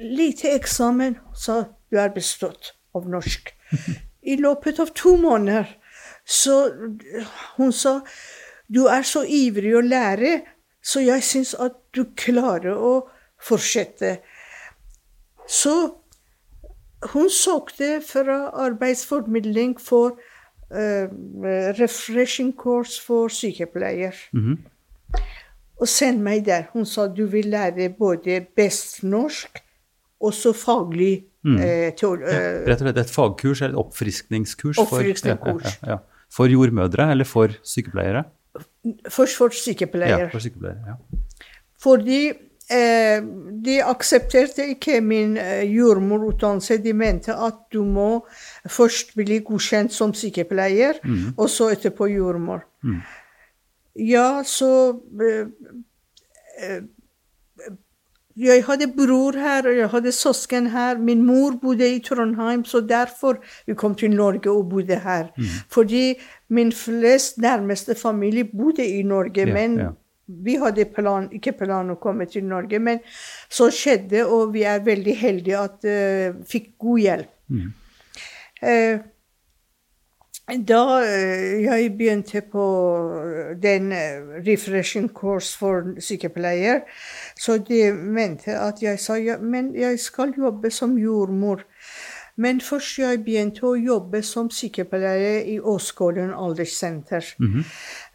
lite 0.00 0.52
eksamen, 0.54 1.18
sa 1.34 1.64
du 1.90 1.98
er 1.98 2.14
bestått 2.14 2.74
av 2.94 3.08
norsk. 3.08 3.52
I 4.26 4.36
løpet 4.40 4.80
av 4.82 4.90
to 4.98 5.16
måneder 5.16 5.68
så 6.26 6.56
Hun 7.56 7.72
sa 7.72 8.00
du 8.66 8.88
er 8.90 9.04
så 9.06 9.22
ivrig 9.22 9.76
å 9.78 9.80
lære, 9.80 10.40
så 10.82 11.00
jeg 11.00 11.22
syns 11.22 11.52
at 11.54 11.76
du 11.94 12.02
klarer 12.18 12.74
å 12.74 13.06
fortsette. 13.38 14.16
Så 15.46 15.74
hun 17.12 17.30
søkte 17.30 18.00
fra 18.02 18.38
arbeidsformidling 18.66 19.76
for 19.80 20.18
uh, 20.74 21.06
refreshing 21.78 22.50
course 22.58 22.98
for 23.02 23.30
sykepleier. 23.30 24.16
Og 25.78 25.88
send 25.88 26.22
meg 26.24 26.46
der. 26.46 26.66
Hun 26.72 26.86
sa 26.86 27.06
du 27.06 27.26
vil 27.30 27.52
lære 27.52 27.92
både 27.94 28.40
best 28.56 29.02
norsk 29.02 29.62
og 30.20 30.34
så 30.34 30.52
faglig 30.56 31.26
eh, 31.54 31.92
teol- 31.98 32.24
ja, 32.24 32.40
Rett 32.66 32.80
og 32.82 32.88
slett 32.88 32.98
et 33.04 33.12
fagkurs 33.12 33.62
eller 33.62 33.76
et 33.76 33.82
oppfriskningskurs 33.84 34.76
for, 34.80 34.86
Oppfriskningskurs. 34.86 35.78
Ja, 35.82 35.88
ja, 35.88 35.92
ja. 35.96 36.24
for 36.32 36.50
jordmødre 36.50 37.10
eller 37.14 37.24
for 37.28 37.54
sykepleiere? 37.62 38.24
Først 39.10 39.36
for 39.36 39.52
Ja, 40.24 40.28
for 40.32 40.40
sykepleiere, 40.40 40.78
ja. 40.86 41.20
Fordi 41.82 42.20
eh, 42.70 43.20
de 43.66 43.76
aksepterte 43.84 44.64
ikke 44.72 45.00
min 45.04 45.36
eh, 45.36 45.62
jordmorutdannelse. 45.70 46.78
De 46.82 46.92
mente 46.92 47.34
at 47.34 47.60
du 47.72 47.82
må 47.84 48.26
først 48.68 49.14
bli 49.14 49.38
godkjent 49.44 49.92
som 49.92 50.14
sykepleier, 50.14 50.98
og 51.36 51.50
så 51.50 51.70
etterpå 51.76 52.08
jordmor. 52.10 52.64
Ja, 53.96 54.42
så 54.44 55.00
eh, 55.22 56.82
eh, 58.36 58.46
Jeg 58.46 58.64
hadde 58.64 58.92
bror 58.96 59.38
her, 59.40 59.68
og 59.68 59.76
jeg 59.76 59.88
hadde 59.88 60.12
søsken 60.12 60.66
her. 60.70 60.98
Min 60.98 61.24
mor 61.26 61.58
bodde 61.62 61.88
i 61.94 62.00
Trondheim, 62.00 62.64
så 62.64 62.80
derfor 62.80 63.38
vi 63.66 63.74
kom 63.74 63.94
til 63.94 64.10
Norge 64.10 64.50
og 64.50 64.68
bodde 64.70 64.98
her. 65.00 65.28
Fordi 65.68 66.14
min 66.48 66.72
flest 66.72 67.38
nærmeste 67.38 67.94
familie 67.94 68.44
bodde 68.44 68.86
i 68.86 69.02
Norge, 69.02 69.46
Ja, 69.46 69.52
men 69.52 69.78
ja. 69.78 69.88
Vi 70.26 70.56
hadde 70.58 70.88
plan, 70.90 71.28
ikke 71.30 71.52
plan 71.54 71.90
å 71.92 71.98
komme 72.02 72.26
til 72.26 72.42
Norge, 72.50 72.80
men 72.82 72.98
så 73.48 73.68
skjedde, 73.70 74.24
og 74.26 74.54
vi 74.56 74.64
er 74.66 74.82
veldig 74.82 75.14
heldige 75.20 75.60
at 75.60 75.86
uh, 75.86 76.40
fikk 76.50 76.72
god 76.82 76.98
hjelp. 77.04 77.30
Eh, 78.66 79.04
da 80.66 80.80
uh, 81.02 81.62
jeg 81.62 81.92
begynte 81.98 82.42
på 82.50 82.66
den 83.62 83.92
eh, 83.94 84.34
refreshing 84.46 85.08
course 85.14 85.54
for 85.58 85.94
sykepleier, 86.02 86.82
så 87.38 87.58
de 87.58 87.92
mente 87.92 88.54
at 88.56 88.82
jeg 88.82 89.00
sa 89.00 89.18
ja, 89.20 89.38
men 89.38 89.74
jeg 89.76 90.00
skal 90.00 90.34
jobbe 90.38 90.70
som 90.70 90.96
jordmor. 90.98 91.64
Men 92.36 92.60
først 92.60 92.98
jeg 93.00 93.22
begynte 93.24 93.64
å 93.64 93.76
jobbe 93.80 94.20
som 94.24 94.50
sykepleier 94.52 95.46
i 95.48 95.56
Åsgården 95.60 96.34
alderssenter. 96.36 97.24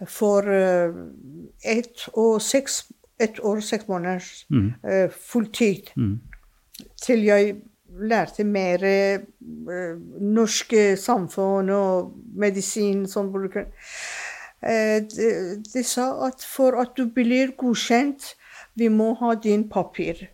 For 0.08 0.46
eh, 0.54 0.94
ett 1.64 2.06
seks, 2.46 2.84
et 3.20 3.40
år, 3.40 3.64
seks 3.66 3.88
måneder 3.90 4.22
eh, 4.84 5.10
fulltid. 5.10 5.90
Til 7.02 7.26
jeg 7.26 7.56
lærte 8.00 8.44
mer 8.44 8.84
uh, 8.86 9.98
norske 10.22 10.96
samfunn 10.98 11.70
og 11.76 12.14
medisin 12.40 13.08
som 13.10 13.32
bruker. 13.34 13.68
Eh, 14.62 15.02
de, 15.10 15.30
de 15.74 15.84
sa 15.84 16.12
at 16.28 16.46
for 16.46 16.78
at 16.82 16.94
du 16.98 17.08
blir 17.10 17.56
godkjent, 17.58 18.36
vi 18.76 18.88
må 18.88 19.14
ha 19.20 19.34
din 19.36 19.70
papir. 19.70 20.28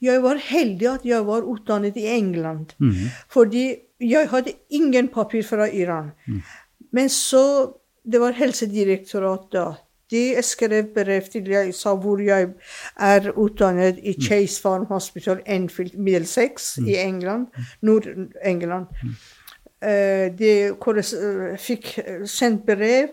Jeg 0.00 0.22
var 0.22 0.40
heldig 0.40 0.88
at 0.88 1.04
jeg 1.04 1.26
var 1.26 1.42
utdannet 1.42 1.96
i 1.96 2.06
England. 2.06 2.72
Fordi 3.30 3.76
jeg 4.00 4.28
hadde 4.30 4.52
ingen 4.70 5.08
papir 5.08 5.42
fra 5.42 5.68
Iran. 5.68 6.10
Men 6.92 7.08
så 7.08 7.72
Det 8.04 8.18
var 8.20 8.32
helsedirektoratet. 8.32 9.76
De 10.10 10.34
skrev 10.42 10.88
brev 10.94 11.22
til 11.30 11.46
jeg 11.48 11.74
sa 11.74 11.94
hvor 11.94 12.18
jeg 12.18 12.48
er 12.98 13.28
utdannet 13.38 14.00
i 14.02 14.16
Chase 14.22 14.60
Farm 14.60 14.86
Hospital, 14.86 15.38
Enfield, 15.46 15.94
Middlesex 15.94 16.78
i 16.78 16.96
England. 16.96 17.46
Nord-England. 17.80 18.86
Eh, 19.82 20.38
De 20.38 20.50
eh, 20.66 21.58
fikk 21.58 21.98
sendt 22.26 22.66
brev, 22.66 23.08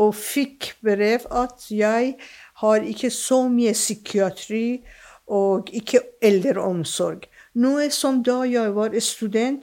og 0.00 0.14
fikk 0.14 0.74
brev 0.84 1.26
at 1.30 1.66
jeg 1.70 2.14
har 2.60 2.86
ikke 2.86 3.10
så 3.14 3.44
mye 3.48 3.72
psykiatri 3.76 4.80
og 5.30 5.70
ikke 5.76 6.02
eldreomsorg. 6.22 7.26
Noe 7.60 7.88
som 7.94 8.20
da 8.26 8.42
jeg 8.46 8.74
var 8.76 8.94
student, 9.02 9.62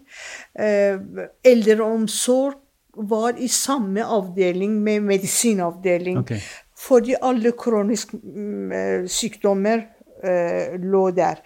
eh, 0.59 0.97
eldreomsorg 1.43 2.57
var 2.97 3.37
i 3.37 3.47
samme 3.47 4.03
avdeling 4.03 4.79
med 4.83 5.05
medisinavdeling. 5.05 6.23
Okay. 6.23 6.41
Fordi 6.77 7.15
alle 7.21 7.51
kroniske 7.57 8.17
mm, 8.17 8.71
eh, 8.71 9.05
sykdommer 9.09 9.85
eh, 10.23 10.75
lå 10.81 11.11
der. 11.11 11.41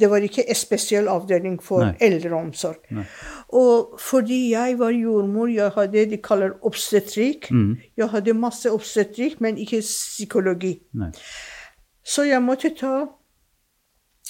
Det 0.00 0.10
var 0.10 0.24
ikke 0.24 0.44
en 0.48 0.58
spesiell 0.58 1.08
avdeling 1.08 1.62
for 1.62 1.84
Nei. 1.84 1.94
eldreomsorg. 2.00 2.78
Og 3.48 3.96
fordi 4.00 4.50
jeg 4.52 4.78
var 4.78 4.90
jordmor, 4.90 5.46
jeg 5.52 5.70
hadde 5.74 5.92
det 5.92 6.10
de 6.10 6.20
kaller 6.22 6.54
obstetrik. 6.62 7.50
Jeg 7.96 8.08
hadde 8.08 8.34
masse 8.34 8.70
obstetrikk, 8.70 9.40
men 9.40 9.58
ikke 9.58 9.80
psykologi. 9.80 10.78
Nei. 10.92 11.10
Så 12.04 12.22
jeg 12.26 12.42
måtte 12.42 12.72
ta 12.74 13.06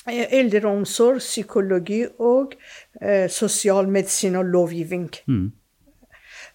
eh, 0.08 0.26
eldreomsorg, 0.38 1.18
psykologi 1.18 2.04
og 2.18 2.54
eh, 3.00 3.30
sosialmedisin 3.30 4.36
og 4.36 4.44
lovgivning. 4.44 5.10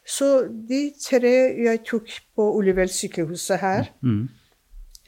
Så 0.07 0.47
de 0.69 0.93
tre 1.03 1.33
jeg 1.65 1.81
tok 1.87 2.11
på 2.35 2.45
Olivell 2.55 2.89
sykehuset 2.89 3.59
her 3.59 3.89
eh, 4.03 4.27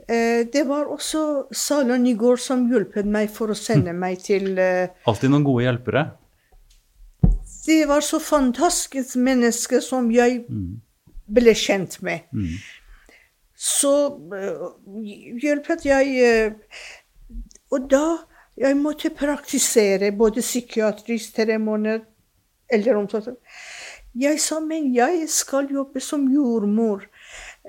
Det 0.09 0.63
var 0.65 0.87
også 0.89 1.19
Sala 1.53 1.97
Nygaard 2.01 2.41
som 2.41 2.63
hjulpet 2.71 3.05
meg 3.05 3.29
for 3.29 3.53
å 3.53 3.57
sende 3.57 3.93
meg 3.93 4.23
til 4.23 4.57
eh, 4.57 4.89
Alltid 5.05 5.29
noen 5.29 5.45
gode 5.45 5.67
hjelpere. 5.67 6.05
Det 7.67 7.83
var 7.85 8.01
så 8.01 8.17
fantastisk 8.23 9.19
menneske 9.21 9.83
som 9.85 10.09
jeg 10.09 10.39
ble 11.29 11.53
kjent 11.53 11.99
med. 12.01 12.25
Så 13.59 13.91
uh, 14.33 14.67
hjelpet 15.43 15.83
jeg 15.85 16.13
eh, 16.23 16.77
Og 17.75 17.89
da 17.91 18.05
jeg 18.59 18.75
måtte 18.79 19.11
praktisere 19.15 20.11
både 20.15 20.41
psykiatrisk 20.43 21.35
tre 21.35 21.55
måneder 21.59 22.97
omsorg. 22.97 23.37
Jeg 24.19 24.39
sa, 24.43 24.59
men 24.59 24.89
jeg 24.95 25.29
skal 25.31 25.69
jobbe 25.71 26.01
som 26.03 26.25
jordmor. 26.27 27.05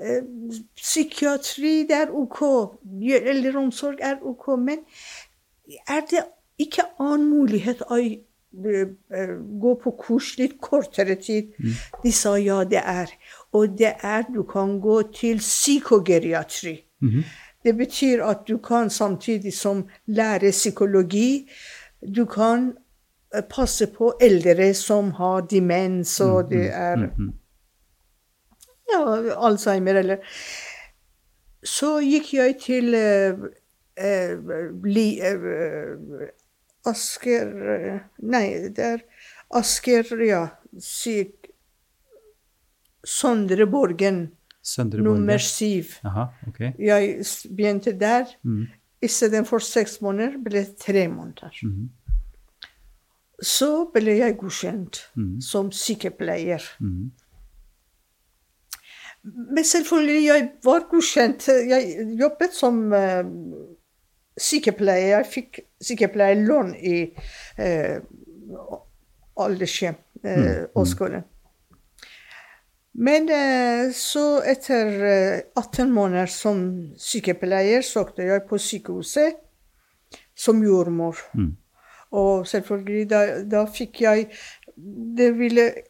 Eh, 0.00 0.22
Psykiatri, 0.76 1.84
det 1.88 1.96
er 1.96 2.14
OK. 2.16 2.40
Eldreomsorg 3.02 4.00
er 4.00 4.16
OK. 4.22 4.46
Men 4.58 4.78
er 5.88 6.00
det 6.10 6.24
ikke 6.58 6.86
annen 7.00 7.28
mulighet 7.28 7.82
å 7.88 7.98
eh, 8.00 8.14
eh, 9.12 9.34
gå 9.64 9.74
på 9.82 9.92
kurs 10.00 10.32
litt 10.40 10.56
kortere 10.62 11.18
tid? 11.20 11.52
De 12.02 12.12
sa 12.12 12.36
ja, 12.40 12.62
det 12.64 12.80
er. 12.80 13.12
Og 13.52 13.76
det 13.78 13.94
er 14.02 14.24
du 14.32 14.42
kan 14.48 14.78
gå 14.80 15.02
til 15.16 15.42
psykogeriatri. 15.44 16.78
Det 17.64 17.76
betyr 17.76 18.22
at 18.24 18.46
du 18.48 18.56
kan 18.58 18.90
samtidig 18.90 19.52
som 19.52 19.84
lære 20.06 20.50
psykologi, 20.50 21.48
du 22.00 22.24
kan 22.24 22.72
passe 23.52 23.86
på 23.92 24.14
eldre 24.20 24.74
som 24.74 25.10
har 25.10 25.44
demens, 25.50 26.20
og 26.20 26.48
det 26.50 26.70
er 26.72 27.10
ja, 28.92 29.00
Alzheimer 29.46 30.00
eller 30.02 30.22
Så 31.66 31.98
gikk 32.04 32.32
jeg 32.34 32.56
til 32.62 32.94
eh, 32.96 33.42
eh, 33.96 34.50
li, 34.84 35.08
eh, 35.20 36.28
Asker 36.88 37.50
Nei, 38.22 38.46
det 38.72 38.86
er 38.94 39.04
Asker, 39.60 40.06
ja. 40.24 40.44
Syk 40.78 41.50
Sondre 43.06 43.66
Borgen, 43.66 44.28
Søndre 44.62 45.00
nummer 45.02 45.38
syv. 45.38 45.84
Aha, 46.04 46.26
okay. 46.48 46.72
Jeg 46.78 47.24
begynte 47.56 47.94
der. 47.98 48.28
Istedenfor 49.02 49.58
seks 49.64 50.00
måneder 50.04 50.36
ble 50.44 50.60
det 50.66 50.76
tre 50.78 51.06
måneder. 51.08 51.56
Så 53.40 53.70
ble 53.94 54.18
jeg 54.18 54.36
godkjent 54.36 55.00
som 55.40 55.72
sykepleier. 55.72 56.60
Men 59.24 59.64
selvfølgelig, 59.64 60.20
jeg 60.26 60.46
var 60.64 60.86
godkjent. 60.90 61.48
Jeg 61.48 62.06
jobbet 62.20 62.54
som 62.56 62.78
uh, 62.92 63.24
sykepleier. 64.40 65.18
Jeg 65.18 65.28
fikk 65.32 65.60
sykepleierlån 65.84 66.72
i 66.76 67.02
uh, 67.60 67.98
aldershjem, 69.44 70.00
uh, 70.24 70.86
skole. 70.88 71.22
Men 72.94 73.28
uh, 73.30 73.92
så 73.94 74.40
etter 74.50 74.88
eh, 75.06 75.42
18 75.56 75.92
måneder 75.94 76.26
som 76.32 76.64
sykepleier 76.98 77.84
søkte 77.86 78.26
jeg 78.26 78.42
på 78.48 78.58
sykehuset 78.58 79.38
som 80.36 80.62
jordmor. 80.64 81.20
Og 82.10 82.46
selvfølgelig, 82.46 83.10
da, 83.10 83.20
da 83.46 83.64
fikk 83.70 84.00
jeg 84.02 84.26
Det 84.76 85.38
ville 85.38 85.62
eh, 85.68 85.89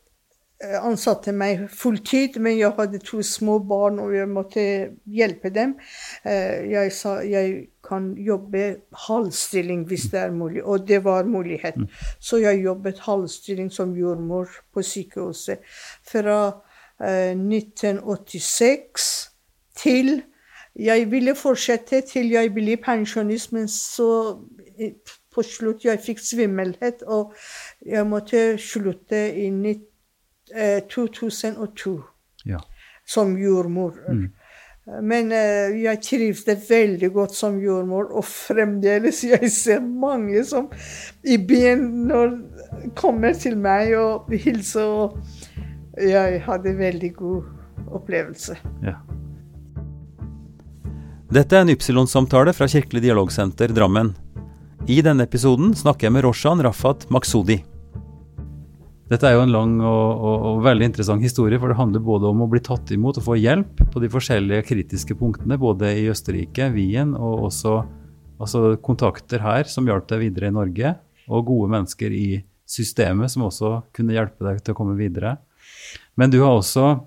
ansatte 0.61 1.33
meg 1.33 1.63
fulltid, 1.73 2.37
men 2.41 2.59
jeg 2.59 2.75
hadde 2.77 2.99
to 3.01 3.23
små 3.25 3.59
barn, 3.65 3.99
og 3.99 4.13
jeg 4.15 4.29
måtte 4.29 4.65
hjelpe 5.09 5.49
dem. 5.55 5.77
Eh, 6.25 6.69
Jeg 6.71 6.93
sa 6.93 7.15
jeg 7.25 7.69
kan 7.85 8.15
jobbe 8.19 8.77
halvstilling 9.09 9.87
hvis 9.89 10.11
det 10.13 10.21
er 10.21 10.31
mulig, 10.31 10.65
og 10.65 10.87
det 10.89 11.05
var 11.05 11.25
mulighet. 11.25 11.75
Så 12.21 12.37
jeg 12.43 12.61
jobbet 12.65 12.99
halvstilling 13.07 13.71
som 13.73 13.95
jordmor 13.97 14.49
på 14.75 14.83
sykehuset 14.83 15.59
fra 16.13 16.37
eh, 17.01 17.33
1986 17.35 19.31
til 19.77 20.23
Jeg 20.77 21.11
ville 21.11 21.35
fortsette 21.35 22.01
til 22.07 22.29
jeg 22.31 22.53
ble 22.55 22.77
pensjonist, 22.77 23.53
men 23.53 23.67
så 23.69 24.39
eh, 24.79 24.93
på 25.35 25.43
slutt 25.43 25.85
jeg 25.85 25.99
fikk 26.05 26.19
svimmelhet, 26.23 27.03
og 27.07 27.33
jeg 27.87 28.07
måtte 28.07 28.59
slutte 28.59 29.35
i 29.35 29.49
nitt- 29.51 29.87
eh, 29.87 29.90
2002 30.91 32.01
Ja. 32.47 32.59
som 33.07 33.37
jordmor. 33.39 33.93
Men 35.03 35.29
uh, 35.31 35.71
jeg 35.77 36.01
trivdes 36.03 36.65
veldig 36.71 37.11
godt 37.15 37.35
som 37.37 37.59
jordmor, 37.63 38.09
og 38.17 38.25
fremdeles 38.25 39.21
jeg 39.25 39.51
ser 39.53 39.81
mange 39.81 40.43
som 40.45 40.67
i 41.23 41.37
byen 41.37 41.85
når 42.09 42.33
kommer 42.99 43.37
til 43.39 43.57
meg 43.61 43.93
og 43.99 44.33
hilser. 44.33 44.83
og 44.83 45.19
Jeg 46.01 46.41
hadde 46.47 46.75
veldig 46.79 47.13
god 47.15 47.43
opplevelse. 48.01 48.57
Ja. 48.83 48.97
Dette 51.31 51.55
er 51.55 51.63
en 51.63 51.71
Ypsilon-samtale 51.71 52.51
fra 52.57 52.67
Kirkelig 52.67 53.05
dialogsenter 53.05 53.71
Drammen. 53.71 54.17
I 54.91 54.99
denne 55.05 55.29
episoden 55.29 55.75
snakker 55.79 56.09
jeg 56.09 56.17
med 56.17 56.25
Roshan 56.27 56.63
Rafat 56.65 57.07
Maksudi. 57.13 57.61
Dette 59.11 59.27
er 59.27 59.35
jo 59.35 59.43
en 59.43 59.51
lang 59.51 59.73
og, 59.83 60.21
og, 60.23 60.45
og 60.47 60.61
veldig 60.63 60.87
interessant 60.87 61.25
historie, 61.25 61.59
for 61.59 61.73
det 61.73 61.79
handler 61.81 62.03
både 62.07 62.29
om 62.31 62.45
å 62.45 62.51
bli 62.51 62.61
tatt 62.63 62.93
imot 62.95 63.19
og 63.19 63.27
få 63.27 63.39
hjelp 63.41 63.83
på 63.91 64.03
de 64.03 64.11
forskjellige 64.13 64.69
kritiske 64.69 65.17
punktene, 65.19 65.59
både 65.59 65.91
i 65.99 66.05
Østerrike, 66.13 66.69
Wien, 66.77 67.17
og 67.19 67.49
også 67.49 67.81
altså 68.41 68.77
kontakter 68.87 69.43
her 69.43 69.67
som 69.69 69.89
hjalp 69.91 70.07
deg 70.13 70.23
videre 70.23 70.53
i 70.53 70.55
Norge, 70.55 70.95
og 71.27 71.49
gode 71.49 71.73
mennesker 71.75 72.15
i 72.15 72.29
systemet 72.71 73.33
som 73.33 73.49
også 73.49 73.81
kunne 73.97 74.15
hjelpe 74.15 74.47
deg 74.47 74.63
til 74.63 74.77
å 74.77 74.79
komme 74.79 74.95
videre. 74.99 75.37
Men 76.15 76.31
du 76.31 76.41
har 76.45 76.55
også 76.59 77.01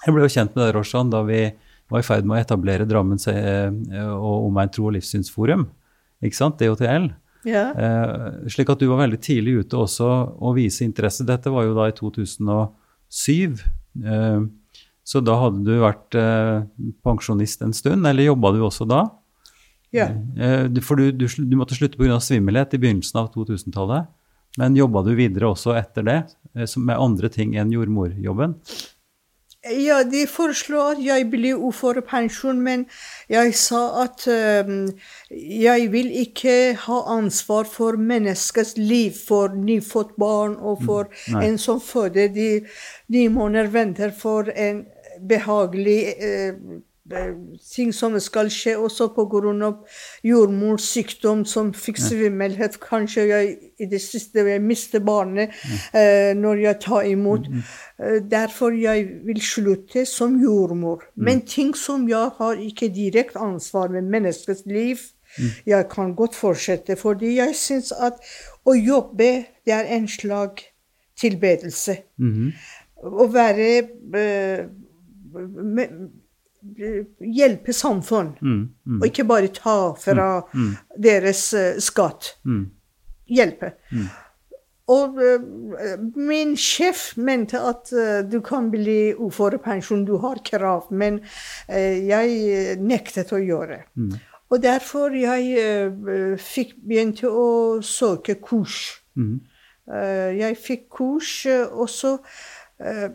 Jeg 0.00 0.14
ble 0.16 0.22
jo 0.24 0.32
kjent 0.32 0.54
med 0.54 0.62
deg, 0.64 0.70
Roshan, 0.72 1.10
da 1.12 1.18
vi 1.28 1.42
var 1.92 2.00
i 2.00 2.06
ferd 2.06 2.24
med 2.24 2.38
å 2.38 2.40
etablere 2.40 2.86
Drammen 2.88 3.18
eh, 3.28 4.12
og 4.14 4.46
Omegn 4.46 4.70
tro- 4.72 4.86
og 4.88 4.94
livssynsforum, 4.94 5.66
ikke 6.24 6.38
sant, 6.38 6.56
DHTL. 6.56 7.10
Ja. 7.48 7.70
Eh, 7.72 8.48
slik 8.52 8.70
at 8.72 8.82
du 8.82 8.88
var 8.90 9.02
veldig 9.04 9.20
tidlig 9.24 9.60
ute 9.64 9.78
også 9.80 10.08
å 10.40 10.52
vise 10.56 10.84
interesse. 10.84 11.26
Dette 11.28 11.52
var 11.52 11.68
jo 11.68 11.76
da 11.78 11.88
i 11.88 11.96
2007. 11.96 13.62
Eh, 14.04 14.40
så 15.10 15.22
da 15.24 15.38
hadde 15.40 15.64
du 15.66 15.80
vært 15.82 16.14
eh, 16.18 16.60
pensjonist 17.04 17.64
en 17.66 17.72
stund, 17.74 18.06
eller 18.06 18.28
jobba 18.28 18.52
du 18.54 18.60
også 18.66 18.86
da? 18.88 19.06
ja. 19.90 20.06
Eh, 20.38 20.68
for 20.86 21.00
du, 21.00 21.10
du, 21.10 21.26
du 21.26 21.56
måtte 21.58 21.74
slutte 21.74 21.98
pga. 21.98 22.20
svimmelhet 22.22 22.76
i 22.76 22.82
begynnelsen 22.82 23.22
av 23.22 23.32
2000-tallet. 23.34 24.10
Men 24.58 24.76
jobba 24.78 25.02
du 25.06 25.12
videre 25.18 25.50
også 25.50 25.74
etter 25.78 26.06
det, 26.06 26.18
eh, 26.54 26.78
med 26.78 26.98
andre 26.98 27.30
ting 27.32 27.56
enn 27.58 27.72
jordmorjobben? 27.74 28.56
Ja, 29.68 29.98
de 30.08 30.22
foreslo 30.24 30.78
at 30.88 31.00
jeg 31.04 31.26
ble 31.28 31.50
uførepensjon, 31.52 32.62
men 32.64 32.86
jeg 33.28 33.52
sa 33.60 33.80
at 34.06 34.24
øhm, 34.32 34.86
jeg 35.30 35.90
vil 35.92 36.08
ikke 36.22 36.54
ha 36.86 37.00
ansvar 37.12 37.68
for 37.68 37.98
menneskets 38.00 38.78
liv, 38.78 39.12
for 39.28 39.52
nyfødt 39.52 40.16
barn 40.16 40.56
og 40.56 40.80
for 40.86 41.10
mm. 41.28 41.42
en 41.44 41.58
som 41.58 41.80
føder 41.80 42.32
de 42.32 42.48
ni 43.12 43.26
måneder 43.28 43.68
venter 43.68 44.16
for 44.16 44.48
en 44.56 44.86
behagelig 45.28 46.14
øh, 46.16 46.80
ting 47.74 47.92
som 47.94 48.16
skal 48.20 48.50
skje, 48.52 48.76
også 48.78 49.10
på 49.14 49.24
grunn 49.30 49.62
av 49.66 50.00
jordmors 50.26 50.86
sykdom 50.88 51.44
som 51.48 51.72
fikk 51.76 52.00
svimmelhet. 52.00 52.78
Kanskje 52.82 53.26
jeg 53.28 53.52
i 53.80 53.88
det 53.90 54.00
siste 54.02 54.44
jeg 54.46 54.62
mister 54.62 55.02
barnet 55.04 55.54
eh, 55.94 56.32
når 56.38 56.64
jeg 56.64 56.80
tar 56.86 57.08
imot. 57.10 57.48
Eh, 57.98 58.18
derfor 58.30 58.74
jeg 58.76 59.06
vil 59.26 59.40
slutte 59.42 60.06
som 60.06 60.38
jordmor. 60.40 61.04
Men 61.16 61.44
ting 61.46 61.74
som 61.76 62.08
jeg 62.08 62.34
har 62.38 62.60
ikke 62.60 62.92
direkte 62.94 63.40
ansvar 63.42 63.88
med 63.88 64.10
menneskets 64.10 64.66
liv, 64.66 64.98
jeg 65.66 65.86
kan 65.90 66.14
godt 66.14 66.34
fortsette. 66.34 66.96
Fordi 66.96 67.36
jeg 67.36 67.54
syns 67.56 67.92
at 67.92 68.18
å 68.66 68.74
jobbe, 68.74 69.30
det 69.66 69.74
er 69.74 69.90
en 69.96 70.08
slag 70.08 70.62
tilbedelse. 71.20 71.96
Mhm. 72.18 72.52
Å 73.00 73.26
være 73.32 73.68
eh, 73.80 74.64
med, 75.32 76.10
Hjelpe 76.60 77.72
samfunn. 77.72 78.34
Mm, 78.40 78.56
mm, 78.86 78.98
Og 79.00 79.06
ikke 79.08 79.24
bare 79.28 79.48
ta 79.48 79.76
fra 79.96 80.26
deres 80.98 81.52
eh, 81.54 81.78
skatt. 81.80 82.34
mm, 82.44 82.66
Hjelpe. 83.30 83.72
Og 84.90 85.20
eh, 85.22 86.00
min 86.18 86.56
sjef 86.58 87.16
mente 87.16 87.60
at 87.62 87.92
eh, 87.94 88.22
du 88.26 88.40
kan 88.42 88.70
bli 88.72 89.12
uførepensjon, 89.14 90.04
du 90.04 90.16
har 90.18 90.40
krav, 90.44 90.88
men 90.90 91.20
jeg 91.68 92.76
nektet 92.82 93.30
å 93.32 93.38
gjøre. 93.38 93.84
Og 94.50 94.58
derfor 94.62 95.14
jeg 95.14 96.36
fikk 96.42 96.74
begynte 96.82 97.30
å 97.30 97.78
søke 97.86 98.34
kurs. 98.42 98.98
mm. 99.16 99.38
Jeg 100.40 100.54
fikk 100.62 100.84
kurs, 100.94 101.46
og 101.72 101.88
så 101.90 102.12
eh, 102.78 103.08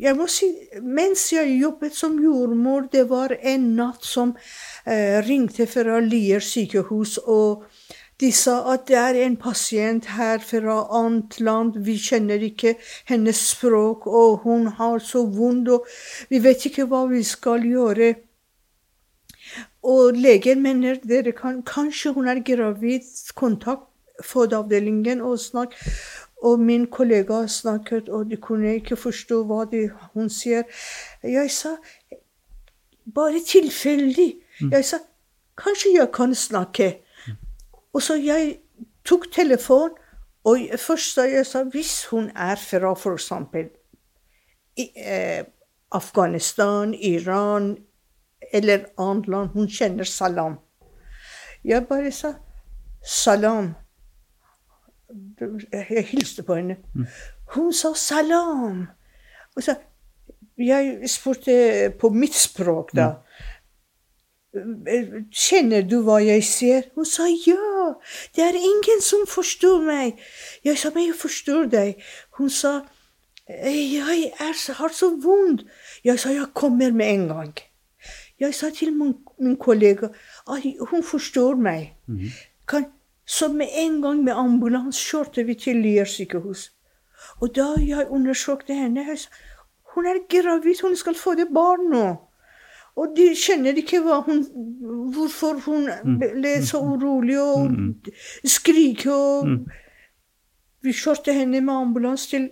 Jeg 0.00 0.16
må 0.16 0.24
si, 0.32 0.46
mens 0.80 1.26
jeg 1.34 1.58
jobbet 1.60 1.92
som 1.92 2.14
jordmor, 2.22 2.86
det 2.92 3.02
var 3.10 3.34
en 3.36 3.66
natt 3.76 4.06
som 4.06 4.32
eh, 4.88 5.18
ringte 5.26 5.66
fra 5.68 5.98
Lier 6.00 6.40
sykehus, 6.40 7.18
og 7.28 7.66
de 8.20 8.30
sa 8.32 8.54
at 8.72 8.86
det 8.88 8.96
er 8.96 9.18
en 9.26 9.36
pasient 9.40 10.08
her 10.14 10.40
fra 10.44 10.78
annet 10.96 11.36
land, 11.44 11.76
vi 11.84 11.98
kjenner 12.00 12.40
ikke 12.48 12.74
hennes 13.12 13.44
språk, 13.52 14.08
og 14.08 14.46
hun 14.46 14.70
har 14.80 15.04
så 15.04 15.26
vondt, 15.28 15.68
og 15.68 16.32
vi 16.32 16.40
vet 16.48 16.64
ikke 16.70 16.88
hva 16.88 17.04
vi 17.12 17.20
skal 17.24 17.68
gjøre. 17.68 18.14
Og 19.84 20.16
legen 20.16 20.64
mener 20.64 21.00
dere 21.04 21.32
kan 21.36 21.62
Kanskje 21.66 22.12
hun 22.16 22.28
er 22.28 22.42
gravid. 22.44 23.06
Kontakt 23.34 23.88
fødeavdelingen 24.24 25.20
og 25.20 25.38
snakk. 25.40 25.76
Og 26.42 26.60
min 26.60 26.86
kollega 26.86 27.46
snakket, 27.46 28.08
og 28.08 28.30
de 28.30 28.36
kunne 28.36 28.74
ikke 28.74 28.96
forstå 28.96 29.42
hva 29.44 29.64
de, 29.68 29.90
hun 30.14 30.30
sier. 30.32 30.62
Jeg 31.22 31.50
sa 31.50 31.74
bare 33.14 33.42
tilfeldig. 33.46 34.34
Jeg 34.70 34.84
sa 34.84 34.98
kanskje 35.60 35.94
jeg 35.98 36.08
kan 36.14 36.34
snakke. 36.34 36.88
Og 37.92 38.02
så 38.02 38.14
jeg 38.14 38.56
tok 39.04 39.32
telefon, 39.32 39.90
og 40.44 40.58
først 40.78 41.14
sa 41.14 41.26
jeg 41.28 41.46
sa 41.46 41.62
hvis 41.68 42.06
hun 42.10 42.30
er 42.36 42.56
fra 42.56 42.94
f.eks. 42.94 43.32
Eh, 44.78 45.44
Afghanistan, 45.92 46.94
Iran 46.94 47.76
eller 48.52 48.86
annet 48.98 49.28
land, 49.28 49.48
hun 49.48 49.68
kjenner 49.68 50.04
salam. 50.04 50.58
Jeg 51.64 51.86
bare 51.88 52.12
sa 52.12 52.32
salam. 53.04 53.74
Jeg 55.72 56.04
hilste 56.10 56.42
på 56.42 56.54
henne. 56.54 56.76
Hun 57.54 57.72
sa 57.72 57.94
salam. 57.94 58.86
Og 59.56 59.62
så, 59.62 59.74
jeg 60.58 61.10
spurte 61.10 61.92
på 62.00 62.10
mitt 62.14 62.34
språk, 62.34 62.92
da. 62.96 63.14
Kjenner 65.30 65.84
du 65.86 66.00
hva 66.02 66.18
jeg 66.22 66.44
ser? 66.44 66.88
Hun 66.94 67.06
sa 67.06 67.28
ja. 67.30 67.94
Det 68.36 68.44
er 68.44 68.58
ingen 68.58 69.02
som 69.02 69.26
forstår 69.30 69.82
meg. 69.86 70.18
Jeg 70.64 70.78
sa 70.78 70.90
men 70.94 71.06
jeg 71.06 71.18
forstår 71.18 71.70
deg. 71.70 72.02
Hun 72.38 72.50
sa 72.50 72.80
jeg 73.50 74.32
er, 74.38 74.54
har 74.78 74.94
så 74.94 75.10
vondt. 75.22 75.66
Jeg 76.04 76.18
sa 76.18 76.30
jeg 76.34 76.52
kommer 76.54 76.92
med 76.92 77.14
en 77.14 77.26
gang. 77.28 77.54
Jeg 78.40 78.54
sa 78.54 78.70
til 78.70 78.92
min, 78.92 79.14
min 79.38 79.56
kollega 79.56 80.08
at 80.50 80.66
hun 80.90 81.02
forstår 81.04 81.58
meg. 81.60 81.94
Kan, 82.68 82.86
så 83.30 83.46
med 83.52 83.70
en 83.78 84.00
gang 84.02 84.24
med 84.26 84.34
ambulanse 84.34 84.98
kjørte 85.06 85.44
vi 85.46 85.54
til 85.54 85.78
Lier 85.84 86.08
sykehus. 86.08 86.70
Og 87.40 87.52
da 87.54 87.68
jeg 87.78 88.08
undersøkte 88.10 88.74
henne, 88.74 89.04
jeg 89.06 89.18
sa 89.18 89.28
hun 89.94 90.06
er 90.06 90.20
gravid, 90.30 90.82
hun 90.82 90.96
skal 90.96 91.14
få 91.18 91.34
det 91.34 91.48
barn 91.54 91.88
nå. 91.90 92.06
Og 92.96 93.14
de 93.16 93.30
kjenner 93.38 93.78
ikke 93.78 94.00
hun, 94.02 94.44
hvorfor 95.14 95.58
hun 95.64 95.88
ble 96.20 96.56
så 96.66 96.78
urolig 96.82 97.38
og 97.40 97.70
skrike. 98.44 99.10
Og 99.14 99.48
vi 100.82 100.94
kjørte 100.94 101.34
henne 101.34 101.60
med 101.60 101.74
ambulanse 101.74 102.30
til 102.30 102.48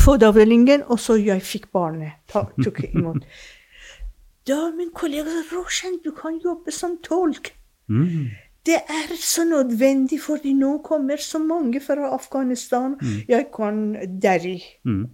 fødeavdelingen, 0.00 0.84
og 0.86 1.00
så 1.00 1.16
jeg 1.20 1.44
fikk 1.44 1.70
barnet. 1.72 2.20
Ta, 2.28 2.44
tok 2.64 2.84
imot. 2.88 3.24
Da 4.48 4.70
min 4.76 4.90
kollega 4.94 5.30
sa 5.30 5.44
Roshan, 5.52 6.00
du 6.04 6.10
kan 6.16 6.40
jobbe 6.44 6.72
som 6.74 6.98
tolk. 7.04 7.54
Mm. 7.88 8.32
Det 8.66 8.74
er 8.74 9.16
så 9.18 9.44
nødvendig, 9.44 10.20
fordi 10.22 10.52
nå 10.54 10.78
kommer 10.84 11.16
så 11.18 11.38
mange 11.38 11.80
fra 11.80 12.12
Afghanistan. 12.14 12.94
Jeg 13.28 13.46
kan 13.56 13.96
deri. 14.22 14.62
Mm. 14.84 15.06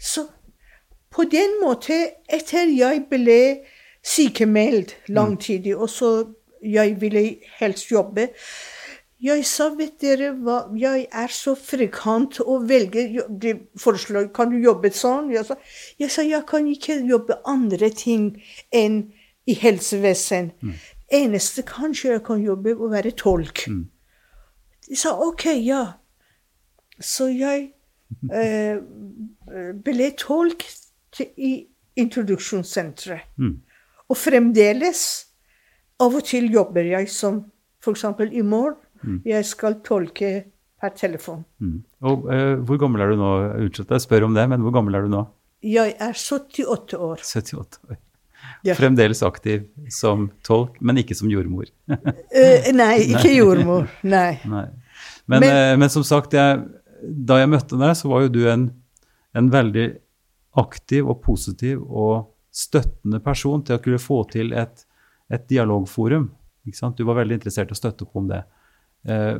Så 0.00 0.26
på 1.10 1.24
den 1.24 1.58
måten, 1.62 2.06
etter 2.32 2.70
jeg 2.78 3.04
ble 3.10 3.58
sykemeldt 4.04 4.96
langtidig, 5.08 5.76
og 5.76 5.90
så 5.90 6.10
jeg 6.62 7.00
ville 7.00 7.36
helst 7.60 7.90
jobbe 7.92 8.28
Jeg 9.22 9.44
sa, 9.50 9.68
vet 9.74 9.96
dere 10.00 10.28
hva, 10.38 10.60
jeg 10.78 11.08
er 11.10 11.26
så 11.34 11.56
frekant 11.58 12.36
og 12.40 12.68
velger 12.68 13.08
jo- 13.10 13.24
De 13.28 13.54
foreslår 13.76 14.28
kan 14.32 14.50
du 14.50 14.56
jobbe 14.62 14.90
sånn. 14.94 15.32
Jeg 15.34 15.44
sa, 15.44 15.56
jeg 15.98 16.10
sa 16.10 16.22
jeg 16.22 16.46
kan 16.46 16.66
ikke 16.70 17.00
jobbe 17.08 17.34
andre 17.44 17.90
ting 17.90 18.40
enn 18.72 19.12
i 19.46 19.54
helsevesen. 19.54 20.52
Eneste 21.08 21.64
kanskje 21.64 22.12
jeg 22.12 22.24
kan 22.26 22.42
jobbe, 22.42 22.74
å 22.76 22.90
være 22.92 23.14
tolk. 23.16 23.64
De 24.88 24.96
sa 24.98 25.14
OK, 25.24 25.46
ja. 25.64 25.84
Så 27.00 27.30
jeg 27.32 27.70
eh, 28.40 28.76
ble 29.84 30.10
tolk 30.20 30.66
til, 31.14 31.30
i 31.36 31.52
introduksjonssenteret. 31.98 33.32
Mm. 33.40 33.56
Og 34.08 34.16
fremdeles, 34.16 35.06
av 35.98 36.14
og 36.14 36.22
til 36.28 36.46
jobber 36.52 36.86
jeg 36.86 37.08
som 37.10 37.40
f.eks. 37.82 38.04
i 38.30 38.44
morgen. 38.46 38.76
Jeg 39.26 39.46
skal 39.46 39.78
tolke 39.86 40.30
per 40.80 40.94
telefon. 40.98 41.44
Mm. 41.62 41.82
Og 42.06 42.28
eh, 42.34 42.54
hvor 42.66 42.78
gammel 42.82 43.02
er 43.02 43.12
du 43.12 43.20
nå? 43.20 43.30
Unnskyld 43.64 43.94
jeg 43.94 44.04
spør 44.04 44.28
om 44.28 44.34
det, 44.36 44.46
men 44.50 44.62
hvor 44.62 44.74
gammel 44.74 44.98
er 44.98 45.06
du 45.06 45.12
nå? 45.12 45.24
Jeg 45.66 45.96
er 45.98 46.14
78 46.14 46.98
år. 46.98 47.22
78 47.24 47.80
år. 47.90 47.98
Ja. 48.66 48.74
Fremdeles 48.74 49.22
aktiv 49.22 49.66
som 49.94 50.28
tolk, 50.46 50.80
men 50.82 50.98
ikke 50.98 51.14
som 51.14 51.30
jordmor. 51.30 51.68
uh, 51.92 52.68
nei, 52.80 52.94
ikke 53.12 53.30
jordmor. 53.36 53.86
Nei. 54.02 54.40
Nei. 54.50 54.64
Men, 55.30 55.40
Men- 55.44 55.48
eh, 55.52 55.76
men 55.78 55.92
som 55.92 56.02
sagt, 56.06 56.32
jeg, 56.34 56.64
da 57.04 57.38
jeg 57.38 57.50
møtte 57.52 57.78
deg, 57.78 57.94
så 57.98 58.10
var 58.10 58.24
jo 58.26 58.32
du 58.34 58.40
en, 58.50 58.64
en 59.38 59.50
veldig 59.52 59.86
aktiv 60.58 61.06
og 61.06 61.20
positiv 61.22 61.84
og 61.86 62.32
støttende 62.50 63.20
person 63.22 63.62
til 63.62 63.76
å 63.76 63.82
kunne 63.84 64.00
få 64.02 64.22
til 64.32 64.50
et, 64.58 64.82
et 65.30 65.44
dialogforum. 65.52 66.26
Ikke 66.66 66.80
sant? 66.80 66.98
Du 66.98 67.06
var 67.06 67.20
veldig 67.20 67.36
interessert 67.38 67.70
i 67.70 67.76
å 67.76 67.78
støtte 67.78 68.08
opp 68.08 68.16
om 68.18 68.26
det. 68.32 68.42
Uh, 69.06 69.38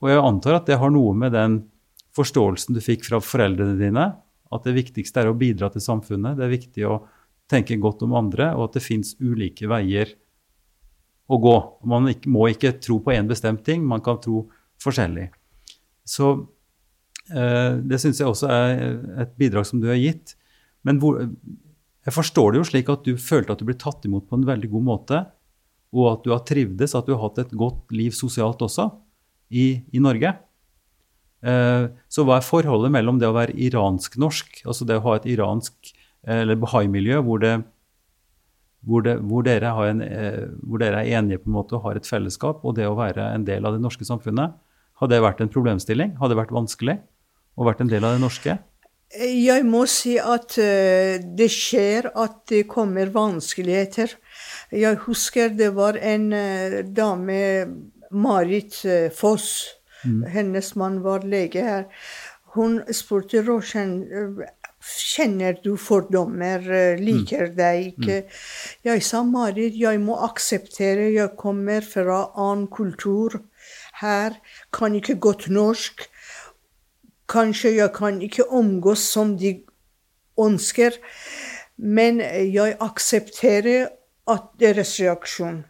og 0.00 0.12
jeg 0.12 0.22
antar 0.22 0.60
at 0.60 0.68
det 0.70 0.78
har 0.80 0.92
noe 0.94 1.16
med 1.18 1.34
den 1.34 1.58
forståelsen 2.16 2.76
du 2.76 2.80
fikk 2.84 3.04
fra 3.08 3.18
foreldrene 3.22 3.74
dine, 3.80 4.04
at 4.50 4.64
det 4.66 4.72
viktigste 4.78 5.22
er 5.24 5.28
å 5.30 5.36
bidra 5.38 5.68
til 5.74 5.82
samfunnet. 5.84 6.38
Det 6.38 6.46
er 6.46 6.54
viktig 6.54 6.86
å 6.88 7.00
tenke 7.50 7.78
godt 7.82 8.04
om 8.06 8.16
andre, 8.18 8.52
og 8.56 8.68
at 8.68 8.78
det 8.78 8.84
fins 8.84 9.16
ulike 9.20 9.68
veier 9.70 10.14
å 11.30 11.38
gå. 11.38 11.56
Man 11.90 12.08
må 12.30 12.48
ikke 12.50 12.76
tro 12.82 12.98
på 13.02 13.14
én 13.14 13.28
bestemt 13.30 13.64
ting, 13.66 13.84
man 13.86 14.02
kan 14.04 14.18
tro 14.22 14.44
forskjellig. 14.82 15.28
Så 16.06 16.30
eh, 17.30 17.78
det 17.86 18.00
syns 18.02 18.22
jeg 18.22 18.30
også 18.30 18.50
er 18.50 18.84
et 19.26 19.34
bidrag 19.38 19.68
som 19.68 19.82
du 19.82 19.88
har 19.90 20.00
gitt. 20.00 20.34
Men 20.86 20.98
hvor, 21.02 21.20
jeg 22.06 22.16
forstår 22.16 22.52
det 22.52 22.62
jo 22.62 22.68
slik 22.70 22.90
at 22.92 23.04
du 23.06 23.14
følte 23.20 23.54
at 23.54 23.62
du 23.62 23.68
ble 23.68 23.78
tatt 23.78 24.06
imot 24.08 24.26
på 24.28 24.38
en 24.38 24.48
veldig 24.48 24.72
god 24.72 24.86
måte, 24.86 25.22
og 25.90 26.06
at 26.12 26.24
du 26.24 26.32
har 26.32 26.44
trivdes, 26.46 26.94
at 26.94 27.06
du 27.06 27.16
har 27.16 27.24
hatt 27.26 27.42
et 27.42 27.56
godt 27.58 27.90
liv 27.94 28.14
sosialt 28.14 28.62
også 28.62 28.88
i, 29.50 29.82
i 29.90 30.02
Norge. 30.02 30.32
Eh, 31.40 31.86
så 32.10 32.26
hva 32.26 32.38
er 32.38 32.46
forholdet 32.46 32.92
mellom 32.94 33.18
det 33.20 33.28
å 33.30 33.36
være 33.36 33.56
iransk-norsk, 33.68 34.62
altså 34.66 34.86
det 34.88 34.98
å 35.00 35.06
ha 35.08 35.16
et 35.18 35.28
iransk 35.30 35.94
eller 36.26 36.58
bahai-miljø 36.60 37.20
hvor, 37.24 37.44
hvor, 38.86 39.06
hvor, 39.28 39.44
dere 39.46 39.70
eh, 40.04 40.48
hvor, 40.62 40.80
dere 40.80 41.02
er 41.04 41.18
enige 41.18 41.40
på 41.40 41.50
en 41.50 41.56
måte 41.56 41.76
og 41.76 41.86
har 41.88 42.00
et 42.00 42.08
fellesskap, 42.08 42.64
og 42.64 42.76
det 42.76 42.88
å 42.88 42.96
være 42.98 43.32
en 43.34 43.46
del 43.46 43.66
av 43.66 43.76
det 43.76 43.82
norske 43.84 44.04
samfunnet? 44.08 44.56
Har 45.00 45.08
det 45.08 45.22
vært 45.24 45.40
en 45.40 45.52
problemstilling? 45.52 46.16
Har 46.20 46.28
det 46.28 46.36
vært 46.36 46.52
vanskelig 46.52 46.98
å 47.56 47.64
være 47.68 47.86
en 47.86 47.92
del 47.92 48.04
av 48.04 48.16
det 48.16 48.24
norske? 48.24 48.58
Jeg 49.20 49.64
må 49.66 49.82
si 49.90 50.14
at 50.22 50.54
uh, 50.60 51.16
det 51.18 51.48
skjer 51.50 52.12
at 52.14 52.44
det 52.52 52.66
kommer 52.70 53.10
vanskeligheter. 53.10 54.12
Jeg 54.70 55.00
husker 55.08 55.50
det 55.56 55.72
var 55.74 55.98
en 55.98 56.28
dame, 56.94 57.40
Marit 58.10 58.76
Foss. 59.16 59.48
Mm. 60.04 60.22
Hennes 60.30 60.70
mann 60.78 61.00
var 61.02 61.26
lege 61.26 61.64
her. 61.64 61.88
Hun 62.54 62.78
spurte 62.94 63.42
Roshan 63.46 63.98
Kjenner 64.80 65.58
du 65.64 65.74
fordommer? 65.76 66.62
Liker 67.00 67.50
mm. 67.50 67.56
deg 67.56 67.86
ikke? 67.90 68.20
Mm. 68.24 68.38
Jeg 68.88 69.02
sa 69.04 69.22
Marit, 69.28 69.76
jeg 69.76 70.00
må 70.00 70.16
akseptere, 70.24 71.10
jeg 71.12 71.36
kommer 71.38 71.84
fra 71.84 72.22
annen 72.34 72.68
kultur 72.72 73.42
her, 74.00 74.38
kan 74.72 74.96
ikke 74.96 75.18
godt 75.20 75.50
norsk. 75.52 76.06
Kanskje 77.28 77.76
jeg 77.76 77.92
kan 77.94 78.22
ikke 78.24 78.48
omgås 78.48 79.04
som 79.12 79.36
de 79.38 79.60
ønsker, 80.40 80.96
men 81.76 82.20
jeg 82.20 82.76
aksepterer 82.80 83.90
at 84.30 84.48
deres 84.60 84.96
reaksjon. 85.00 85.64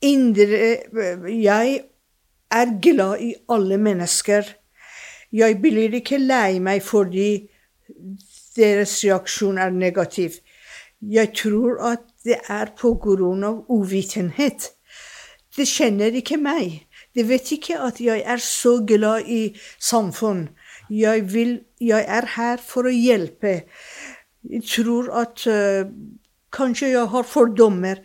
Indre 0.00 0.78
Jeg 1.28 1.80
er 2.50 2.80
glad 2.80 3.20
i 3.20 3.34
alle 3.48 3.78
mennesker. 3.78 4.42
Jeg 5.32 5.60
blir 5.60 5.94
ikke 5.94 6.18
lei 6.18 6.58
meg 6.62 6.82
fordi 6.82 7.48
deres 8.56 8.98
reaksjon 9.04 9.58
er 9.58 9.70
negativ. 9.70 10.40
Jeg 11.00 11.32
tror 11.38 11.78
at 11.92 12.04
det 12.26 12.40
er 12.50 12.72
på 12.78 12.94
grunn 13.02 13.44
av 13.46 13.64
uvitenhet. 13.70 14.72
Det 15.56 15.66
kjenner 15.66 16.14
ikke 16.14 16.38
meg. 16.40 16.84
De 17.14 17.24
vet 17.26 17.52
ikke 17.54 17.78
at 17.82 18.00
jeg 18.02 18.22
er 18.26 18.42
så 18.42 18.78
glad 18.86 19.26
i 19.26 19.56
samfunn. 19.78 20.48
Jeg, 20.90 21.26
vil, 21.32 21.60
jeg 21.80 22.04
er 22.08 22.28
her 22.36 22.62
for 22.62 22.88
å 22.88 22.94
hjelpe. 22.94 23.62
Jeg 24.48 24.64
tror 24.70 25.10
at 25.22 25.44
uh, 25.50 25.88
kanskje 26.54 26.92
jeg 26.92 27.10
har 27.14 27.26
fordommer. 27.26 28.02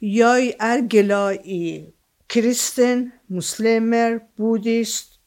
Jeg 0.00 0.54
er 0.60 0.86
glad 0.90 1.46
i 1.46 1.90
kristen, 2.28 3.12
muslimer, 3.28 4.18
buddhist 4.36 5.20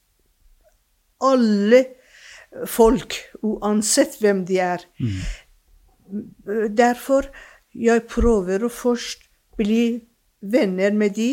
Alle 1.24 1.97
folk, 2.66 3.20
uansett 3.46 4.18
hvem 4.22 4.46
de 4.48 4.60
er. 4.64 4.84
Mm. 5.00 6.68
Derfor 6.78 7.30
jeg 7.78 8.08
prøver 8.10 8.64
å 8.64 8.74
først 8.74 9.28
bli 9.58 10.00
venner 10.42 10.96
med 10.96 11.18
de 11.18 11.32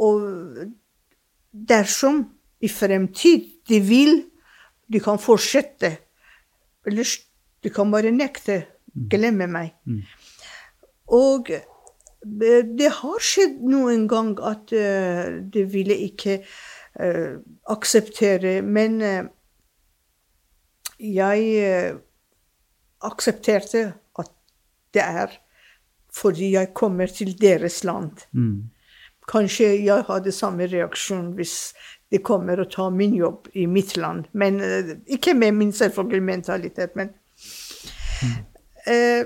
og 0.00 0.68
dersom 1.50 2.22
i 2.60 2.68
fremtid 2.68 3.48
de 3.68 3.80
vil, 3.84 4.22
de 4.88 5.00
kan 5.02 5.20
fortsette. 5.20 5.92
Ellers 6.88 7.18
de 7.62 7.72
kan 7.72 7.92
bare 7.92 8.12
nekte. 8.14 8.62
Glemme 9.10 9.46
meg. 9.46 9.74
Mm. 9.86 10.00
Og 11.14 11.50
eh, 11.52 12.64
det 12.66 12.90
har 12.96 13.22
skjedd 13.22 13.60
noen 13.70 14.08
gang 14.10 14.32
at 14.44 14.72
uh, 14.74 15.38
de 15.40 15.62
ville 15.72 15.94
ikke 16.08 16.40
uh, 16.42 17.38
akseptere, 17.70 18.58
men 18.66 18.98
uh, 19.00 19.28
jeg 21.00 21.94
aksepterte 23.00 23.92
at 24.18 24.30
det 24.94 25.02
er 25.02 25.38
fordi 26.14 26.52
jeg 26.56 26.74
kommer 26.74 27.06
til 27.06 27.32
deres 27.40 27.84
land. 27.84 28.26
Mm. 28.32 28.70
Kanskje 29.30 29.84
jeg 29.84 30.04
hadde 30.08 30.32
samme 30.34 30.66
reaksjon 30.66 31.32
hvis 31.38 31.72
de 32.10 32.18
kommer 32.18 32.58
og 32.60 32.70
tar 32.72 32.90
min 32.90 33.14
jobb 33.14 33.46
i 33.54 33.66
mitt 33.70 33.96
land. 33.96 34.26
Men 34.32 34.60
uh, 34.60 34.96
Ikke 35.06 35.34
med 35.34 35.52
min 35.52 35.72
selvfølgelig 35.72 36.22
mentalitet, 36.22 36.96
men 36.96 37.12
uh, 38.86 39.24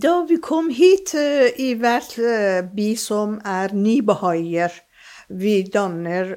Da 0.00 0.12
vi 0.28 0.36
kom 0.42 0.68
hit 0.70 1.14
i 1.58 1.72
hvert 1.74 2.12
by 2.76 2.94
som 2.94 3.40
er 3.44 3.72
nybahaier, 3.74 4.70
vi 5.28 5.62
danner 5.66 6.36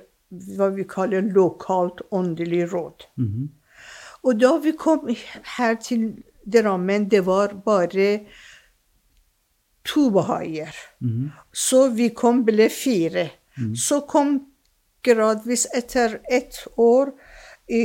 hva 0.58 0.70
vi 0.74 0.86
kaller 0.90 1.22
lokalt 1.36 2.02
åndelig 2.12 2.74
råd. 2.74 3.06
Mm 3.18 3.28
-hmm. 3.28 3.48
Og 4.24 4.40
da 4.40 4.54
vi 4.64 4.72
kom 4.80 5.10
her 5.58 5.76
til 5.84 6.14
Drammen, 6.46 7.10
det 7.12 7.26
var 7.26 7.54
bare 7.66 8.20
to 9.84 10.10
bahaier. 10.12 10.76
Mm. 11.00 11.32
Så 11.52 11.90
vi 11.96 12.10
kom, 12.16 12.46
ble 12.46 12.70
fire. 12.72 13.30
Mm. 13.58 13.76
Så 13.76 14.02
kom 14.08 14.48
gradvis 15.04 15.68
etter 15.76 16.22
ett 16.32 16.68
år, 16.78 17.12
i 17.68 17.84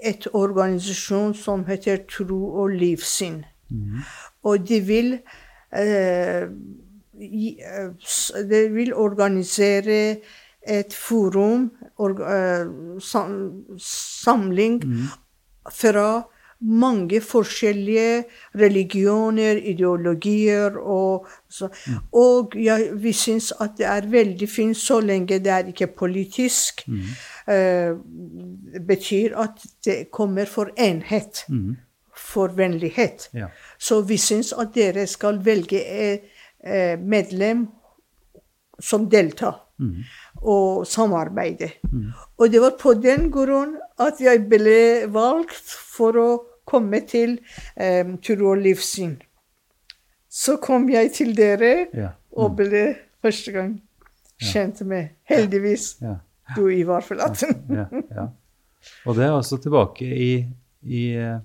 et 0.04 0.26
organisasjon 0.32 1.34
som 1.36 1.64
heter 1.68 2.04
Tro 2.08 2.38
og 2.62 2.76
livssyn. 2.76 3.42
Mm. 3.68 4.04
Og 4.48 4.68
de 4.68 4.80
vil 4.84 5.14
eh, 5.72 6.48
de 7.18 8.60
vil 8.72 8.94
organisere 8.94 10.20
et 10.68 10.94
forum, 10.94 11.70
or, 11.96 12.10
uh, 12.10 13.00
sam, 13.00 13.64
samling, 13.78 14.84
mm. 14.84 15.06
fra 15.72 16.22
mange 16.60 17.20
forskjellige 17.20 18.24
religioner, 18.58 19.56
ideologier. 19.56 20.78
Og, 20.78 21.26
så, 21.48 21.68
mm. 21.68 21.98
og 22.12 22.56
ja, 22.56 22.78
vi 22.94 23.12
syns 23.12 23.52
at 23.60 23.76
det 23.78 23.86
er 23.86 24.08
veldig 24.10 24.48
fint 24.50 24.76
så 24.76 25.00
lenge 25.00 25.38
det 25.38 25.52
er 25.52 25.70
ikke 25.70 25.86
politisk. 25.86 26.82
Mm. 26.88 27.04
Eh, 27.54 27.92
betyr 28.86 29.36
at 29.38 29.62
det 29.84 30.10
kommer 30.10 30.44
for 30.44 30.70
enhet. 30.76 31.44
Mm. 31.48 31.76
For 32.18 32.48
vennlighet. 32.48 33.30
Ja. 33.34 33.46
Så 33.78 34.00
vi 34.02 34.16
syns 34.18 34.52
at 34.52 34.74
dere 34.74 35.06
skal 35.06 35.38
velge 35.44 35.78
uh, 36.66 36.98
medlem 36.98 37.68
som 38.82 39.06
deltar. 39.10 39.60
Mm. 39.78 40.02
Og 40.42 40.86
samarbeide. 40.86 41.70
Mm. 41.92 42.10
Og 42.38 42.50
det 42.50 42.60
var 42.60 42.74
på 42.80 42.94
den 42.98 43.30
grunn 43.30 43.76
at 43.98 44.20
jeg 44.22 44.44
ble 44.50 45.08
valgt 45.12 45.72
for 45.94 46.18
å 46.20 46.28
komme 46.68 47.00
til 47.08 47.38
um, 47.74 48.16
tro 48.22 48.52
og 48.52 48.62
livssyn. 48.62 49.16
Så 50.28 50.58
kom 50.62 50.88
jeg 50.92 51.12
til 51.16 51.34
dere 51.36 51.88
ja. 51.96 52.12
mm. 52.12 52.40
og 52.42 52.56
ble 52.58 52.82
første 53.24 53.54
gang 53.54 53.76
kjent 54.38 54.84
med, 54.86 55.16
heldigvis, 55.26 55.96
ja. 56.04 56.18
du, 56.54 56.68
Ivar 56.70 57.02
Flaten. 57.02 57.56
ja, 57.74 58.28
Og 59.04 59.16
det 59.16 59.24
er 59.26 59.34
altså 59.34 59.58
tilbake 59.58 60.06
i, 60.06 60.32
i, 60.82 61.02
eh, 61.18 61.40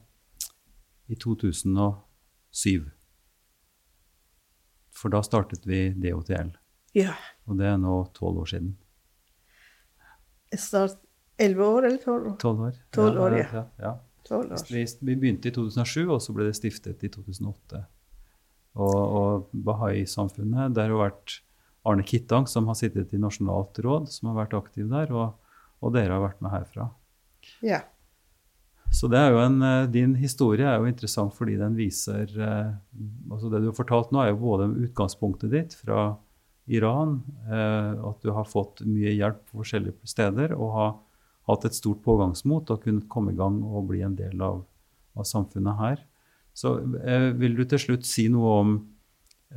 i 1.10 1.18
2007. 1.18 2.91
For 4.93 5.10
da 5.14 5.24
startet 5.26 5.66
vi 5.66 5.88
DOTL, 5.97 6.54
Ja. 6.93 7.16
og 7.49 7.58
det 7.58 7.72
er 7.72 7.80
nå 7.82 7.95
tolv 8.14 8.43
år 8.43 8.51
siden. 8.54 8.76
Snart 10.54 10.99
elleve 11.44 11.68
år 11.68 11.88
eller 11.89 12.02
tolv 12.02 12.32
år? 12.32 12.36
Tolv 12.41 12.66
år. 12.70 12.82
Tolv 12.96 13.22
år, 13.28 13.38
ja. 13.39 13.48
ja, 13.54 13.64
ja. 13.84 13.94
12 14.28 14.54
år. 14.56 14.68
Vi, 15.02 15.16
begynte 15.16 15.52
i 15.52 15.56
2007, 15.56 16.08
og 16.08 16.22
så 16.24 16.36
ble 16.36 16.48
det 16.48 16.58
stiftet 16.58 17.04
i 17.04 17.12
2008. 17.12 17.84
Og, 18.74 19.00
og 19.00 19.50
Bahai-samfunnet, 19.66 20.74
der 20.78 20.94
har 20.94 21.02
vært 21.10 21.39
Arne 21.88 22.06
Kittang, 22.08 22.48
som 22.48 22.70
har 22.72 22.78
sittet 22.80 23.14
i 23.14 23.22
Nasjonalt 23.22 23.80
råd, 23.84 24.08
som 24.12 24.32
har 24.32 24.46
vært 24.46 24.56
aktiv 24.58 24.88
der, 24.91 25.12
og, 25.12 25.58
og 25.84 25.96
dere 25.96 26.16
har 26.16 26.24
vært 26.24 26.39
med 26.44 26.56
herfra. 26.56 26.88
Ja. 27.66 27.84
Så 28.94 29.10
en, 29.10 29.62
eh, 29.62 29.88
din 29.89 30.14
historie 30.16 30.66
er 30.70 30.78
jo 30.78 30.88
interessant 30.88 31.34
fordi 31.34 31.56
den 31.58 31.74
viser 31.74 32.30
eh, 32.30 32.74
altså 33.32 33.50
Det 33.50 33.64
du 33.64 33.72
har 33.72 33.78
fortalt 33.78 34.12
nå, 34.14 34.22
er 34.22 34.30
jo 34.30 34.44
både 34.44 34.70
utgangspunktet 34.86 35.50
ditt 35.52 35.74
fra 35.74 36.14
Iran, 36.70 37.24
eh, 37.50 37.98
at 37.98 38.22
du 38.22 38.30
har 38.32 38.46
fått 38.46 38.84
mye 38.86 39.16
hjelp 39.18 39.41
på 39.50 39.64
forskjellige 39.64 40.08
steder 40.08 40.54
og 40.54 40.70
har 40.78 40.94
hatt 41.50 41.66
et 41.68 41.76
stort 41.76 42.02
pågangsmot 42.06 42.72
og 42.72 42.86
kunnet 42.86 43.10
komme 43.12 43.34
i 43.34 43.38
gang 43.38 43.60
og 43.64 43.89
bli 43.89 44.02
en 44.06 44.16
del 44.16 44.41
av, 44.44 44.64
av 45.18 45.28
samfunnet 45.28 45.80
her. 45.82 46.04
Så 46.56 46.78
eh, 47.02 47.32
vil 47.39 47.58
du 47.58 47.66
til 47.66 47.82
slutt 47.82 48.08
si 48.08 48.28
noe 48.32 48.54
om 48.62 48.74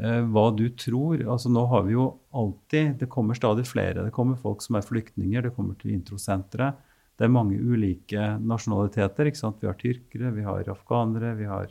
eh, 0.01 0.23
hva 0.33 0.49
du 0.57 0.67
tror? 0.79 1.21
Altså 1.23 1.53
Nå 1.53 1.67
har 1.71 1.85
vi 1.87 1.95
jo 1.95 2.09
alltid 2.37 2.97
Det 3.03 3.11
kommer 3.13 3.37
stadig 3.37 3.67
flere. 3.69 4.07
Det 4.07 4.15
kommer 4.17 4.41
folk 4.41 4.65
som 4.65 4.79
er 4.79 4.87
flyktninger, 4.87 5.45
det 5.45 5.55
kommer 5.57 5.77
til 5.81 5.95
introsenteret. 5.95 6.81
Det 7.17 7.25
er 7.25 7.33
mange 7.33 7.57
ulike 7.57 8.35
nasjonaliteter. 8.45 9.31
ikke 9.31 9.41
sant? 9.41 9.61
Vi 9.63 9.71
har 9.71 9.79
tyrkere, 9.81 10.35
vi 10.37 10.45
har 10.45 10.69
afghanere, 10.69 11.35
vi 11.39 11.47
har 11.49 11.71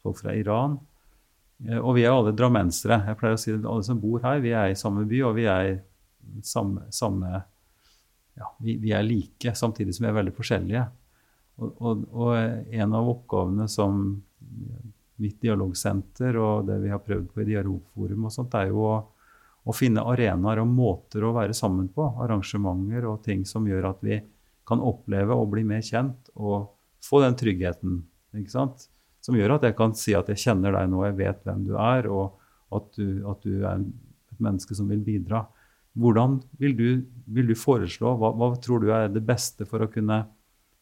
folk 0.00 0.20
fra 0.22 0.36
Iran. 0.36 0.78
Eh, 1.66 1.78
Og 1.78 1.96
vi 1.98 2.04
er 2.04 2.14
alle 2.14 2.36
drammensere. 2.36 3.02
Jeg 3.08 3.18
pleier 3.20 3.36
å 3.36 3.40
si 3.40 3.52
at 3.56 3.66
alle 3.66 3.84
som 3.84 4.00
bor 4.00 4.22
her, 4.24 4.40
vi 4.40 4.54
er 4.56 4.70
i 4.70 4.78
samme 4.78 5.04
by, 5.08 5.22
og 5.28 5.34
vi 5.36 5.48
er 5.50 5.72
i 5.74 6.44
samme, 6.46 6.86
samme 6.94 7.42
ja, 8.38 8.48
vi, 8.62 8.76
vi 8.80 8.92
er 8.96 9.06
like, 9.06 9.54
samtidig 9.56 9.94
som 9.96 10.06
vi 10.06 10.10
er 10.10 10.18
veldig 10.18 10.34
forskjellige. 10.36 10.84
Og, 11.60 11.72
og, 11.84 12.04
og 12.14 12.34
en 12.72 12.96
av 12.96 13.08
oppgavene 13.12 13.66
som 13.68 14.02
mitt 15.20 15.40
dialogsenter 15.42 16.36
og 16.40 16.68
det 16.68 16.78
vi 16.80 16.92
har 16.92 17.02
prøvd 17.04 17.26
på 17.32 17.42
i 17.42 17.48
Dialogforum, 17.50 18.26
og 18.26 18.34
sånt, 18.34 18.56
er 18.56 18.70
jo 18.70 18.84
å, 18.88 18.94
å 19.68 19.74
finne 19.76 20.04
arenaer 20.08 20.62
og 20.62 20.70
måter 20.72 21.26
å 21.26 21.34
være 21.36 21.56
sammen 21.56 21.90
på. 21.92 22.06
Arrangementer 22.24 23.08
og 23.10 23.20
ting 23.26 23.44
som 23.48 23.68
gjør 23.68 23.90
at 23.92 24.04
vi 24.06 24.20
kan 24.68 24.82
oppleve 24.84 25.36
å 25.36 25.48
bli 25.50 25.64
mer 25.66 25.84
kjent 25.84 26.30
og 26.38 26.70
få 27.04 27.20
den 27.24 27.36
tryggheten. 27.38 28.00
ikke 28.38 28.54
sant? 28.54 28.88
Som 29.20 29.36
gjør 29.36 29.58
at 29.58 29.66
jeg 29.68 29.76
kan 29.76 29.92
si 29.98 30.14
at 30.16 30.30
jeg 30.32 30.40
kjenner 30.40 30.72
deg 30.76 30.88
nå, 30.88 31.02
jeg 31.08 31.18
vet 31.18 31.42
hvem 31.44 31.64
du 31.66 31.74
er, 31.76 32.08
og 32.08 32.38
at 32.76 32.86
du, 32.96 33.20
at 33.28 33.42
du 33.44 33.64
er 33.66 33.82
et 33.82 34.40
menneske 34.40 34.76
som 34.78 34.88
vil 34.88 35.02
bidra. 35.04 35.44
Hvordan 36.00 36.38
vil 36.60 36.76
du, 36.76 36.88
vil 37.28 37.50
du 37.50 37.56
foreslå, 37.58 38.14
hva, 38.16 38.32
hva 38.32 38.54
tror 38.62 38.80
du 38.80 38.92
er 38.94 39.10
det 39.12 39.22
beste 39.26 39.66
for 39.68 39.84
å 39.84 39.90
kunne 39.92 40.22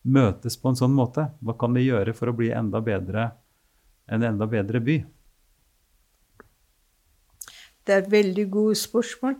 møtes 0.07 0.57
på 0.61 0.71
en 0.71 0.79
sånn 0.79 0.95
måte? 0.95 1.31
Hva 1.43 1.57
kan 1.59 1.75
vi 1.75 1.89
gjøre 1.89 2.15
for 2.17 2.31
å 2.31 2.37
bli 2.39 2.53
enda 2.55 2.81
bedre, 2.85 3.31
en 4.07 4.27
enda 4.27 4.47
bedre 4.51 4.83
by? 4.85 4.99
Det 7.89 7.97
er 7.97 8.13
veldig 8.13 8.47
gode 8.53 8.77
spørsmål. 8.79 9.39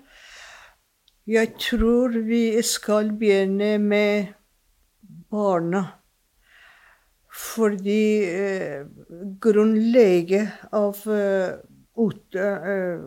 Jeg 1.29 1.53
tror 1.61 2.15
vi 2.25 2.43
skal 2.65 3.13
begynne 3.21 3.75
med 3.79 4.31
barna. 5.31 5.85
Fordi 7.39 8.25
eh, 8.25 8.87
grunnlaget 9.41 10.73
av 10.75 11.03
eh, 11.13 11.61
eh, 12.41 13.05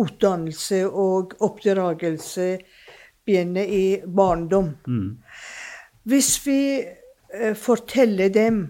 utdannelse 0.00 0.84
og 0.88 1.34
oppdragelse 1.44 2.48
begynner 3.24 3.64
i 3.64 3.86
barndom. 4.06 4.74
Mm. 4.86 5.18
Hvis 6.04 6.46
vi 6.46 6.60
eh, 6.84 7.54
forteller 7.56 8.28
dem 8.28 8.66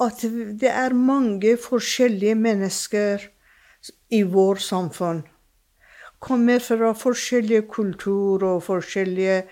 at 0.00 0.22
det 0.60 0.70
er 0.70 0.96
mange 0.96 1.56
forskjellige 1.60 2.34
mennesker 2.34 3.26
i 4.10 4.22
vår 4.22 4.60
samfunn, 4.64 5.22
kommer 6.20 6.60
fra 6.60 6.92
forskjellige 6.92 7.62
kulturer 7.68 8.46
og 8.54 8.62
forskjellige 8.62 9.42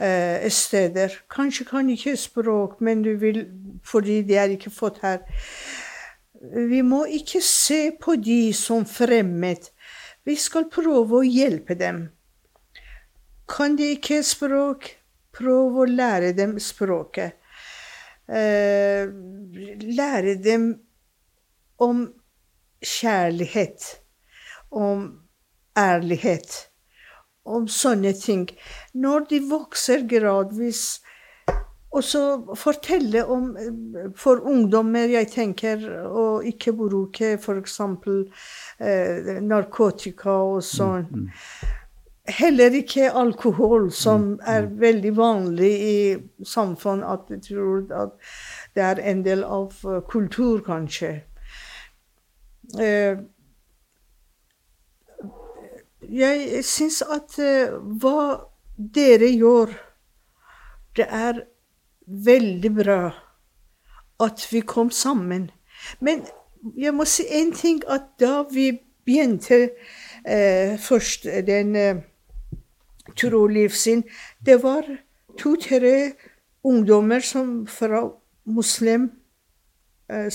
eh, 0.00 0.50
steder. 0.50 1.14
Kanskje 1.30 1.64
kan 1.64 1.90
ikke 1.90 2.16
språk, 2.16 2.80
men 2.80 3.02
du 3.02 3.14
vil, 3.16 3.46
fordi 3.84 4.22
de 4.22 4.34
er 4.34 4.56
ikke 4.56 4.70
fått 4.70 4.98
her. 5.02 5.22
Vi 6.68 6.82
må 6.82 7.04
ikke 7.04 7.42
se 7.44 7.90
på 8.00 8.16
de 8.16 8.52
som 8.56 8.86
fremmed. 8.88 9.70
Vi 10.26 10.36
skal 10.36 10.68
prøve 10.72 11.20
å 11.20 11.26
hjelpe 11.26 11.76
dem. 11.78 12.04
Kan 13.50 13.76
de 13.78 13.92
ikke 13.96 14.20
språk, 14.26 14.92
prøv 15.34 15.80
å 15.82 15.86
lære 15.88 16.32
dem 16.36 16.58
språket. 16.62 17.38
Eh, 18.30 19.08
lære 19.90 20.36
dem 20.38 20.70
om 21.82 22.04
kjærlighet, 22.84 23.86
om 24.70 25.06
ærlighet, 25.78 26.70
om 27.44 27.66
sånne 27.66 28.12
ting. 28.14 28.46
Når 28.94 29.26
de 29.32 29.40
vokser 29.50 30.04
gradvis, 30.06 31.00
og 31.90 32.04
så 32.06 32.22
fortelle 32.54 33.24
om 33.26 33.50
For 34.16 34.38
ungdommer, 34.46 35.10
jeg 35.10 35.26
tenker, 35.32 35.82
å 36.06 36.40
ikke 36.46 36.72
bruke 36.78 37.34
f.eks. 37.34 37.80
Eh, 38.78 39.30
narkotika 39.42 40.36
og 40.52 40.62
sånn. 40.62 41.26
Heller 42.30 42.76
ikke 42.78 43.10
alkohol, 43.10 43.90
som 43.90 44.36
er 44.46 44.68
veldig 44.78 45.12
vanlig 45.16 45.72
i 45.88 45.98
samfunn. 46.46 47.02
At 47.02 47.26
jeg 47.34 47.42
tror 47.48 47.90
at 47.90 48.14
det 48.78 48.86
er 48.86 49.02
en 49.10 49.26
del 49.26 49.42
av 49.42 49.74
eh, 49.82 49.98
kultur, 50.06 50.62
kanskje. 50.62 51.12
Eh, 52.78 53.18
jeg 56.06 56.64
syns 56.66 57.02
at 57.02 57.38
eh, 57.42 57.74
hva 58.02 58.46
dere 58.78 59.34
gjør, 59.34 59.74
det 60.96 61.06
er 61.10 61.48
veldig 62.06 62.74
bra 62.74 63.00
at 64.20 64.46
vi 64.52 64.60
kom 64.60 64.90
sammen. 64.90 65.50
Men 66.00 66.24
jeg 66.76 66.94
må 66.94 67.04
si 67.08 67.24
én 67.24 67.54
ting, 67.56 67.82
at 67.88 68.12
da 68.20 68.42
vi 68.52 68.70
begynte 69.04 69.70
eh, 70.26 70.78
først 70.78 71.24
den 71.46 71.76
eh, 71.76 72.02
trolivssyn, 73.16 74.02
det 74.46 74.62
var 74.62 74.84
to-tre 75.38 76.12
ungdommer 76.64 77.20
som 77.20 77.66
fra 77.66 78.04
muslim 78.44 79.10
eh. 80.10 80.28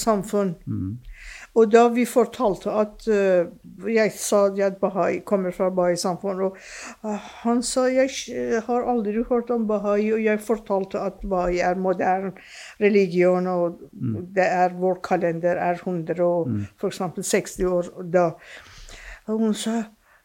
Mm. 0.66 0.98
Og 1.56 1.72
da 1.72 1.86
vi 1.88 2.04
fortalte 2.06 2.72
at 2.76 3.06
uh, 3.08 3.48
Jeg 3.96 4.12
sa 4.16 4.46
at 4.66 4.78
Bahai 4.82 5.22
kommer 5.26 5.52
fra 5.56 5.70
Bahai-samfunnet. 5.70 6.44
og 6.44 6.58
eh, 7.04 7.28
han 7.44 7.62
sa 7.64 7.86
jeg 7.88 8.62
har 8.68 8.88
aldri 8.92 9.24
hørt 9.30 9.50
om 9.52 9.68
Bahai, 9.68 10.12
og 10.14 10.24
jeg 10.24 10.40
fortalte 10.40 11.00
at 11.00 11.22
Bahai 11.24 11.60
er 11.60 11.76
moderne 11.76 12.32
religion, 12.80 13.48
og 13.48 13.80
det 14.36 14.48
er 14.48 14.74
vår 14.80 15.00
kalender 15.04 15.56
er 15.58 15.80
100 15.80 16.24
og 16.24 16.50
for 16.78 16.88
eksempel 16.88 17.24
60 17.24 17.60
år 17.64 17.92
da. 18.14 18.30
Og 19.28 19.40
hun 19.40 19.54
sa 19.54 19.84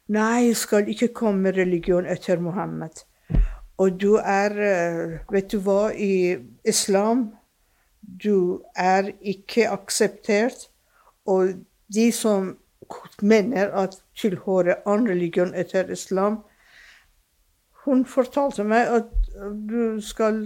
nei, 0.08 0.52
skal 0.54 0.88
ikke 0.88 1.12
komme 1.14 1.52
religion 1.54 2.06
etter 2.06 2.40
Mohammed. 2.40 3.04
Og 3.78 4.00
du 4.00 4.16
er 4.18 4.56
eh, 4.60 5.18
Vet 5.32 5.52
du 5.52 5.60
hva, 5.64 5.90
i 5.94 6.36
islam 6.64 7.30
du 8.00 8.62
er 8.76 9.12
ikke 9.20 9.68
akseptert. 9.70 10.69
Og 11.26 11.52
de 11.94 12.12
som 12.12 12.54
mener 13.22 13.70
at 13.76 13.98
tilhører 14.18 14.82
annen 14.86 15.08
religion 15.08 15.52
etter 15.54 15.90
islam 15.92 16.40
Hun 17.84 18.04
fortalte 18.04 18.64
meg 18.64 18.88
at 18.92 19.12
du 19.70 20.00
skal 20.04 20.42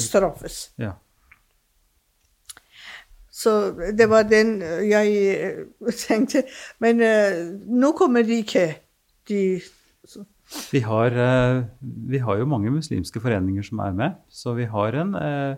straffes. 0.00 0.70
Ja. 0.80 0.94
Så 3.34 3.74
det 3.98 4.06
var 4.10 4.22
den 4.30 4.60
jeg 4.86 5.14
eh, 5.34 5.92
tenkte. 6.06 6.44
Men 6.82 7.02
uh, 7.02 7.40
nå 7.66 7.92
kommer 7.98 8.22
de 8.22 8.40
ikke. 8.44 8.68
De 9.28 9.60
Vi 10.72 10.80
har, 10.84 11.16
uh, 11.18 11.64
vi 11.82 12.18
har 12.22 12.38
jo 12.38 12.46
mange 12.46 12.70
muslimske 12.70 13.20
foreninger 13.20 13.62
som 13.66 13.78
er 13.78 13.92
med, 13.92 14.10
så 14.28 14.54
vi 14.54 14.64
har 14.64 14.94
en 15.00 15.14
eh, 15.18 15.56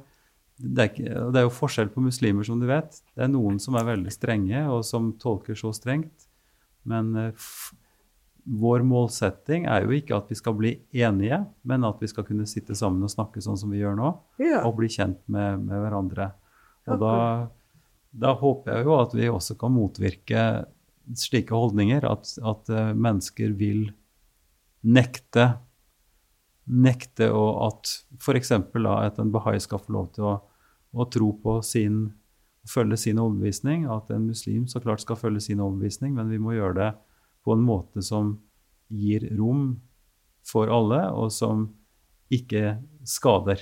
det 0.57 0.82
er, 0.82 0.88
ikke, 0.92 1.24
det 1.34 1.40
er 1.40 1.44
jo 1.44 1.52
forskjell 1.52 1.90
på 1.92 2.00
muslimer, 2.04 2.46
som 2.48 2.61
du 2.62 2.66
vet. 2.70 3.00
Det 3.14 3.26
er 3.26 3.28
noen 3.32 3.59
som 3.61 3.76
er 3.76 3.84
veldig 3.90 4.12
strenge, 4.14 4.62
og 4.72 4.84
som 4.88 5.11
tolker 5.20 5.59
så 5.59 5.72
strengt. 5.76 6.24
Men 6.88 7.11
eh, 7.20 7.48
vår 8.46 8.84
målsetting 8.86 9.66
er 9.68 9.84
jo 9.84 9.92
ikke 9.96 10.16
at 10.16 10.30
vi 10.30 10.38
skal 10.38 10.54
bli 10.57 10.70
enige, 10.94 11.42
men 11.66 11.84
at 11.84 12.00
vi 12.00 12.09
skal 12.09 12.24
kunne 12.28 12.46
sitte 12.48 12.76
sammen 12.78 13.02
og 13.04 13.12
snakke 13.12 13.42
sånn 13.44 13.59
som 13.59 13.72
vi 13.74 13.82
gjør 13.82 13.98
nå, 13.98 14.12
Ja. 14.40 14.62
og 14.64 14.76
bli 14.78 14.88
kjent 14.92 15.20
med, 15.26 15.64
med 15.66 15.82
hverandre. 15.82 16.30
Og 16.86 17.00
da, 17.02 17.14
da 18.14 18.32
håper 18.38 18.76
jeg 18.78 18.86
jo 18.86 18.96
at 19.00 19.14
vi 19.18 19.28
også 19.28 19.59
kan 19.59 19.74
motvirke 19.74 20.46
slike 21.18 21.54
holdninger, 21.54 22.07
at, 22.07 22.32
at 22.38 22.70
eh, 22.72 22.92
mennesker 22.94 23.52
vil 23.59 23.88
nekte 24.86 25.57
nekte 26.67 27.31
og 27.31 27.61
at 27.69 27.93
f.eks. 28.19 28.53
at 28.53 29.19
en 29.23 29.33
bahai 29.35 29.59
skal 29.62 29.83
få 29.83 29.95
lov 29.95 30.12
til 30.17 30.27
å, 30.27 30.37
å 30.97 31.07
tro 31.12 31.31
på 31.43 31.61
sin 31.62 32.09
følge 32.67 32.99
sin 32.99 33.21
overbevisning, 33.23 33.87
at 33.91 34.11
en 34.11 34.27
muslim 34.27 34.67
så 34.67 34.81
klart 34.83 35.05
skal 35.05 35.19
følge 35.19 35.45
sin 35.45 35.62
overbevisning, 35.62 36.14
men 36.17 36.31
vi 36.33 36.41
må 36.43 36.57
gjøre 36.57 36.79
det 36.81 36.91
på 37.47 37.55
en 37.55 37.62
måte 37.62 38.03
som 38.03 38.37
gir 38.91 39.23
rom 39.39 39.77
for 40.47 40.71
alle, 40.71 41.01
og 41.14 41.31
som 41.35 41.69
ikke 42.33 42.77
skader. 43.07 43.61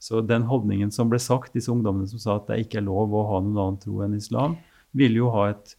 Så 0.00 0.22
den 0.24 0.46
holdningen 0.48 0.90
som 0.94 1.10
ble 1.10 1.20
sagt, 1.22 1.52
disse 1.54 1.70
ungdommene 1.72 2.08
som 2.10 2.22
sa 2.22 2.38
at 2.38 2.48
det 2.50 2.64
ikke 2.64 2.80
er 2.80 2.88
lov 2.88 3.14
å 3.14 3.26
ha 3.28 3.40
noen 3.44 3.58
annen 3.58 3.80
tro 3.82 4.00
enn 4.04 4.16
islam, 4.16 4.56
vil 4.96 5.18
jo 5.18 5.30
ha 5.34 5.50
et 5.52 5.76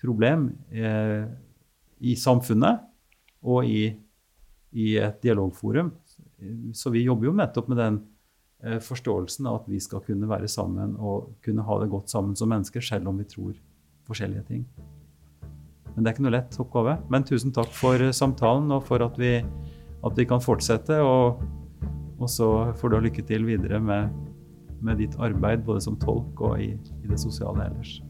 problem 0.00 0.50
eh, 0.72 1.26
i 2.00 2.14
samfunnet 2.16 2.84
og 3.46 3.68
i, 3.68 3.90
i 4.72 4.96
et 5.00 5.22
dialogforum. 5.22 5.92
Så 6.74 6.90
vi 6.90 7.04
jobber 7.06 7.30
jo 7.30 7.36
nettopp 7.36 7.70
med 7.72 7.80
den 7.80 8.00
eh, 8.64 8.78
forståelsen 8.82 9.48
av 9.48 9.62
at 9.62 9.70
vi 9.70 9.80
skal 9.80 10.02
kunne 10.04 10.28
være 10.28 10.48
sammen 10.50 10.96
og 10.96 11.32
kunne 11.44 11.64
ha 11.66 11.80
det 11.82 11.90
godt 11.92 12.12
sammen 12.12 12.36
som 12.36 12.50
mennesker, 12.52 12.84
selv 12.84 13.08
om 13.08 13.18
vi 13.20 13.28
tror 13.30 13.56
forskjellige 14.06 14.46
ting. 14.50 14.66
Men 15.94 16.04
det 16.04 16.10
er 16.10 16.16
ikke 16.16 16.26
noe 16.26 16.34
lett 16.34 16.58
oppgave. 16.60 16.98
Men 17.12 17.24
tusen 17.24 17.54
takk 17.56 17.72
for 17.72 18.00
eh, 18.00 18.14
samtalen 18.14 18.72
og 18.76 18.84
for 18.88 19.04
at 19.04 19.16
vi, 19.20 19.38
at 20.04 20.18
vi 20.18 20.28
kan 20.28 20.42
fortsette. 20.44 21.00
Og, 21.00 21.40
og 22.20 22.30
så 22.30 22.50
får 22.76 22.92
du 22.92 22.98
ha 22.98 23.04
lykke 23.06 23.24
til 23.28 23.48
videre 23.48 23.80
med, 23.80 24.12
med 24.84 25.00
ditt 25.00 25.16
arbeid, 25.16 25.64
både 25.64 25.86
som 25.88 25.96
tolk 26.00 26.44
og 26.44 26.60
i, 26.60 26.74
i 26.76 27.08
det 27.08 27.20
sosiale 27.22 27.70
ellers. 27.70 28.00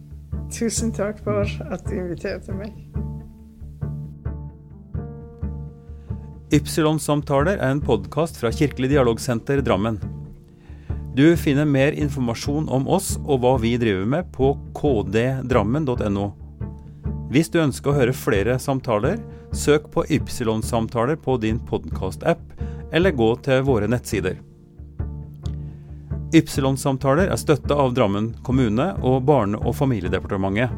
Tusen 0.52 0.92
takk 0.94 1.22
for 1.26 1.46
at 1.70 1.86
du 1.86 1.94
inviterte 1.94 2.54
meg. 2.54 2.74
Ypsilon-samtaler 6.55 7.57
er 7.59 7.72
en 7.72 7.80
podkast 7.82 8.36
fra 8.38 8.53
Kirkelig 8.55 8.92
dialogsenter 8.92 9.59
Drammen. 9.66 9.97
Du 11.18 11.36
finner 11.36 11.66
mer 11.66 11.90
informasjon 11.99 12.68
om 12.70 12.84
oss 12.86 13.16
og 13.24 13.40
hva 13.42 13.57
vi 13.59 13.72
driver 13.82 14.05
med 14.07 14.28
på 14.30 14.53
kddrammen.no. 14.78 16.26
Hvis 17.34 17.51
du 17.51 17.59
ønsker 17.59 17.90
å 17.90 17.97
høre 17.97 18.14
flere 18.14 18.55
samtaler, 18.62 19.18
søk 19.51 19.88
på 19.90 20.05
Ypsilon-samtaler 20.07 21.18
på 21.18 21.34
din 21.42 21.59
podkast-app, 21.66 22.44
eller 22.94 23.16
gå 23.18 23.32
til 23.42 23.64
våre 23.66 23.90
nettsider. 23.90 24.38
Ypsilon-samtaler 26.30 27.26
er 27.26 27.42
støtta 27.42 27.74
av 27.74 27.97
Drammen 27.99 28.36
kommune 28.47 28.92
og 29.03 29.24
Barne- 29.26 29.59
og 29.66 29.74
familiedepartementet. 29.80 30.70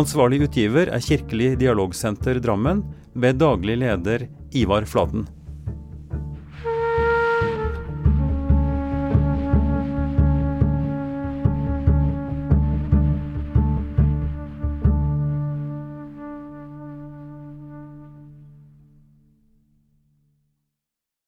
Ansvarlig 0.00 0.40
utgiver 0.46 0.88
er 0.88 1.04
Kirkelig 1.04 1.58
dialogsenter 1.60 2.40
Drammen, 2.40 2.80
ved 3.14 3.38
daglig 3.40 3.76
leder 3.80 4.28
Ivar 4.52 4.84
Flaten. 4.84 5.26